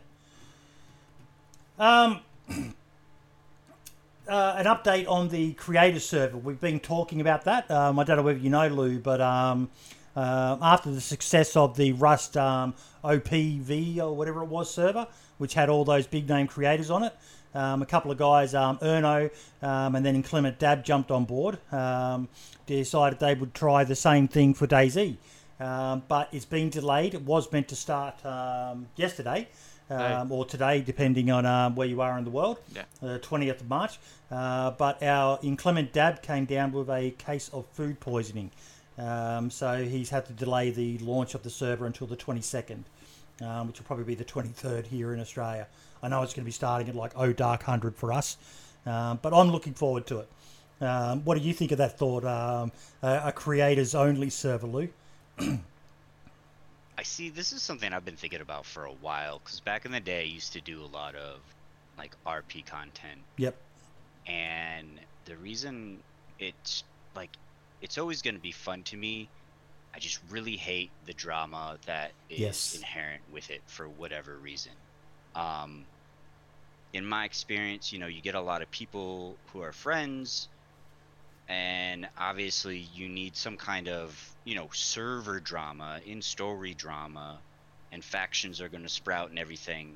[1.78, 2.22] Um,
[4.28, 6.38] uh, an update on the creator server.
[6.38, 7.70] We've been talking about that.
[7.70, 9.70] Um, I don't know whether you know, Lou, but um,
[10.16, 15.08] uh, after the success of the Rust um, OTV or whatever it was server,
[15.38, 17.14] which had all those big name creators on it,
[17.54, 19.30] um, a couple of guys, um, Erno
[19.62, 21.60] um, and then Inclement Dab, jumped on board.
[21.72, 22.30] Um,
[22.66, 25.18] decided they would try the same thing for DayZ.
[25.60, 27.14] Um, but it's been delayed.
[27.14, 29.48] It was meant to start um, yesterday
[29.90, 32.84] um, or today, depending on um, where you are in the world, Yeah.
[33.02, 34.00] uh, 20th of March.
[34.32, 38.52] Uh, but our inclement dab came down with a case of food poisoning.
[38.98, 42.84] Um, so he's had to delay the launch of the server until the 22nd,
[43.42, 45.68] um, which will probably be the 23rd here in Australia.
[46.02, 48.38] I know it's going to be starting at like oh dark 100 for us,
[48.86, 50.30] um, but I'm looking forward to it.
[50.82, 52.26] Um, what do you think of that thought?
[52.26, 52.72] Um,
[53.02, 54.90] a, a creators only server, Lou?
[56.98, 57.30] I see.
[57.30, 59.40] This is something I've been thinking about for a while.
[59.40, 61.40] Because back in the day, I used to do a lot of
[61.98, 63.56] like RP content, Yep.
[64.28, 66.00] and the reason
[66.40, 66.84] it's
[67.16, 67.30] like
[67.82, 69.30] it's always going to be fun to me.
[69.96, 72.76] I just really hate the drama that is Yes.
[72.76, 74.72] inherent with it for whatever reason.
[75.36, 75.86] Um,
[76.94, 80.48] in my experience, you know, you get a lot of people who are friends,
[81.54, 87.38] and obviously you need some kind of, you know, server drama, in story drama,
[87.92, 89.94] and factions are going to sprout and everything.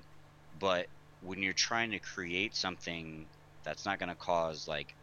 [0.60, 0.86] But
[1.26, 3.26] when you're trying to create something
[3.64, 4.94] that's not going to cause, like,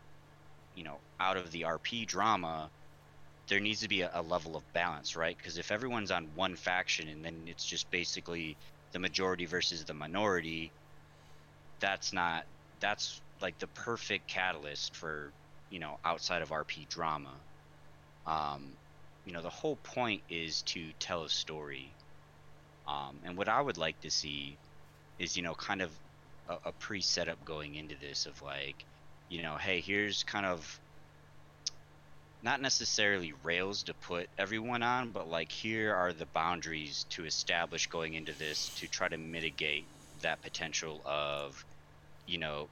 [0.76, 2.70] you know, out of the RP drama,
[3.48, 5.36] there needs to be a, a level of balance, right?
[5.36, 8.56] Because if everyone's on one faction and then it's just basically
[8.92, 10.70] the majority versus the minority,
[11.80, 12.44] that's not
[12.78, 15.32] that's like the perfect catalyst for
[15.74, 17.32] you know outside of RP drama.
[18.28, 18.62] Um,
[19.26, 21.90] you know, the whole point is to tell a story,
[22.86, 24.56] um, and what I would like to see
[25.18, 25.90] is you know kind of
[26.48, 28.84] a, a pre-setup going into this of like,
[29.28, 30.80] you know, hey, here's kind of
[32.44, 37.88] not necessarily rails to put everyone on, but like here are the boundaries to establish
[37.88, 39.86] going into this to try to mitigate
[40.20, 41.64] that potential of,
[42.26, 42.68] you know,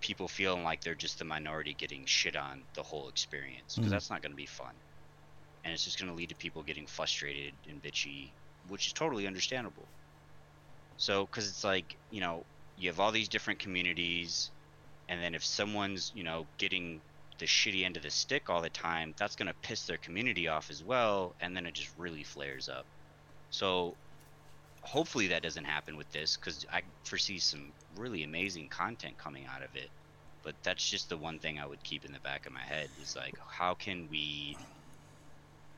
[0.00, 3.92] people feeling like they're just the minority getting shit on the whole experience because Mhm.
[3.92, 4.82] that's not going to be fun,
[5.64, 9.26] and it's just going to lead to people getting frustrated and bitchy, which is totally
[9.26, 9.94] understandable.
[10.96, 12.46] So, because it's like you know,
[12.76, 14.52] you have all these different communities,
[15.08, 17.02] and then if someone's you know getting
[17.38, 20.48] the shitty end of the stick all the time, that's going to piss their community
[20.48, 22.88] off as well, and then it just really flares up.
[23.50, 23.98] So,
[24.88, 29.62] hopefully that doesn't happen with this because I foresee some really amazing content coming out
[29.62, 29.90] of it.
[30.42, 32.88] But that's just the one thing I would keep in the back of my head
[33.02, 34.56] is like, how can we,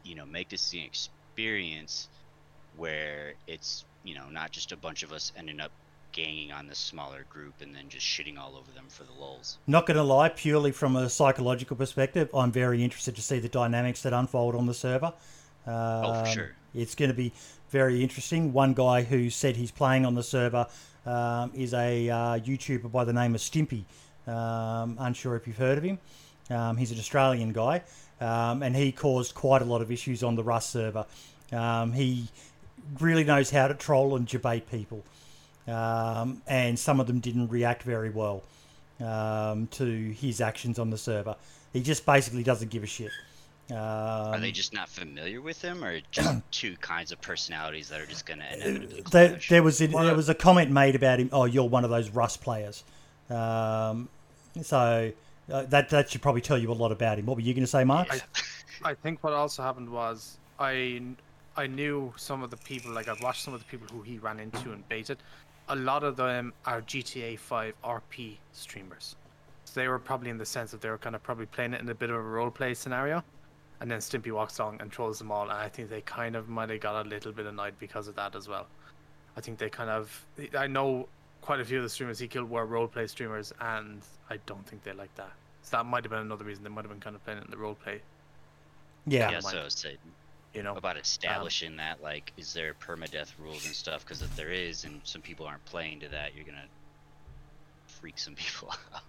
[0.05, 2.09] you know, make this an experience
[2.77, 5.73] where it's, you know, not just a bunch of us ending up
[6.13, 9.59] ganging on this smaller group and then just shitting all over them for the lulz.
[9.67, 13.49] Not going to lie, purely from a psychological perspective, I'm very interested to see the
[13.49, 15.13] dynamics that unfold on the server.
[15.67, 16.51] Um, Oh, for sure.
[16.75, 17.33] It's going to be
[17.71, 18.53] very interesting.
[18.53, 20.67] One guy who said he's playing on the server
[21.07, 23.85] um, is a uh, YouTuber by the name of Stimpy.
[24.27, 25.99] Um, unsure if you've heard of him.
[26.51, 27.83] Um, he's an Australian guy,
[28.21, 31.07] um, and he caused quite a lot of issues on the Rust server.
[31.53, 32.29] Um, he
[32.99, 35.05] really knows how to troll and debate people,
[35.69, 38.43] um, and some of them didn't react very well
[38.99, 41.37] to his actions on the server.
[41.73, 43.13] He just basically doesn't give a shit.
[43.71, 48.01] Um, Are they just not familiar with him, or just two kinds of personalities that
[48.01, 49.49] are just going to inevitably there, clash?
[49.49, 51.31] there was a, there was a comment made about him.
[51.33, 52.83] Oh, you're one of those Rust players.
[53.29, 54.09] Um,
[54.63, 55.13] so
[55.53, 57.27] uh, that that should probably tell you a lot about him.
[57.27, 58.09] What were you going to say, Mark?
[58.11, 61.03] I, I think what also happened was I
[61.57, 64.19] I knew some of the people like I've watched some of the people who he
[64.19, 65.19] ran into and baited.
[65.69, 69.15] A lot of them are GTA 5 RP streamers.
[69.65, 71.81] So they were probably in the sense that they were kind of probably playing it
[71.81, 73.23] in a bit of a role play scenario.
[73.81, 75.45] And then Stimpy walks along and trolls them all.
[75.45, 78.17] And I think they kind of might have got a little bit annoyed because of
[78.17, 78.67] that as well.
[79.37, 80.27] I think they kind of.
[80.57, 81.09] I know
[81.41, 84.83] quite a few of the streamers he killed were roleplay streamers, and I don't think
[84.83, 85.33] they like that.
[85.63, 87.45] So that might have been another reason they might have been kind of playing it
[87.45, 88.01] in the roleplay.
[89.07, 89.31] yeah.
[89.31, 89.45] Yeah, mind.
[89.45, 89.91] so it's uh,
[90.55, 90.75] you know.
[90.77, 94.05] about establishing that, like, is there permadeath rules and stuff?
[94.05, 96.67] Because if there is, and some people aren't playing to that, you're gonna
[97.87, 99.03] freak some people out.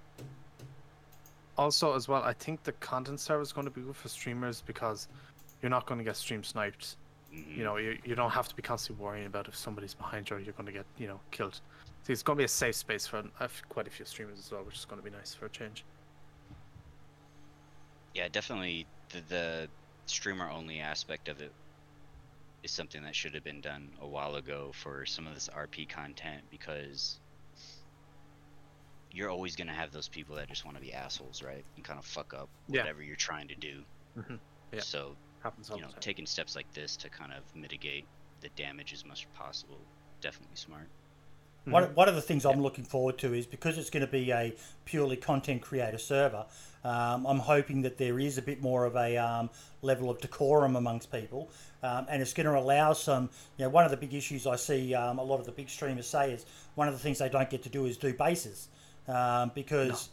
[1.58, 4.62] Also, as well, I think the content server is going to be good for streamers
[4.66, 5.08] because
[5.62, 6.96] you're not going to get stream sniped.
[7.34, 7.58] Mhm.
[7.58, 10.38] You know, you, you don't have to be constantly worrying about if somebody's behind you
[10.38, 11.60] or you're going to get, you know, killed.
[12.04, 13.24] See, it's going to be a safe space for
[13.70, 15.86] quite a few streamers as well, which is going to be nice for a change.
[18.14, 19.68] Yeah, definitely the, the
[20.08, 21.52] streamer only aspect of it
[22.64, 25.88] is something that should have been done a while ago for some of this RP
[25.88, 27.20] content because
[29.12, 31.64] you're always going to have those people that just want to be assholes, right?
[31.76, 32.82] And kind of fuck up Yeah.
[32.82, 33.84] whatever you're trying to do.
[34.18, 34.40] Mhm.
[34.72, 34.80] Yeah.
[34.82, 36.02] So, Happens all you know, the time.
[36.02, 38.06] taking steps like this to kind of mitigate
[38.42, 39.80] the damage as much as possible,
[40.22, 40.88] definitely smart.
[41.66, 44.32] One, one of the things I'm looking forward to is because it's going to be
[44.32, 44.56] a
[44.86, 46.48] purely content creator server,
[46.84, 49.52] um, I'm hoping that there is a bit more of a um,
[49.84, 51.52] level of decorum amongst people.
[51.84, 54.56] Um, and it's going to allow some, you know, one of the big issues I
[54.56, 57.30] see um, a lot of the big streamers say is one of the things they
[57.30, 58.70] don't get to do is do bases
[59.12, 60.10] um, because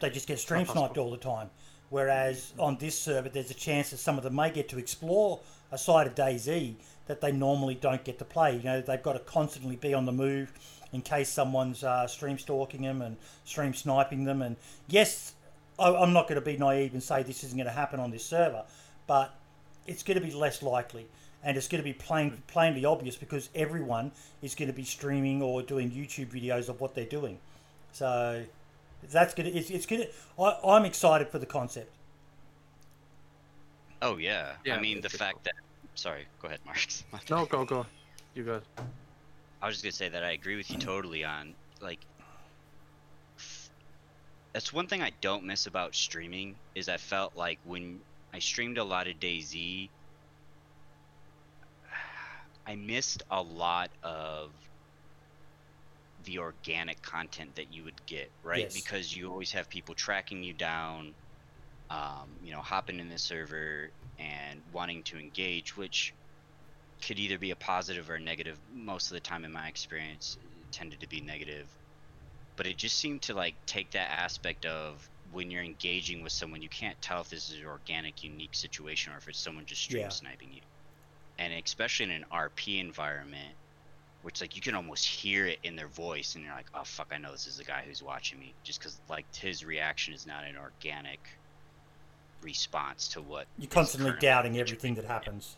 [0.00, 1.50] they just get stream sniped all the time.
[1.90, 5.40] Whereas on this server, there's a chance that some of them may get to explore
[5.72, 6.74] a side of DayZ
[7.06, 8.56] that they normally don't get to play.
[8.56, 10.52] You know, they've got to constantly be on the move
[10.92, 14.42] in case someone's uh, stream stalking them and stream sniping them.
[14.42, 14.56] And
[14.88, 15.34] yes,
[15.78, 18.10] I, I'm not going to be naive and say this isn't going to happen on
[18.10, 18.64] this server,
[19.06, 19.34] but
[19.86, 21.06] it's going to be less likely.
[21.42, 24.12] And it's going to be plain, plainly obvious because everyone
[24.42, 27.38] is going to be streaming or doing YouTube videos of what they're doing.
[27.92, 28.44] So
[29.10, 29.50] that's gonna.
[29.50, 30.06] It's, it's gonna.
[30.38, 31.92] I, I'm excited for the concept.
[34.02, 34.52] Oh, yeah.
[34.64, 35.54] Yeah, I mean, the it's fact that.
[35.94, 37.04] Sorry, go ahead, Marks.
[37.30, 37.84] No, go, go.
[38.34, 38.60] You go.
[39.62, 41.98] I was just gonna say that I agree with you totally on like
[44.52, 48.00] that's one thing I don't miss about streaming is I felt like when
[48.32, 49.88] I streamed a lot of DayZ
[52.66, 54.50] I missed a lot of
[56.24, 58.72] the organic content that you would get, right?
[58.72, 58.72] Yes.
[58.72, 61.16] Because you always have people tracking you down,
[61.90, 66.14] um, you know, hopping in the server and wanting to engage, which
[67.02, 68.60] could either be a positive or a negative.
[68.68, 71.76] Most of the time, in my experience, it tended to be negative.
[72.56, 76.62] But it just seemed to like take that aspect of when you're engaging with someone,
[76.62, 79.82] you can't tell if this is an organic, unique situation or if it's someone just
[79.82, 80.12] stream Yeah.
[80.12, 80.62] sniping you.
[81.38, 83.58] And especially in an RP environment,
[84.22, 87.08] which like you can almost hear it in their voice, and you're like, oh fuck,
[87.12, 90.26] I know this is the guy who's watching me, just because like his reaction is
[90.26, 91.20] not an organic
[92.42, 95.56] response to what You're constantly doubting everything that happens.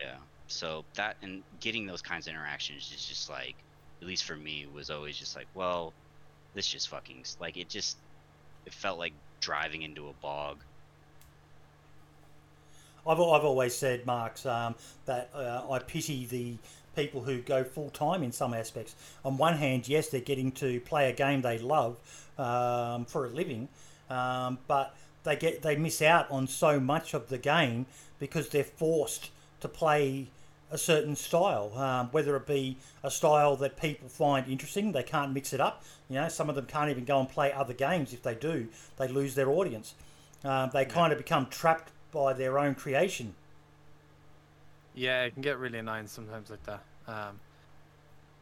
[0.00, 0.16] yeah.
[0.48, 3.54] So that and getting those kinds of interactions is just like,
[4.00, 5.92] at least for me, was always just like, well,
[6.54, 7.96] this just fucking like it just,
[8.66, 10.58] it felt like driving into a bog.
[13.06, 14.74] I've, I've always said, Marks, um,
[15.06, 16.56] that uh, I pity the
[16.96, 18.94] people who go full time in some aspects.
[19.24, 21.98] On one hand, yes, they're getting to play a game they love
[22.38, 23.68] um, for a living,
[24.08, 24.94] um, but
[25.24, 27.86] they get they miss out on so much of the game
[28.18, 29.30] because they're forced
[29.60, 30.28] to play
[30.70, 34.92] a certain style, um, whether it be a style that people find interesting.
[34.92, 35.82] They can't mix it up.
[36.08, 38.12] You know, some of them can't even go and play other games.
[38.12, 39.94] If they do, they lose their audience.
[40.44, 43.34] Um, they kind of become trapped by their own creation.
[44.94, 46.82] Yeah, it can get really annoying sometimes like that.
[47.06, 47.40] Um,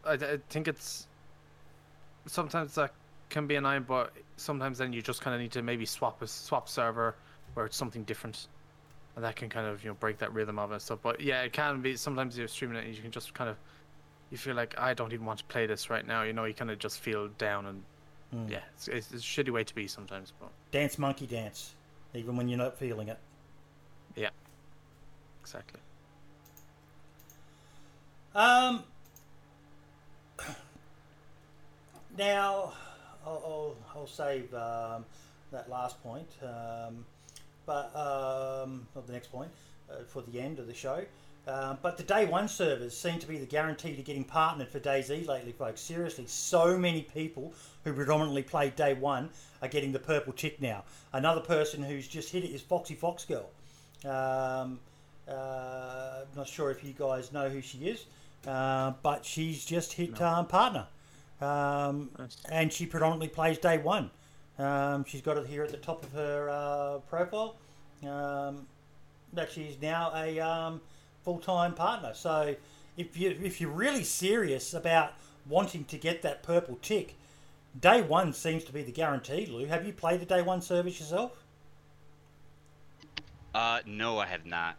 [0.04, 1.06] I, I think it's
[2.26, 2.92] sometimes that
[3.30, 6.26] can be annoying, but sometimes then you just kind of need to maybe swap a
[6.26, 7.14] swap server
[7.54, 8.48] where it's something different,
[9.16, 11.00] and that can kind of you know break that rhythm of it and stuff.
[11.02, 13.56] But yeah, it can be sometimes you're streaming it and you can just kind of
[14.30, 16.22] you feel like I don't even want to play this right now.
[16.22, 17.82] You know, you kind of just feel down and
[18.34, 18.50] Mm.
[18.50, 20.34] yeah, it's, it's, it's a shitty way to be sometimes.
[20.38, 21.74] But Dance monkey dance,
[22.12, 23.18] even when you're not feeling it.
[24.16, 24.28] Yeah,
[25.40, 25.80] exactly.
[28.34, 28.84] Um.
[32.16, 32.72] Now,
[33.24, 35.04] I'll, I'll, I'll save um,
[35.52, 37.04] that last point, um,
[37.64, 39.50] but um, the next point
[39.88, 41.04] uh, for the end of the show.
[41.46, 44.80] Um, but the day one servers seem to be the guarantee to getting partnered for
[44.80, 45.80] DayZ lately, folks.
[45.80, 49.30] Seriously, so many people who predominantly played day one
[49.62, 50.84] are getting the purple tick now.
[51.12, 53.48] Another person who's just hit it is Foxy Fox Girl.
[54.04, 54.80] Um,
[55.28, 58.06] uh, not sure if you guys know who she is,
[58.46, 60.86] uh, but she's just hit um, partner.
[61.40, 62.10] Um,
[62.50, 64.10] and she predominantly plays day one.
[64.58, 67.56] Um, she's got it here at the top of her uh, profile
[68.04, 68.66] um,
[69.32, 70.80] that she's now a um,
[71.24, 72.12] full time partner.
[72.14, 72.56] So
[72.96, 75.12] if you if you're really serious about
[75.48, 77.14] wanting to get that purple tick,
[77.80, 79.46] day one seems to be the guarantee.
[79.46, 81.44] Lou, have you played the day one service yourself?
[83.54, 84.76] Uh, no, I have not.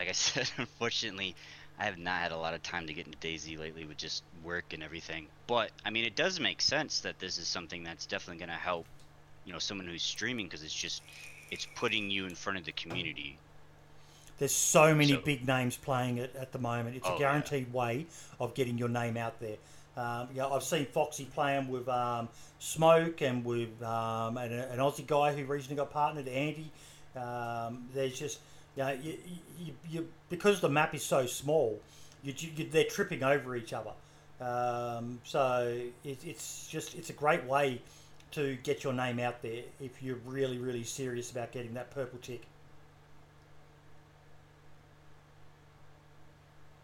[0.00, 1.36] Like I said, unfortunately,
[1.78, 4.24] I have not had a lot of time to get into DayZ lately with just
[4.42, 5.26] work and everything.
[5.46, 8.64] But I mean, it does make sense that this is something that's definitely going to
[8.64, 8.86] help,
[9.44, 11.02] you know, someone who's streaming because it's just
[11.50, 13.38] it's putting you in front of the community
[14.40, 16.96] there's so many so, big names playing it at the moment.
[16.96, 17.78] It's oh, a guaranteed yeah.
[17.78, 18.06] way
[18.40, 19.56] of getting your name out there.
[19.98, 22.26] Um, you know, I've seen Foxy playing with um,
[22.58, 26.72] Smoke and with um, an, an, Aussie guy who recently got partnered, Andy.
[27.14, 28.38] Um, there's just,
[28.76, 29.18] you you,
[29.58, 31.80] you, you, because the map is so small,
[32.22, 32.32] you,
[32.70, 33.92] they're tripping over each other.
[34.40, 37.82] Um, so it, it's just, it's a great way
[38.32, 42.18] to get your name out there if you're really, really serious about getting that purple
[42.20, 42.42] tick.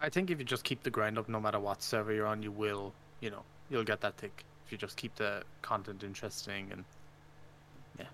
[0.01, 2.43] I think if you just keep the grind up, no matter what server you're on,
[2.43, 4.45] you will, you know, you'll get that tick.
[4.67, 6.85] If you just keep the content interesting and
[7.99, 8.07] yeah,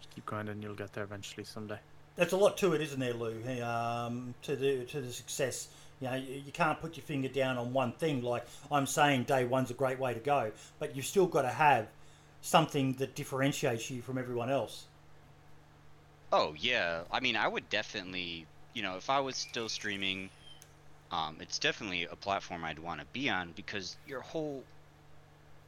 [0.00, 1.78] just keep grinding, you'll get there eventually someday.
[2.16, 3.42] There's a lot to it, isn't there, Lou?
[3.62, 5.68] Um, to the to the success,
[6.00, 8.22] you know, you, you can't put your finger down on one thing.
[8.22, 11.50] Like I'm saying, day one's a great way to go, but you've still got to
[11.50, 11.86] have
[12.40, 14.84] something that differentiates you from everyone else.
[16.32, 20.30] Oh yeah, I mean, I would definitely, you know, if I was still streaming
[21.10, 24.62] um, it's definitely a platform I'd want to be on because your whole,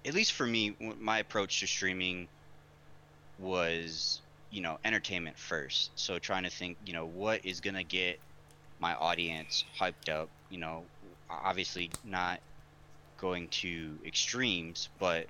[0.05, 2.29] at least for me, my approach to streaming
[3.39, 4.20] was,
[4.51, 5.91] you know, entertainment first.
[5.97, 8.19] So trying to think, you know, what is gonna get
[8.81, 10.29] my audience hyped up.
[10.51, 10.85] You know,
[11.31, 12.41] obviously not
[13.19, 15.27] going to extremes, but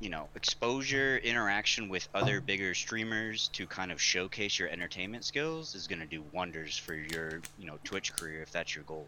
[0.00, 5.76] you know exposure interaction with other bigger streamers to kind of showcase your entertainment skills
[5.76, 9.06] is going to do wonders for your you know twitch career if that's your goal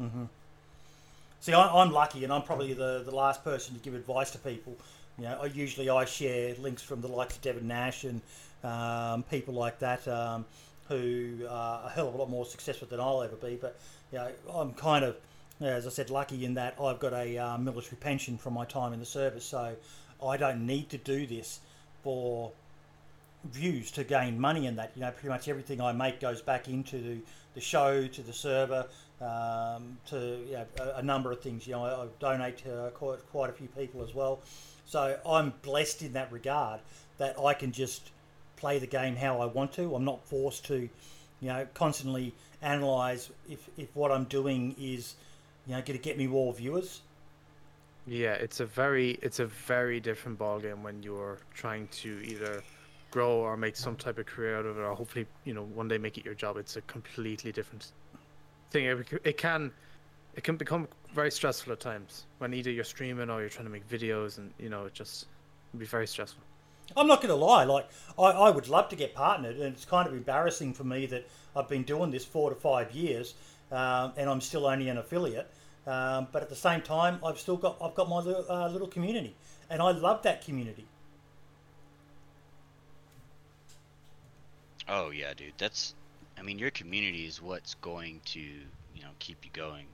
[0.00, 0.24] mm-hmm.
[1.40, 4.38] see I, am lucky and i'm probably the, the last person to give advice to
[4.38, 4.76] people
[5.18, 8.20] you know usually i share links from the likes of devin nash and
[8.64, 10.44] um, people like that um,
[10.88, 13.78] who are a hell of a lot more successful than i'll ever be but
[14.12, 15.16] you know i'm kind of
[15.60, 18.92] as I said, lucky in that I've got a uh, military pension from my time
[18.92, 19.74] in the service, so
[20.24, 21.60] I don't need to do this
[22.02, 22.52] for
[23.44, 24.92] views to gain money in that.
[24.94, 27.20] You know, pretty much everything I make goes back into
[27.54, 28.86] the, show, to the server,
[29.20, 31.66] um, to you know, a, a, number of things.
[31.66, 34.40] You know, I, I donate to quite, quite a few people as well.
[34.88, 36.80] So I'm blessed in that regard
[37.18, 38.10] that I can just
[38.56, 39.94] play the game how I want to.
[39.94, 40.88] I'm not forced to,
[41.40, 45.14] you know, constantly analyze if, if what I'm doing is,
[45.66, 47.02] you know, going to get me more viewers.
[48.06, 52.62] Yeah, it's a very it's a very different ballgame when you're trying to either
[53.10, 55.88] grow or make some type of career out of it, or hopefully you know one
[55.88, 56.56] day make it your job.
[56.56, 57.92] It's a completely different
[58.70, 58.86] thing.
[59.22, 59.70] It can
[60.34, 63.70] it can become very stressful at times when either you're streaming or you're trying to
[63.70, 65.26] make videos, and you know it just
[65.70, 66.42] can be very stressful.
[66.96, 67.64] I'm not going to lie.
[67.64, 67.88] Like
[68.18, 71.28] I, I would love to get partnered, and it's kind of embarrassing for me that
[71.54, 73.34] I've been doing this four to five years,
[73.72, 75.50] um, and I'm still only an affiliate.
[75.86, 78.88] Um, but at the same time, I've still got I've got my little, uh, little
[78.88, 79.34] community,
[79.70, 80.86] and I love that community.
[84.88, 85.54] Oh yeah, dude.
[85.58, 85.94] That's
[86.38, 89.86] I mean, your community is what's going to you know keep you going.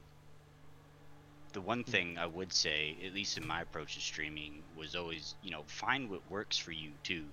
[1.55, 5.35] The one thing I would say, at least in my approach to streaming, was always
[5.43, 7.25] you know find what works for you too.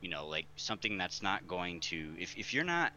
[0.00, 2.92] You know, like something that's not going to if if you're not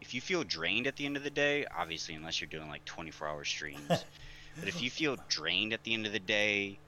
[0.00, 2.84] if you feel drained at the end of the day, obviously, unless you're doing like
[2.84, 6.78] 24 hour streams, but if you feel drained at the end of the day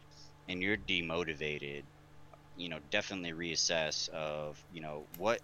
[0.48, 1.82] and you're demotivated,
[2.56, 5.40] you know, definitely reassess of, you know, what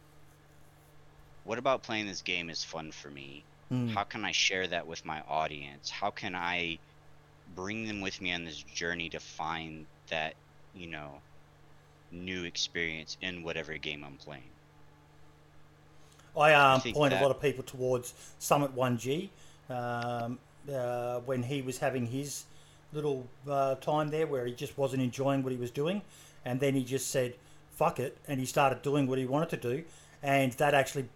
[1.44, 3.42] what about playing this game is fun for me?
[3.72, 3.90] Mm.
[3.90, 5.90] How can I share that with my audience?
[5.90, 6.78] How can I
[7.54, 10.34] bring them with me on this journey to find that,
[10.74, 11.20] you know,
[12.10, 14.42] new experience in whatever game I'm playing?
[16.36, 17.20] I um, point that...
[17.20, 19.28] a lot of people towards Summit1G
[19.70, 20.38] um,
[20.72, 22.44] uh, when he was having his
[22.92, 26.02] little uh, time there where he just wasn't enjoying what he was doing.
[26.44, 27.34] And then he just said,
[27.72, 28.16] fuck it.
[28.26, 29.84] And he started doing what he wanted to do.
[30.22, 31.08] And that actually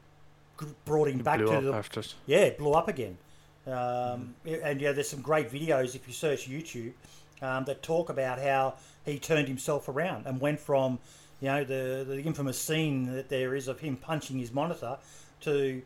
[0.85, 3.19] brought him back Blew to up the after yeah, it blew up again.
[3.67, 6.93] Um, and yeah, there's some great videos if you search YouTube
[7.41, 8.75] um, that talk about how
[9.05, 10.99] he turned himself around and went from,
[11.41, 14.97] you know, the the infamous scene that there is of him punching his monitor
[15.43, 15.83] to,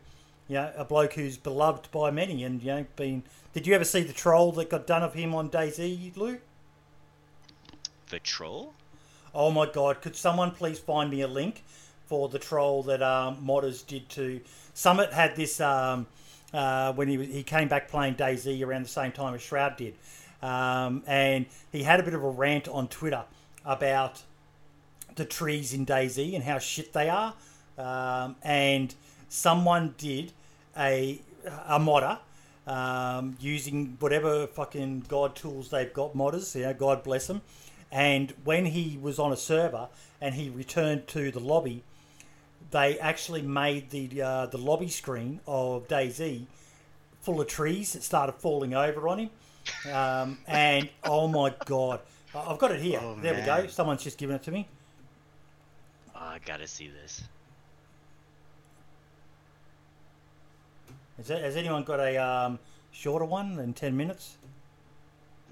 [0.49, 3.23] you know, a bloke who's beloved by many and you know been.
[3.53, 6.39] Did you ever see the troll that got done of him on DayZ, Lou?
[8.11, 8.75] The troll?
[9.35, 11.63] Oh my god, could someone please find me a link
[12.07, 14.41] for the troll that um, Modders did to
[14.75, 16.07] Summit had this um,
[16.53, 19.77] uh, when he was, he came back playing DayZ around the same time as Shroud
[19.77, 19.95] did.
[20.43, 23.25] Um, and he had a bit of a rant on Twitter
[23.65, 24.23] about
[25.17, 27.35] the trees in DayZ and how shit they are.
[27.79, 28.95] Um, and
[29.29, 30.33] someone did
[30.77, 31.21] a
[31.67, 32.19] a modder
[32.67, 36.55] um, using whatever fucking god tools they've got modders.
[36.55, 37.43] You know, God bless them.
[37.93, 39.89] And when he was on a server
[40.21, 41.85] and he returned to the lobby,
[42.77, 46.45] they actually made the uh, the lobby screen of DayZ
[47.23, 49.31] full of trees that started falling over on him.
[49.91, 52.01] Um, and oh my god,
[52.35, 53.01] I- I've got it here.
[53.03, 53.67] Oh, there we go.
[53.67, 54.69] Someone's just given it to me.
[56.15, 57.23] Oh, I gotta see this.
[61.17, 62.59] Has, has anyone got a um,
[62.93, 64.37] shorter one than ten minutes?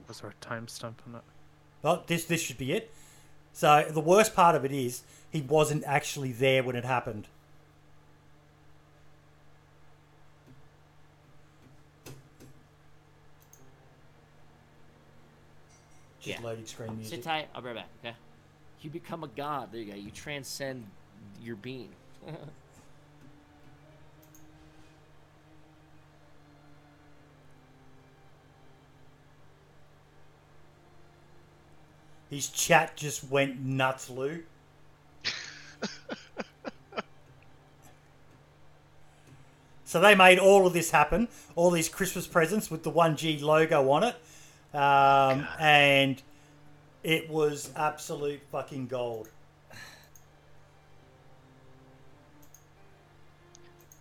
[0.06, 1.22] Was there a timestamp on it?
[1.82, 2.92] Oh, this this should be it.
[3.54, 5.02] So the worst part of it is
[5.34, 7.26] he wasn't actually there when it happened.
[16.20, 16.46] Just Yeah.
[16.46, 17.16] loading screen music.
[17.16, 17.48] Sit tight.
[17.52, 17.88] I'll be right back.
[18.04, 18.16] Okay.
[18.82, 19.72] You become a god.
[19.72, 19.98] There you go.
[19.98, 20.86] You transcend
[21.42, 21.90] your being.
[32.30, 34.42] His chat just went nuts, Lou.
[39.84, 43.90] so they made all of this happen, all these Christmas presents with the 1G logo
[43.90, 44.16] on it.
[44.74, 46.20] Um, and
[47.02, 49.28] it was absolute fucking gold.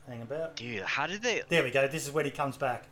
[0.08, 0.56] Hang about.
[0.56, 1.44] Dude, how did they?
[1.48, 1.88] There we go.
[1.88, 2.86] This is when he comes back.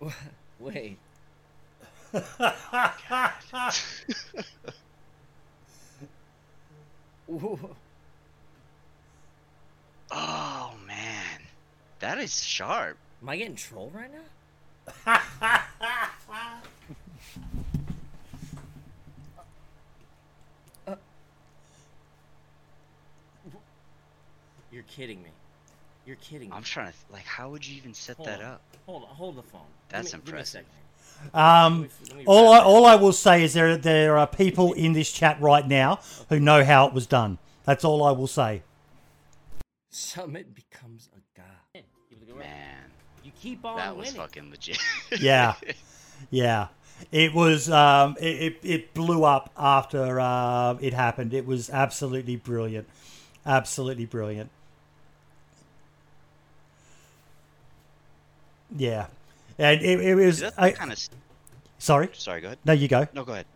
[0.60, 0.98] Wait.
[10.08, 11.40] Oh man,
[11.98, 12.96] that is sharp.
[13.20, 15.20] Am I getting trolled right now?
[20.86, 20.94] Uh.
[24.70, 25.30] You're kidding me.
[26.06, 26.56] You're kidding me.
[26.56, 28.46] I'm trying to th- like, how would you even set Hold that on.
[28.46, 28.62] up?
[28.86, 29.60] Hold on, hold the phone.
[29.88, 30.64] That's me, give me a impressive.
[31.34, 34.26] Um, Let me- let me all I, all I will say is there there are
[34.26, 37.38] people in this chat right now who know how it was done.
[37.64, 38.62] That's all I will say.
[39.90, 41.84] Summit becomes a god.
[42.10, 42.46] Give it a go right.
[42.46, 42.78] Man,
[43.24, 44.20] You keep on that was winning.
[44.20, 44.78] fucking legit.
[45.20, 45.54] Yeah,
[46.30, 46.68] yeah.
[47.12, 47.70] It was.
[47.70, 51.34] Um, it, it it blew up after uh, it happened.
[51.34, 52.88] It was absolutely brilliant.
[53.44, 54.50] Absolutely brilliant.
[58.74, 59.06] Yeah,
[59.58, 60.40] and it, it was.
[60.40, 60.98] That's I, kind of.
[61.78, 62.08] sorry.
[62.14, 62.58] Sorry, go ahead.
[62.64, 63.06] No, you go.
[63.12, 63.46] No, go ahead.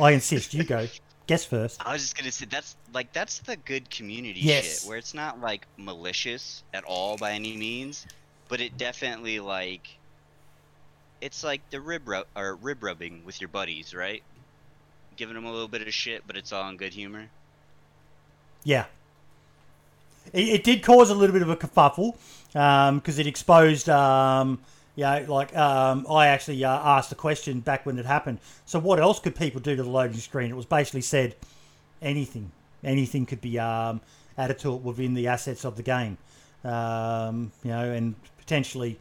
[0.00, 0.54] I insist.
[0.54, 0.86] You go.
[1.26, 1.80] Guess first.
[1.86, 4.82] I was just gonna say that's like that's the good community Yes.
[4.82, 8.06] shit where it's not like malicious at all by any means,
[8.48, 9.88] but it definitely like
[11.22, 14.22] it's like the rib rub or rib rubbing with your buddies, right?
[15.16, 17.28] Giving them a little bit of shit, but it's all in good humor.
[18.64, 18.84] Yeah.
[20.34, 22.16] It, it did cause a little bit of a kerfuffle
[22.54, 24.60] because it exposed, um,
[24.96, 28.38] you know, like um, I actually uh, asked the question back when it happened.
[28.64, 30.50] So, what else could people do to the loading screen?
[30.50, 31.34] It was basically said
[32.00, 32.52] anything.
[32.84, 34.00] Anything could be um,
[34.38, 36.16] added to it within the assets of the game,
[36.62, 38.98] um, you know, and potentially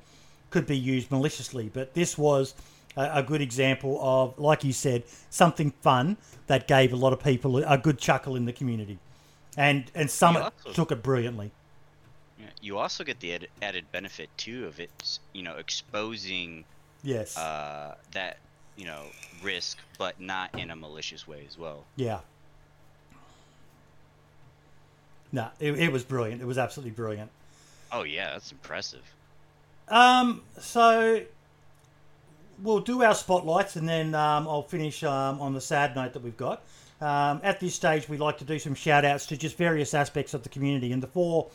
[0.50, 1.70] could be used maliciously.
[1.72, 2.56] But this was
[2.98, 6.18] a, a good example of, like you said, something fun
[6.48, 8.98] that gave a lot of people a good chuckle in the community.
[9.56, 11.52] And and Summit also- took it brilliantly.
[12.62, 16.66] You also get the ad- added benefit too of it, you know, exposing
[17.04, 17.38] Yes.
[17.38, 18.38] uh, that
[18.78, 19.04] you know
[19.44, 21.84] risk, but not in a malicious way as well.
[21.96, 22.20] yeah.
[25.32, 26.42] No, it, it was brilliant.
[26.42, 27.32] It was absolutely brilliant.
[27.92, 29.02] Oh yeah, that's impressive.
[29.88, 31.22] Um, so
[32.62, 36.22] we'll do our spotlights and then um, I'll finish um, on the sad note that
[36.24, 36.62] we've got.
[37.02, 40.34] Um, at this stage, we like to do some shout outs to just various aspects
[40.36, 40.92] of the community.
[40.92, 41.48] And the four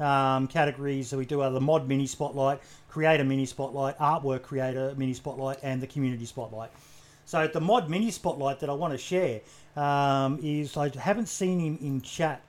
[0.00, 4.94] um, categories that we do are the mod mini spotlight, creator mini spotlight, artwork creator
[4.96, 6.70] mini spotlight, and the community spotlight.
[7.24, 9.40] So the mod mini spotlight that I want to share
[9.76, 12.42] um, is I haven't seen him in chat,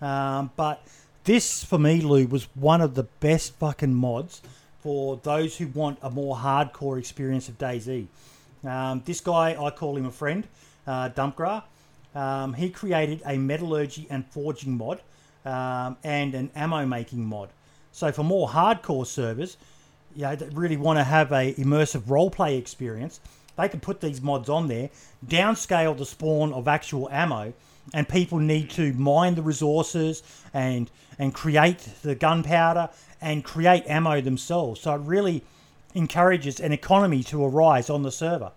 [0.00, 0.86] um, but
[1.24, 4.42] this for me, Lou, was one of the best fucking mods
[4.80, 8.06] for those who want a more hardcore experience of DayZ.
[8.64, 10.46] Um, this guy, I call him a friend,
[10.86, 11.64] uh, Dumpgra.
[12.14, 15.00] Um, he created a metallurgy and forging mod
[15.44, 17.50] um, and an ammo making mod.
[17.92, 19.56] So for more hardcore servers,
[20.14, 23.20] you know, that really want to have a immersive roleplay experience,
[23.56, 24.90] they can put these mods on there,
[25.26, 27.52] downscale the spawn of actual ammo,
[27.92, 30.22] and people need to mine the resources
[30.54, 32.88] and and create the gunpowder
[33.20, 34.80] and create ammo themselves.
[34.80, 35.42] So it really
[35.94, 38.52] encourages an economy to arise on the server.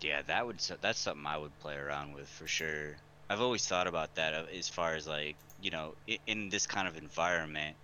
[0.00, 2.96] Yeah, that would that's something I would play around with for sure.
[3.28, 5.94] I've always thought about that uh, as far as like you know
[6.26, 7.76] in this kind of environment.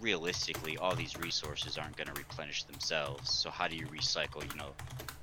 [0.00, 3.30] Realistically, all these resources aren't going to replenish themselves.
[3.30, 4.70] So how do you recycle, you know,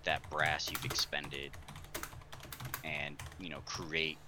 [0.03, 1.49] that brass you've expended,
[2.83, 4.19] and you know create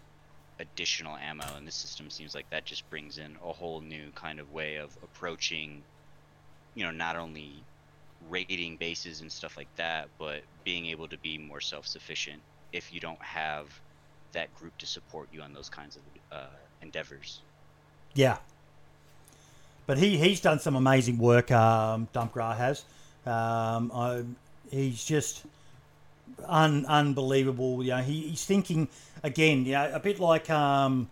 [0.60, 1.46] additional ammo?
[1.56, 4.78] And this system seems like that just brings in a whole new kind of way
[4.78, 5.84] of approaching,
[6.74, 7.64] you know, not only
[8.28, 12.42] raiding bases and stuff like that, but being able to be more self-sufficient
[12.74, 13.68] if you don't have
[14.34, 16.02] that group to support you on those kinds of
[16.32, 16.46] uh,
[16.82, 17.42] endeavors.
[18.14, 18.38] Yeah.
[19.86, 22.84] But he, he's done some amazing work, um, Dumpgra has.
[23.26, 24.24] Um, I,
[24.70, 25.44] he's just
[26.48, 27.84] un, unbelievable.
[27.84, 28.88] You know, he, he's thinking,
[29.24, 31.10] again, you know, a bit like um,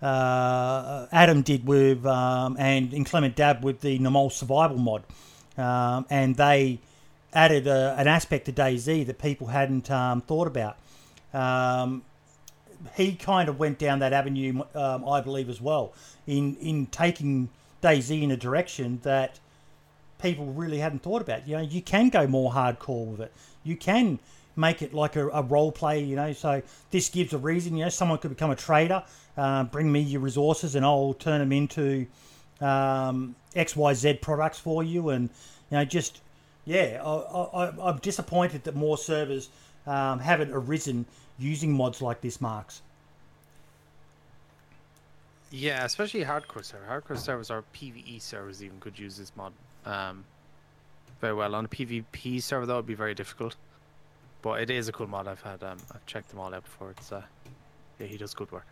[0.00, 5.02] uh, Adam did with, um, and Inclement Dab with the Namalsk Survival mod.
[5.58, 6.78] Um, and they
[7.34, 10.76] added a, an aspect to DayZ that people hadn't um, thought about.
[11.34, 12.02] Um,
[12.96, 15.92] he kind of went down that avenue, um, I believe, as well,
[16.26, 17.48] in in taking
[17.82, 19.38] DayZ in a direction that
[20.20, 21.46] people really hadn't thought about.
[21.46, 23.32] You know, you can go more hardcore with it.
[23.64, 24.18] You can
[24.56, 26.02] make it like a, a role play.
[26.02, 27.76] You know, so this gives a reason.
[27.76, 29.02] You know, someone could become a trader,
[29.36, 32.06] uh, bring me your resources, and I'll turn them into
[32.60, 35.30] um, X, Y, Z products for you, and
[35.70, 36.20] you know, just
[36.64, 39.48] yeah, I, I, I'm disappointed that more servers
[39.86, 41.06] um, haven't arisen
[41.42, 42.82] using mods like this, Marks.
[45.50, 46.86] Yeah, especially hardcore server.
[46.88, 49.52] Hardcore servers or PVE servers even could use this mod
[49.84, 50.24] um,
[51.20, 51.54] very well.
[51.54, 53.56] On a PvP server, that would be very difficult.
[54.40, 55.28] But it is a cool mod.
[55.28, 56.90] I've had um, I've checked them all out before.
[56.92, 57.22] It's uh,
[57.98, 58.66] yeah, he does good work.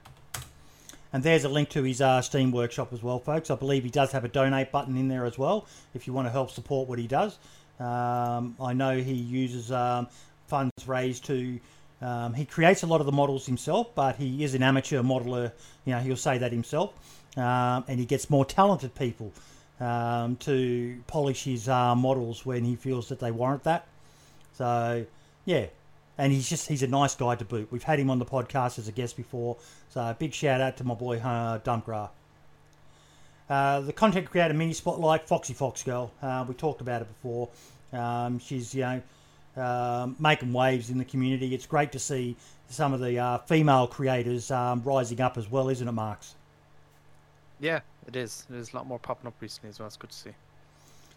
[1.13, 3.51] And there's a link to his uh, Steam workshop as well, folks.
[3.51, 6.29] I believe he does have a donate button in there as well if you want
[6.29, 7.39] to help support what he does.
[7.79, 10.09] Um, I know he uses um,
[10.47, 11.61] funds raised to.
[12.03, 15.53] Um, he creates a lot of the models himself, but he is an amateur modeler.
[15.85, 16.95] You know, he'll say that himself,
[17.37, 19.33] um, and he gets more talented people
[19.81, 23.87] um, to polish his uh, models when he feels that they warrant that.
[24.55, 25.05] So,
[25.45, 25.67] yeah,
[26.17, 27.69] and he's just he's a nice guy to boot.
[27.71, 29.57] We've had him on the podcast as a guest before,
[29.91, 31.59] so big shout out to my boy uh.
[33.49, 36.13] Uh, the content creator mini spotlight, Foxy Fox Girl.
[36.23, 37.49] Uh, we talked about it before.
[37.93, 39.03] Um, she's you know
[39.57, 41.55] um, making waves in the community.
[41.55, 42.37] It's great to see
[42.69, 46.35] some of the uh, female creators um, rising up as well, isn't it, Marks?
[47.59, 48.47] Yeah, it is.
[48.49, 49.87] There's a lot more popping up recently as well.
[49.87, 50.31] It's good to see.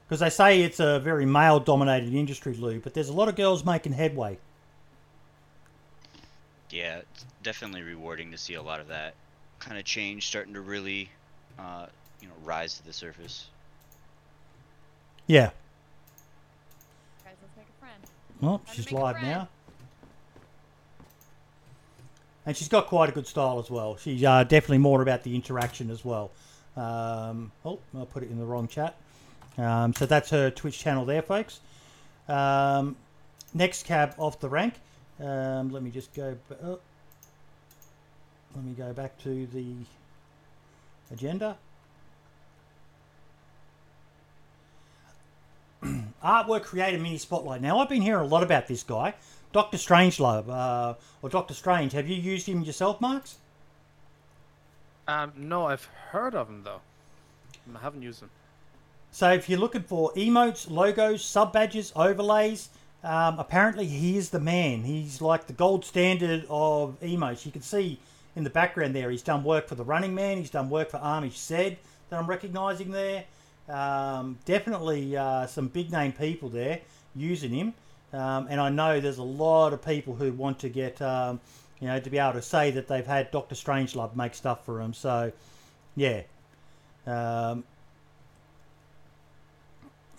[0.08, 3.64] Because they say it's a very male-dominated industry, Lou, but there's a lot of girls
[3.64, 4.38] making headway.
[6.70, 9.14] Yeah, it's definitely rewarding to see a lot of that
[9.60, 11.10] kind of change starting to really,
[11.58, 11.86] uh,
[12.20, 13.48] you know, rise to the surface.
[15.28, 15.52] Yeah.
[17.24, 17.86] Guys, let's make a
[18.44, 18.60] friend.
[18.66, 19.48] Well, she's live now.
[22.46, 23.96] And she's got quite a good style as well.
[23.96, 26.32] She's uh, definitely more about the interaction as well.
[26.76, 28.96] Um, oh, I put it in the wrong chat.
[29.58, 31.62] Um, so that's her Twitch channel there, folks.
[32.28, 32.98] Um,
[33.54, 34.74] next cab off the rank.
[35.22, 36.36] Um, let me just go.
[36.64, 36.80] Oh,
[38.56, 39.74] let me go back to the
[41.12, 41.56] agenda.
[46.24, 47.62] Artwork creator mini spotlight.
[47.62, 49.14] Now I've been hearing a lot about this guy,
[49.52, 51.92] Doctor Strangelove, uh, or Doctor Strange.
[51.94, 53.38] Have you used him yourself, Marks?
[55.08, 56.82] Um, no, I've heard of him though.
[57.76, 58.30] I haven't used him.
[59.12, 62.70] So if you're looking for emotes, logos, sub badges, overlays,
[63.04, 64.84] um, apparently he is the man.
[64.84, 67.46] He's like the gold standard of emotes.
[67.46, 68.00] You can see
[68.36, 70.38] in the background there, he's done work for the Running Man.
[70.38, 71.78] He's done work for Amish Said
[72.10, 73.26] that I'm recognising there.
[73.70, 76.82] Um, definitely uh, some big name people there
[77.16, 77.74] using him,
[78.12, 81.40] um, and I know there's a lot of people who want to get, um,
[81.80, 84.80] you know, to be able to say that they've had Doctor Strangelove make stuff for
[84.80, 84.94] them.
[84.94, 85.32] So,
[85.96, 86.24] yeah,
[87.08, 87.64] um,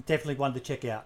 [0.06, 1.04] definitely one to check out.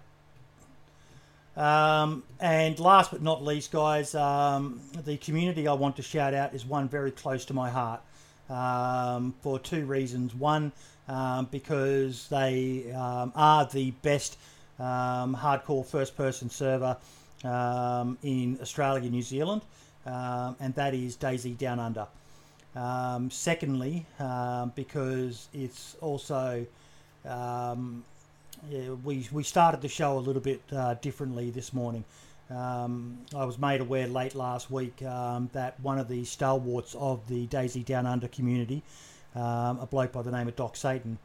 [1.56, 6.54] Um, and last but not least, guys, um, the community I want to shout out
[6.54, 8.00] is one very close to my heart
[8.48, 10.36] um, for two reasons.
[10.36, 10.70] One,
[11.08, 14.38] um, because they um, are the best
[14.78, 16.96] um, hardcore first person server
[17.44, 19.62] um, in Australia and New Zealand,
[20.06, 22.06] um, and that is DayZ Down Under.
[23.30, 24.06] Secondly,
[24.74, 26.66] because it's also
[28.70, 32.04] yeah, we we started the show a little bit uh, differently this morning.
[32.50, 37.26] Um, I was made aware late last week um, that one of the stalwarts of
[37.28, 38.82] the DayZ Down Under community,
[39.38, 41.18] um, a bloke by the name of Doc Satan,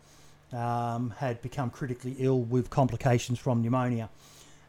[0.52, 4.10] um, had become critically ill with complications from pneumonia.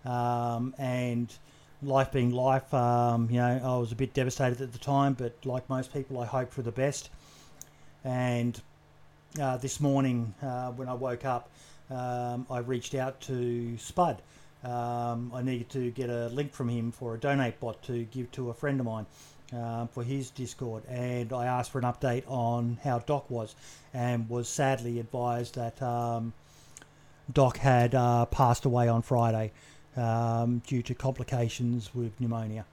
[0.05, 1.33] Um, and
[1.83, 5.35] life being life, um, you know, I was a bit devastated at the time, but
[5.45, 7.11] like most people, I hoped for the best.
[8.05, 8.61] And
[9.41, 11.51] uh, this morning, uh, when I woke up,
[11.91, 14.23] um, I reached out to Spud.
[14.63, 18.33] Um, I needed to get a link from him for a donate bot to give
[18.33, 19.05] to a friend of mine
[19.53, 23.55] um, for his Discord, and I asked for an update on how Doc was,
[23.93, 26.33] and was sadly advised that um,
[27.33, 29.53] Doc had uh, passed away on Friday
[29.97, 32.65] um, due to complications with pneumonia.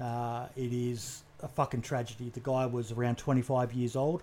[0.00, 2.30] Uh, it is a fucking tragedy.
[2.30, 4.22] The guy was around 25 years old.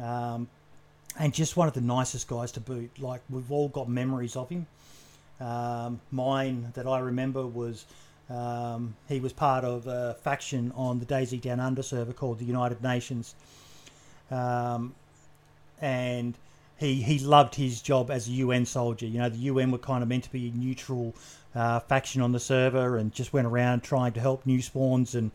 [0.00, 0.48] Um,
[1.18, 2.90] and just one of the nicest guys to boot.
[2.98, 4.66] Like we've all got memories of him.
[5.40, 7.84] Um, mine that I remember was
[8.28, 12.44] um, he was part of a faction on the DayZ Down Under server called the
[12.44, 13.34] United Nations,
[14.30, 14.94] um,
[15.80, 16.34] and
[16.76, 19.06] he he loved his job as a UN soldier.
[19.06, 21.14] You know, the UN were kind of meant to be a neutral
[21.54, 25.30] uh, faction on the server, and just went around trying to help new spawns and.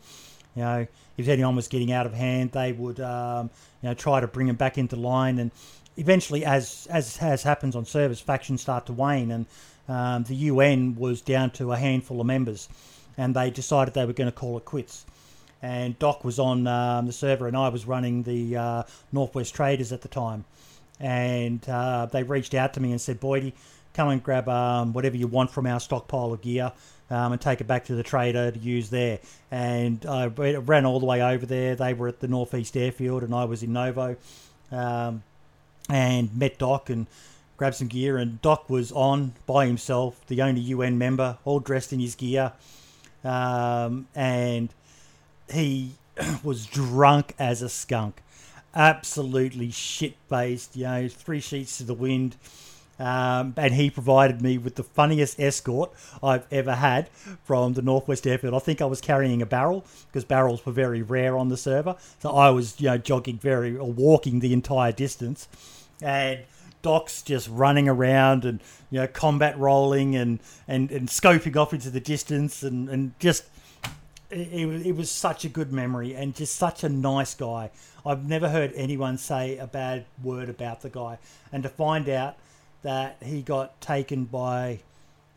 [0.54, 3.48] You know, if anyone was getting out of hand, they would, um,
[3.82, 5.38] you know, try to bring them back into line.
[5.38, 5.50] And
[5.96, 9.46] eventually, as as has happens on servers, factions start to wane, and
[9.92, 12.66] um, the UN was down to a handful of members,
[13.18, 15.04] and they decided they were going to call it quits.
[15.60, 19.92] And Doc was on um, the server, and I was running the uh, Northwest Traders
[19.92, 20.46] at the time.
[20.98, 23.52] And uh, they reached out to me and said, "Boydie,
[23.92, 26.72] come and grab um, whatever you want from our stockpile of gear."
[27.10, 29.18] Um, and take it back to the trader to use there.
[29.50, 31.76] And I ran all the way over there.
[31.76, 34.16] They were at the Northeast Airfield, and I was in Novo.
[34.70, 35.22] Um,
[35.90, 37.06] and met Doc and
[37.62, 38.18] grabbed some gear.
[38.18, 42.54] And Doc was on by himself, the only UN member, all dressed in his gear.
[43.22, 44.68] Um, and
[45.48, 45.92] he
[46.42, 48.20] was drunk as a skunk,
[48.74, 52.34] absolutely shit faced, you know, three sheets to the wind.
[52.98, 57.10] Um, and he provided me with the funniest escort I've ever had
[57.44, 58.54] from the Northwest Airfield.
[58.54, 61.94] I think I was carrying a barrel because barrels were very rare on the server.
[62.18, 65.46] So I was, you know, jogging very or walking the entire distance,
[66.00, 66.40] and
[66.82, 71.90] Doc's just running around and you know combat rolling and and, and scoping off into
[71.90, 73.44] the distance and and just
[74.30, 77.70] it, it, was such a good memory and just such a nice guy.
[78.04, 81.18] I've never heard anyone say a bad word about the guy,
[81.52, 82.36] and to find out
[82.82, 84.80] that he got taken by,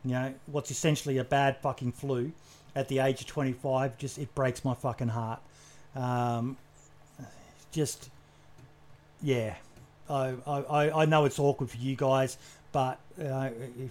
[0.04, 2.32] you know, what's essentially a bad fucking flu
[2.74, 5.40] at the age of 25, just it breaks my fucking heart.
[5.94, 6.56] Um,
[7.72, 8.10] just,
[9.22, 9.54] yeah,
[10.08, 12.38] I, I, I know it's awkward for you guys,
[12.72, 13.90] but uh, if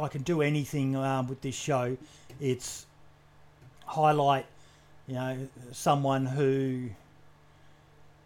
[0.00, 1.96] I can do anything um, with this show,
[2.40, 2.86] it's
[3.84, 4.46] highlight,
[5.06, 6.88] you know, someone who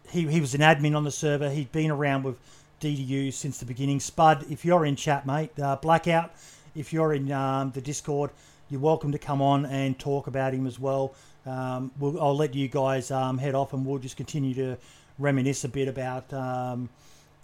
[0.09, 1.49] he, he was an admin on the server.
[1.49, 2.37] He'd been around with
[2.81, 3.99] DDU since the beginning.
[3.99, 6.31] Spud, if you're in chat, mate, uh, Blackout,
[6.75, 8.31] if you're in um, the Discord,
[8.69, 11.13] you're welcome to come on and talk about him as well.
[11.45, 14.77] Um, we'll, I'll let you guys um, head off and we'll just continue to
[15.19, 16.89] reminisce a bit about um,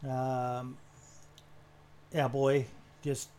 [0.07, 0.77] um,
[2.15, 2.65] our boy.
[3.01, 3.29] Just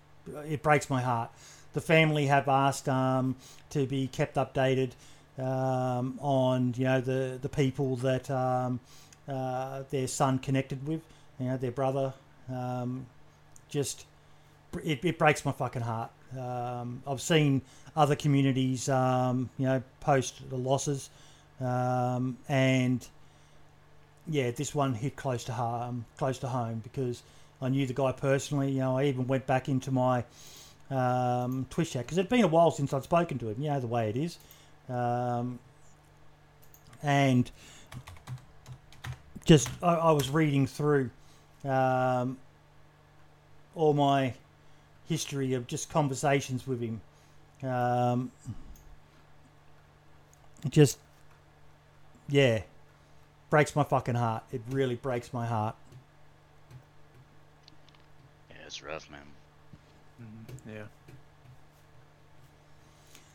[0.48, 1.30] it breaks my heart.
[1.72, 3.36] The family have asked um,
[3.70, 4.92] to be kept updated
[5.38, 11.02] on you know the the people that uh, their son connected with
[11.38, 12.12] you know, their brother.
[12.52, 13.06] Um,
[13.68, 14.04] just
[14.84, 16.10] it, it breaks my fucking heart.
[16.38, 17.62] Um, I've seen
[17.96, 21.10] other communities, um, you know, post the losses,
[21.60, 23.06] um, and
[24.28, 27.22] yeah, this one hit close to home, close to home because
[27.60, 28.70] I knew the guy personally.
[28.72, 30.24] You know, I even went back into my
[30.90, 33.62] um, Twitch chat because it'd been a while since I'd spoken to him.
[33.62, 34.38] You know the way it is,
[34.88, 35.58] um,
[37.02, 37.50] and
[39.44, 41.10] just I, I was reading through
[41.64, 42.38] um,
[43.74, 44.34] all my
[45.08, 47.00] history of just conversations with him.
[47.68, 48.30] Um,
[50.68, 50.98] just,
[52.28, 52.62] yeah,
[53.50, 54.44] breaks my fucking heart.
[54.52, 55.74] It really breaks my heart.
[58.48, 59.20] Yeah, it's rough, man.
[60.66, 60.84] Yeah.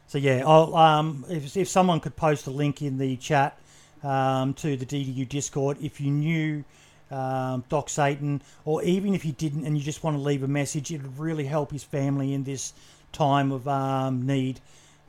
[0.08, 3.60] So yeah, I'll um, if if someone could post a link in the chat
[4.04, 6.64] um, to the DDU Discord, if you knew
[7.12, 10.48] um, Doc Satan, or even if you didn't and you just want to leave a
[10.48, 12.74] message, it would really help his family in this
[13.12, 14.60] time of um, need.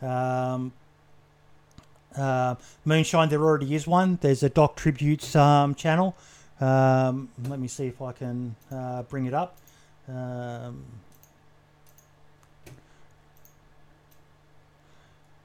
[0.02, 0.72] Um,
[2.16, 2.54] uh,
[2.84, 4.18] Moonshine, there already is one.
[4.20, 6.16] There's a Doc Tributes um, channel.
[6.60, 9.56] Um, let me see if I can uh, bring it up.
[10.08, 10.84] Um,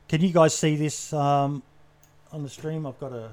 [0.07, 1.63] can you guys see this um,
[2.31, 2.85] on the stream?
[2.85, 3.31] I've got a.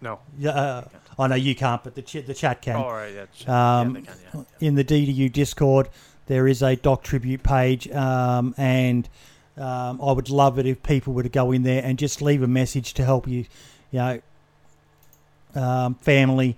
[0.00, 0.18] No.
[0.38, 0.84] Yeah, uh,
[1.18, 2.76] I know you can't, but the ch- the chat can.
[2.76, 3.14] Oh, all right.
[3.14, 3.80] Yeah.
[3.80, 5.88] Um, yeah, they can, yeah, in the DDU Discord,
[6.26, 9.08] there is a doc tribute page, um, and
[9.56, 12.42] um, I would love it if people were to go in there and just leave
[12.42, 13.44] a message to help you,
[13.90, 14.20] you know,
[15.54, 16.56] um, family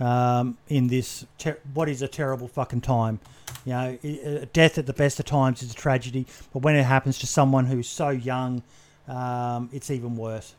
[0.00, 3.20] um, in this ter- what is a terrible fucking time.
[3.64, 6.74] You know, i- uh, death at the best of times is a tragedy, but when
[6.76, 8.62] it happens to someone who's so young,
[9.06, 10.54] um, it's even worse.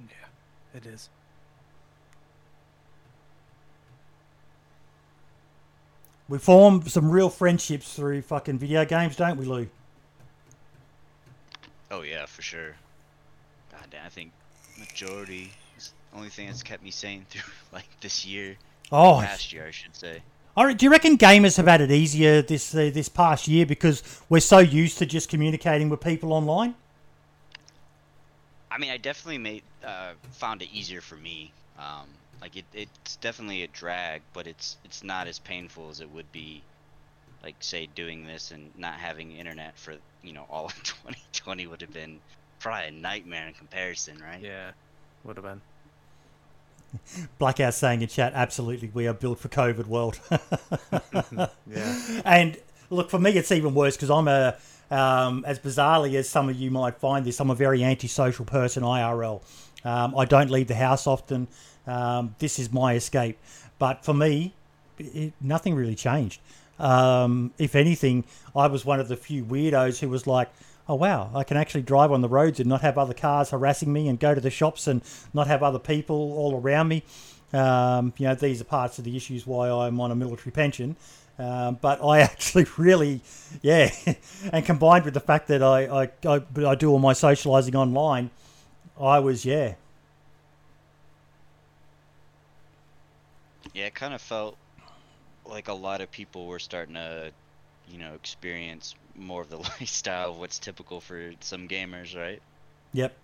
[0.00, 0.78] yeah.
[0.78, 1.08] It is.
[6.28, 9.68] We form some real friendships through fucking video games, don't we, Lou?
[11.90, 12.76] Oh yeah, for sure.
[13.72, 14.32] God damn, I think
[14.78, 18.56] majority is the only thing that's kept me sane through like this year,
[18.92, 20.20] Oh, past year, I should say.
[20.54, 23.64] All right, do you reckon gamers have had it easier this uh, this past year
[23.64, 26.74] because we're so used to just communicating with people online?
[28.70, 31.52] I mean, I definitely made uh, found it easier for me.
[31.78, 32.06] Um,
[32.40, 36.30] like it, it's definitely a drag, but it's it's not as painful as it would
[36.32, 36.62] be,
[37.42, 41.80] like say doing this and not having internet for you know all of 2020 would
[41.80, 42.20] have been
[42.60, 44.40] probably a nightmare in comparison, right?
[44.40, 44.70] Yeah.
[45.24, 45.60] Would have been.
[47.38, 50.18] Blackout saying in chat, absolutely, we are built for COVID world.
[51.70, 52.22] Yeah.
[52.24, 52.56] and
[52.90, 54.56] look, for me, it's even worse because I'm a,
[54.90, 58.82] um, as bizarrely as some of you might find this, I'm a very antisocial person
[58.82, 59.42] IRL.
[59.84, 61.48] Um, I don't leave the house often.
[61.88, 63.38] Um, this is my escape.
[63.78, 64.54] But for me,
[64.98, 66.40] it, nothing really changed.
[66.78, 70.48] Um, if anything, I was one of the few weirdos who was like,
[70.88, 73.92] oh, wow, I can actually drive on the roads and not have other cars harassing
[73.92, 75.02] me and go to the shops and
[75.34, 77.02] not have other people all around me.
[77.52, 80.96] Um, you know, these are parts of the issues why I'm on a military pension.
[81.38, 83.20] Um, but I actually really,
[83.62, 83.90] yeah,
[84.52, 88.30] and combined with the fact that I, I, I, I do all my socializing online,
[89.00, 89.74] I was, yeah,
[93.74, 94.56] Yeah, it kind of felt
[95.46, 97.30] like a lot of people were starting to,
[97.90, 102.40] you know, experience more of the lifestyle of what's typical for some gamers, right?
[102.92, 103.16] yep.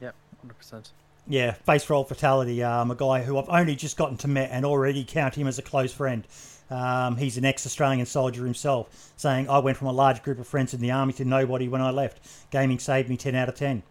[0.00, 0.14] Yep.
[0.40, 0.90] Hundred percent.
[1.28, 2.62] Yeah, face roll fatality.
[2.62, 5.58] Um, a guy who I've only just gotten to met and already count him as
[5.58, 6.24] a close friend.
[6.70, 10.74] Um, he's an ex-Australian soldier himself, saying I went from a large group of friends
[10.74, 12.20] in the army to nobody when I left.
[12.50, 13.82] Gaming saved me ten out of ten.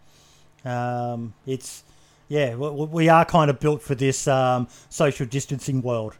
[0.64, 1.82] Um, it's
[2.28, 6.16] yeah, we, are kind of built for this um, social distancing world,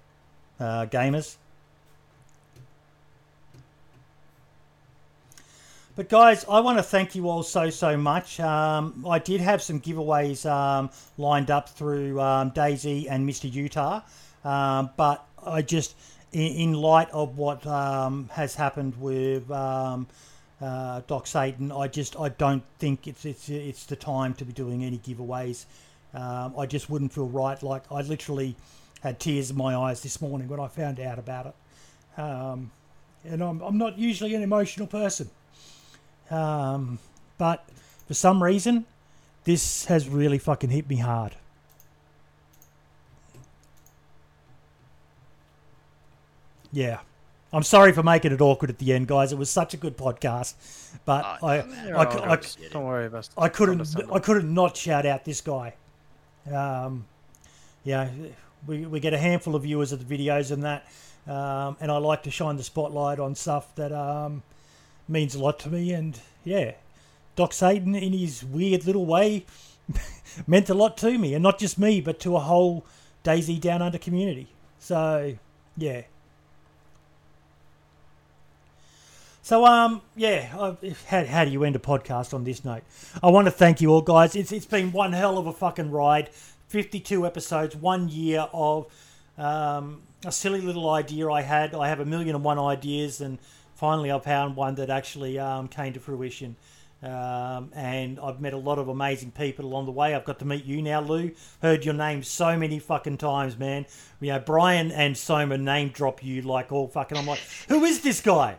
[0.60, 1.36] uh, gamers.
[5.96, 8.38] But guys, I want to thank you all so so much.
[8.38, 13.50] Um, I did have some giveaways um, lined up through um, DayZ and Mr.
[13.50, 14.02] Utah,
[14.44, 15.96] um, but I just,
[16.32, 20.06] in, in light of what um, has happened with um,
[20.60, 24.52] uh, Doc Satan, I just I don't think it's it's it's the time to be
[24.52, 25.64] doing any giveaways.
[26.16, 27.62] Um, I just wouldn't feel right.
[27.62, 28.56] Like I literally
[29.02, 32.70] had tears in my eyes this morning when I found out about it, um,
[33.24, 35.28] and I'm I'm not usually an emotional person.
[36.30, 36.98] Um,
[37.38, 37.68] but
[38.08, 38.86] for some reason,
[39.44, 41.36] this has really fucking hit me hard.
[46.72, 47.00] Yeah.
[47.52, 49.32] I'm sorry for making it awkward at the end, guys.
[49.32, 50.54] It was such a good podcast,
[51.04, 51.84] but Oh, I, no, man.
[51.84, 52.56] I, You're I, all good.
[52.70, 53.28] Don't worry about.
[53.38, 55.74] I couldn't, I couldn't not shout out this guy.
[56.52, 57.06] Um,
[57.84, 58.08] yeah,
[58.66, 60.86] we, we get a handful of viewers of the videos and that,
[61.26, 64.42] um, and I like to shine the spotlight on stuff that um,
[65.08, 65.92] means a lot to me.
[65.92, 66.72] And yeah,
[67.34, 69.44] Doc Satan, in his weird little way,
[70.46, 72.84] meant a lot to me, and not just me, but to a whole
[73.24, 74.48] DayZ Down Under community.
[74.78, 75.36] So
[75.76, 76.02] yeah.
[79.46, 80.76] So um yeah, how,
[81.06, 82.82] how do you end a podcast on this note?
[83.22, 84.34] I want to thank you all guys.
[84.34, 86.30] It's it's been one hell of a fucking ride.
[86.66, 88.88] 52 episodes, one year of
[89.38, 91.76] um, a silly little idea I had.
[91.76, 93.38] I have a million and one ideas, and
[93.76, 96.56] finally I found one that actually um, came to fruition.
[97.00, 100.16] Um, and I've met a lot of amazing people along the way.
[100.16, 101.30] I've got to meet you now, Lou.
[101.62, 103.86] Heard your name so many fucking times, man.
[104.20, 107.16] You know, Brian and Soma name drop you like all fucking.
[107.16, 108.58] I'm like, who is this guy?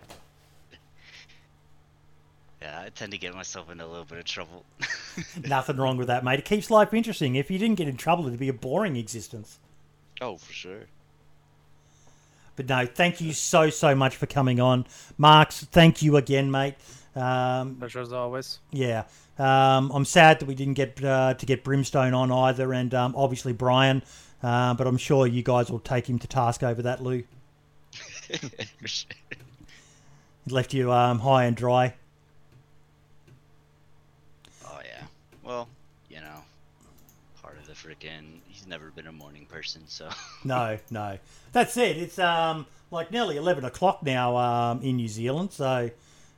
[2.61, 4.65] Yeah, I tend to get myself into a little bit of trouble.
[5.47, 6.39] Nothing wrong with that, mate.
[6.39, 7.35] It keeps life interesting.
[7.35, 9.59] If you didn't get in trouble, it'd be a boring existence.
[10.21, 10.81] oh, for sure.
[12.55, 14.87] But no, thank you so so much for coming on,
[15.19, 15.63] Marks.
[15.65, 16.73] Thank you again, mate.
[17.15, 18.57] Um, Pleasure as always.
[18.71, 19.03] yeah,
[19.37, 23.13] um, I'm sad that we didn't get uh, to get Brimstone on either, and um,
[23.15, 24.01] obviously Brian.
[24.41, 27.23] Uh, but I'm sure you guys will take him to task over that, Lou.
[30.45, 31.93] He left you um, high and dry.
[34.65, 35.03] Oh yeah.
[35.43, 35.67] Well,
[36.09, 36.41] you know,
[38.03, 38.41] of.
[38.47, 40.09] He's never been a morning person, so.
[40.43, 41.17] No, no.
[41.51, 41.97] That's it.
[41.97, 45.89] It's um like nearly eleven o'clock now um, in New Zealand, so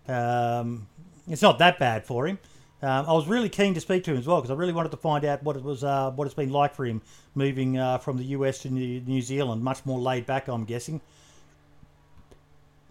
[0.07, 0.87] um,
[1.27, 2.39] it's not that bad for him.
[2.81, 4.91] Um, I was really keen to speak to him as well because I really wanted
[4.91, 7.01] to find out what it was, uh, what it's been like for him
[7.35, 9.61] moving uh, from the US to New, New Zealand.
[9.61, 11.01] Much more laid back, I'm guessing.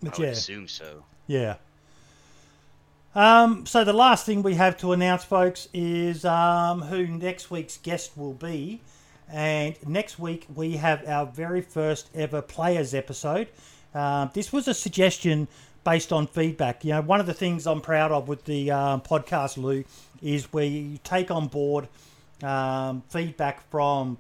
[0.07, 1.05] I But would yeah, assume so.
[1.27, 1.57] yeah.
[3.19, 7.77] Um, so the last thing we have to announce, folks, is um, who next week's
[7.77, 8.81] guest will be.
[9.29, 13.49] And next week we have our very first ever players episode.
[13.93, 15.49] Um, this was a suggestion
[15.83, 16.85] based on feedback.
[16.85, 19.83] You know, one of the things I'm proud of with the um, podcast, Lou,
[20.23, 21.89] is we take on board
[22.45, 24.17] um, feedback from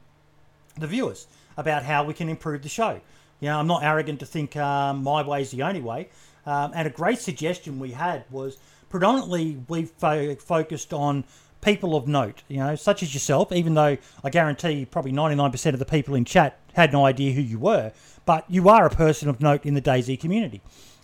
[0.77, 3.01] the viewers about how we can improve the show.
[3.39, 6.09] You know, I'm not arrogant to think um, my way is the only way.
[6.47, 8.57] Um, and a great suggestion we had was
[8.89, 11.25] predominantly we fo- focused on
[11.60, 15.78] people of note, you know, such as yourself, even though I guarantee probably 99% of
[15.78, 17.92] the people in chat had no idea who you were,
[18.25, 20.60] but you are a person of note in the DayZ community.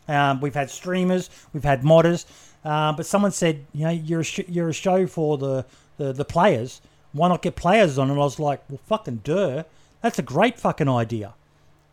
[0.06, 2.26] Um, we've had streamers, we've had modders,
[2.64, 6.12] uh, but someone said, you know, you're a, sh- you're a show for the, the,
[6.12, 6.80] the players.
[7.12, 8.10] Why not get players on?
[8.10, 9.64] And I was like, well, fucking duh.
[10.02, 11.34] That's a great fucking idea.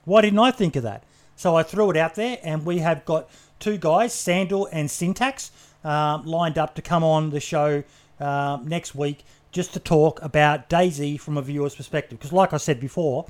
[0.05, 1.03] Why didn't I think of that?
[1.35, 3.29] So I threw it out there, and we have got
[3.59, 5.51] two guys, Sandal and Syntax,
[5.83, 7.83] um, lined up to come on the show
[8.19, 12.17] um, next week just to talk about DayZ from a viewer's perspective.
[12.19, 13.25] Because, like I said before,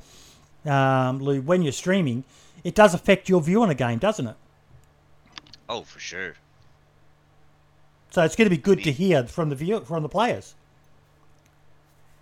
[0.64, 2.24] um, Lou, when you're streaming,
[2.64, 4.36] it does affect your view on a game, doesn't it?
[5.68, 6.34] Oh, for sure.
[8.10, 10.54] So it's going to be good to hear from the view from the players.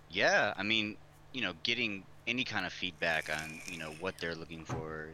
[0.09, 0.95] Yeah, I mean,
[1.33, 5.07] you know, getting any kind of feedback on, you know, what they're looking for,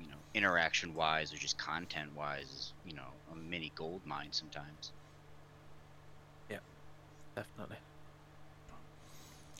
[0.00, 4.28] you know, interaction wise or just content wise is, you know, a mini gold mine
[4.30, 4.92] sometimes.
[6.50, 6.58] Yeah,
[7.36, 7.76] definitely.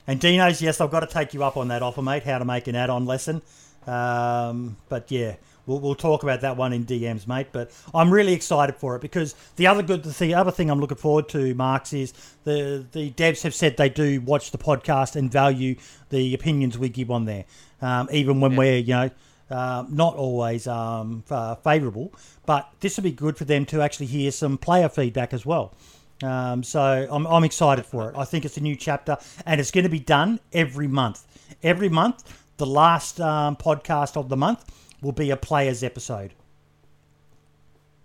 [0.05, 2.23] And Dino's, yes, I've got to take you up on that offer, mate.
[2.23, 3.41] How to make an add-on lesson.
[3.87, 5.35] Um, but yeah,
[5.65, 7.47] we'll, we'll talk about that one in DMs, mate.
[7.53, 10.97] But I'm really excited for it because the other good, the other thing I'm looking
[10.97, 15.31] forward to, Marks, is the the devs have said they do watch the podcast and
[15.31, 15.75] value
[16.09, 17.45] the opinions we give on there,
[17.81, 18.57] um, even when Yeah.
[18.57, 19.09] we're you know.
[19.51, 22.11] Uh, not always um, uh, favourable,
[22.45, 25.73] but this will be good for them to actually hear some player feedback as well.
[26.21, 28.15] Um, so I'm, I'm excited for it.
[28.17, 31.25] I think it's a new chapter, and it's going to be done every month.
[31.61, 32.23] Every month,
[32.57, 34.63] the last um, podcast of the month
[35.01, 36.33] will be a players episode.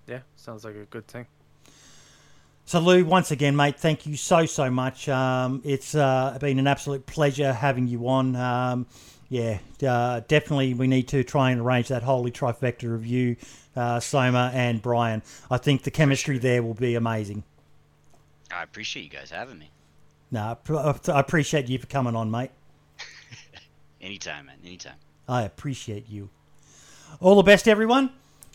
[0.06, 1.26] Yeah, sounds like a good thing.
[2.64, 5.08] So Lou, once again, mate, thank you so so much.
[5.08, 8.36] Um, it's uh, been an absolute pleasure having you on.
[8.36, 8.86] Um,
[9.28, 13.36] yeah, uh, definitely we need to try and arrange that holy trifecta of you,
[13.76, 15.22] uh, Soma and Brian.
[15.50, 17.44] I think the chemistry there will be amazing.
[18.50, 19.70] I appreciate you guys having me.
[20.30, 22.50] No, I appreciate you for coming on, mate.
[24.00, 24.56] Anytime, man.
[24.64, 24.96] Anytime.
[25.28, 26.30] I appreciate you.
[27.20, 28.10] All the best, everyone.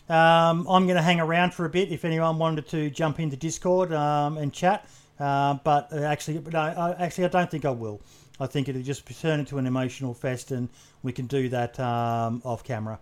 [0.08, 3.36] Um, I'm going to hang around for a bit if anyone wanted to jump into
[3.36, 4.86] Discord um, and chat.
[5.18, 8.00] Uh, but uh, actually, no, I, actually, I don't think I will.
[8.40, 10.68] I think it'll just turn into an emotional fest, and
[11.02, 12.98] we can do that um, off camera.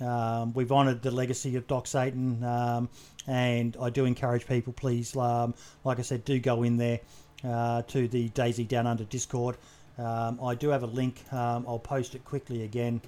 [0.00, 2.88] Um, we've honoured the legacy of Doc Satan, um,
[3.28, 5.54] and I do encourage people, please, um,
[5.84, 7.00] like I said, do go in there
[7.44, 9.56] uh, to the DayZ Down Under Discord.
[9.98, 11.22] Um, I do have a link.
[11.32, 13.00] Um, I'll post it quickly again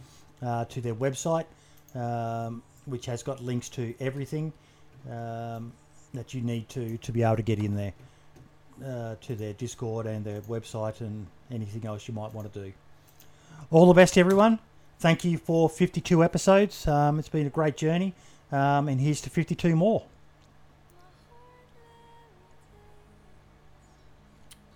[0.42, 1.46] uh, to their website,
[2.84, 4.52] which has got links to everything
[5.06, 7.92] that you need to to be able to get in there
[8.84, 12.72] uh, to their Discord and their website and anything else you might want to do.
[13.70, 14.58] All the best, everyone.
[14.98, 16.86] Thank you for 52 episodes.
[16.86, 18.14] Um, it's been a great journey,
[18.52, 20.04] um, and here's to 52 more.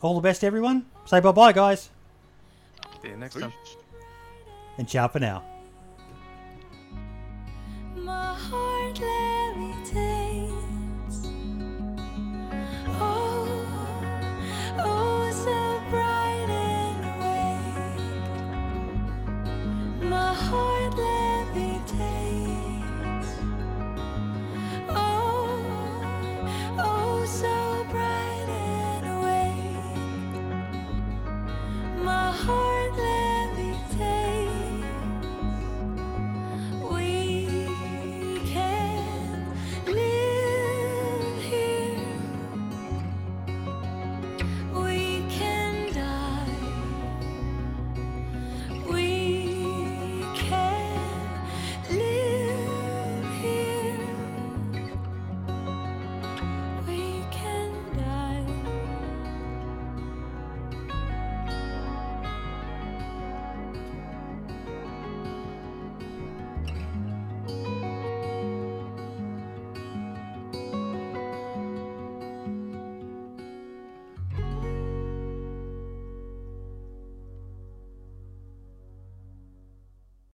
[0.03, 0.87] All the best, everyone.
[1.07, 1.91] Say bye bye, guys,
[3.03, 3.53] See you next time.
[4.77, 5.43] and ciao for now.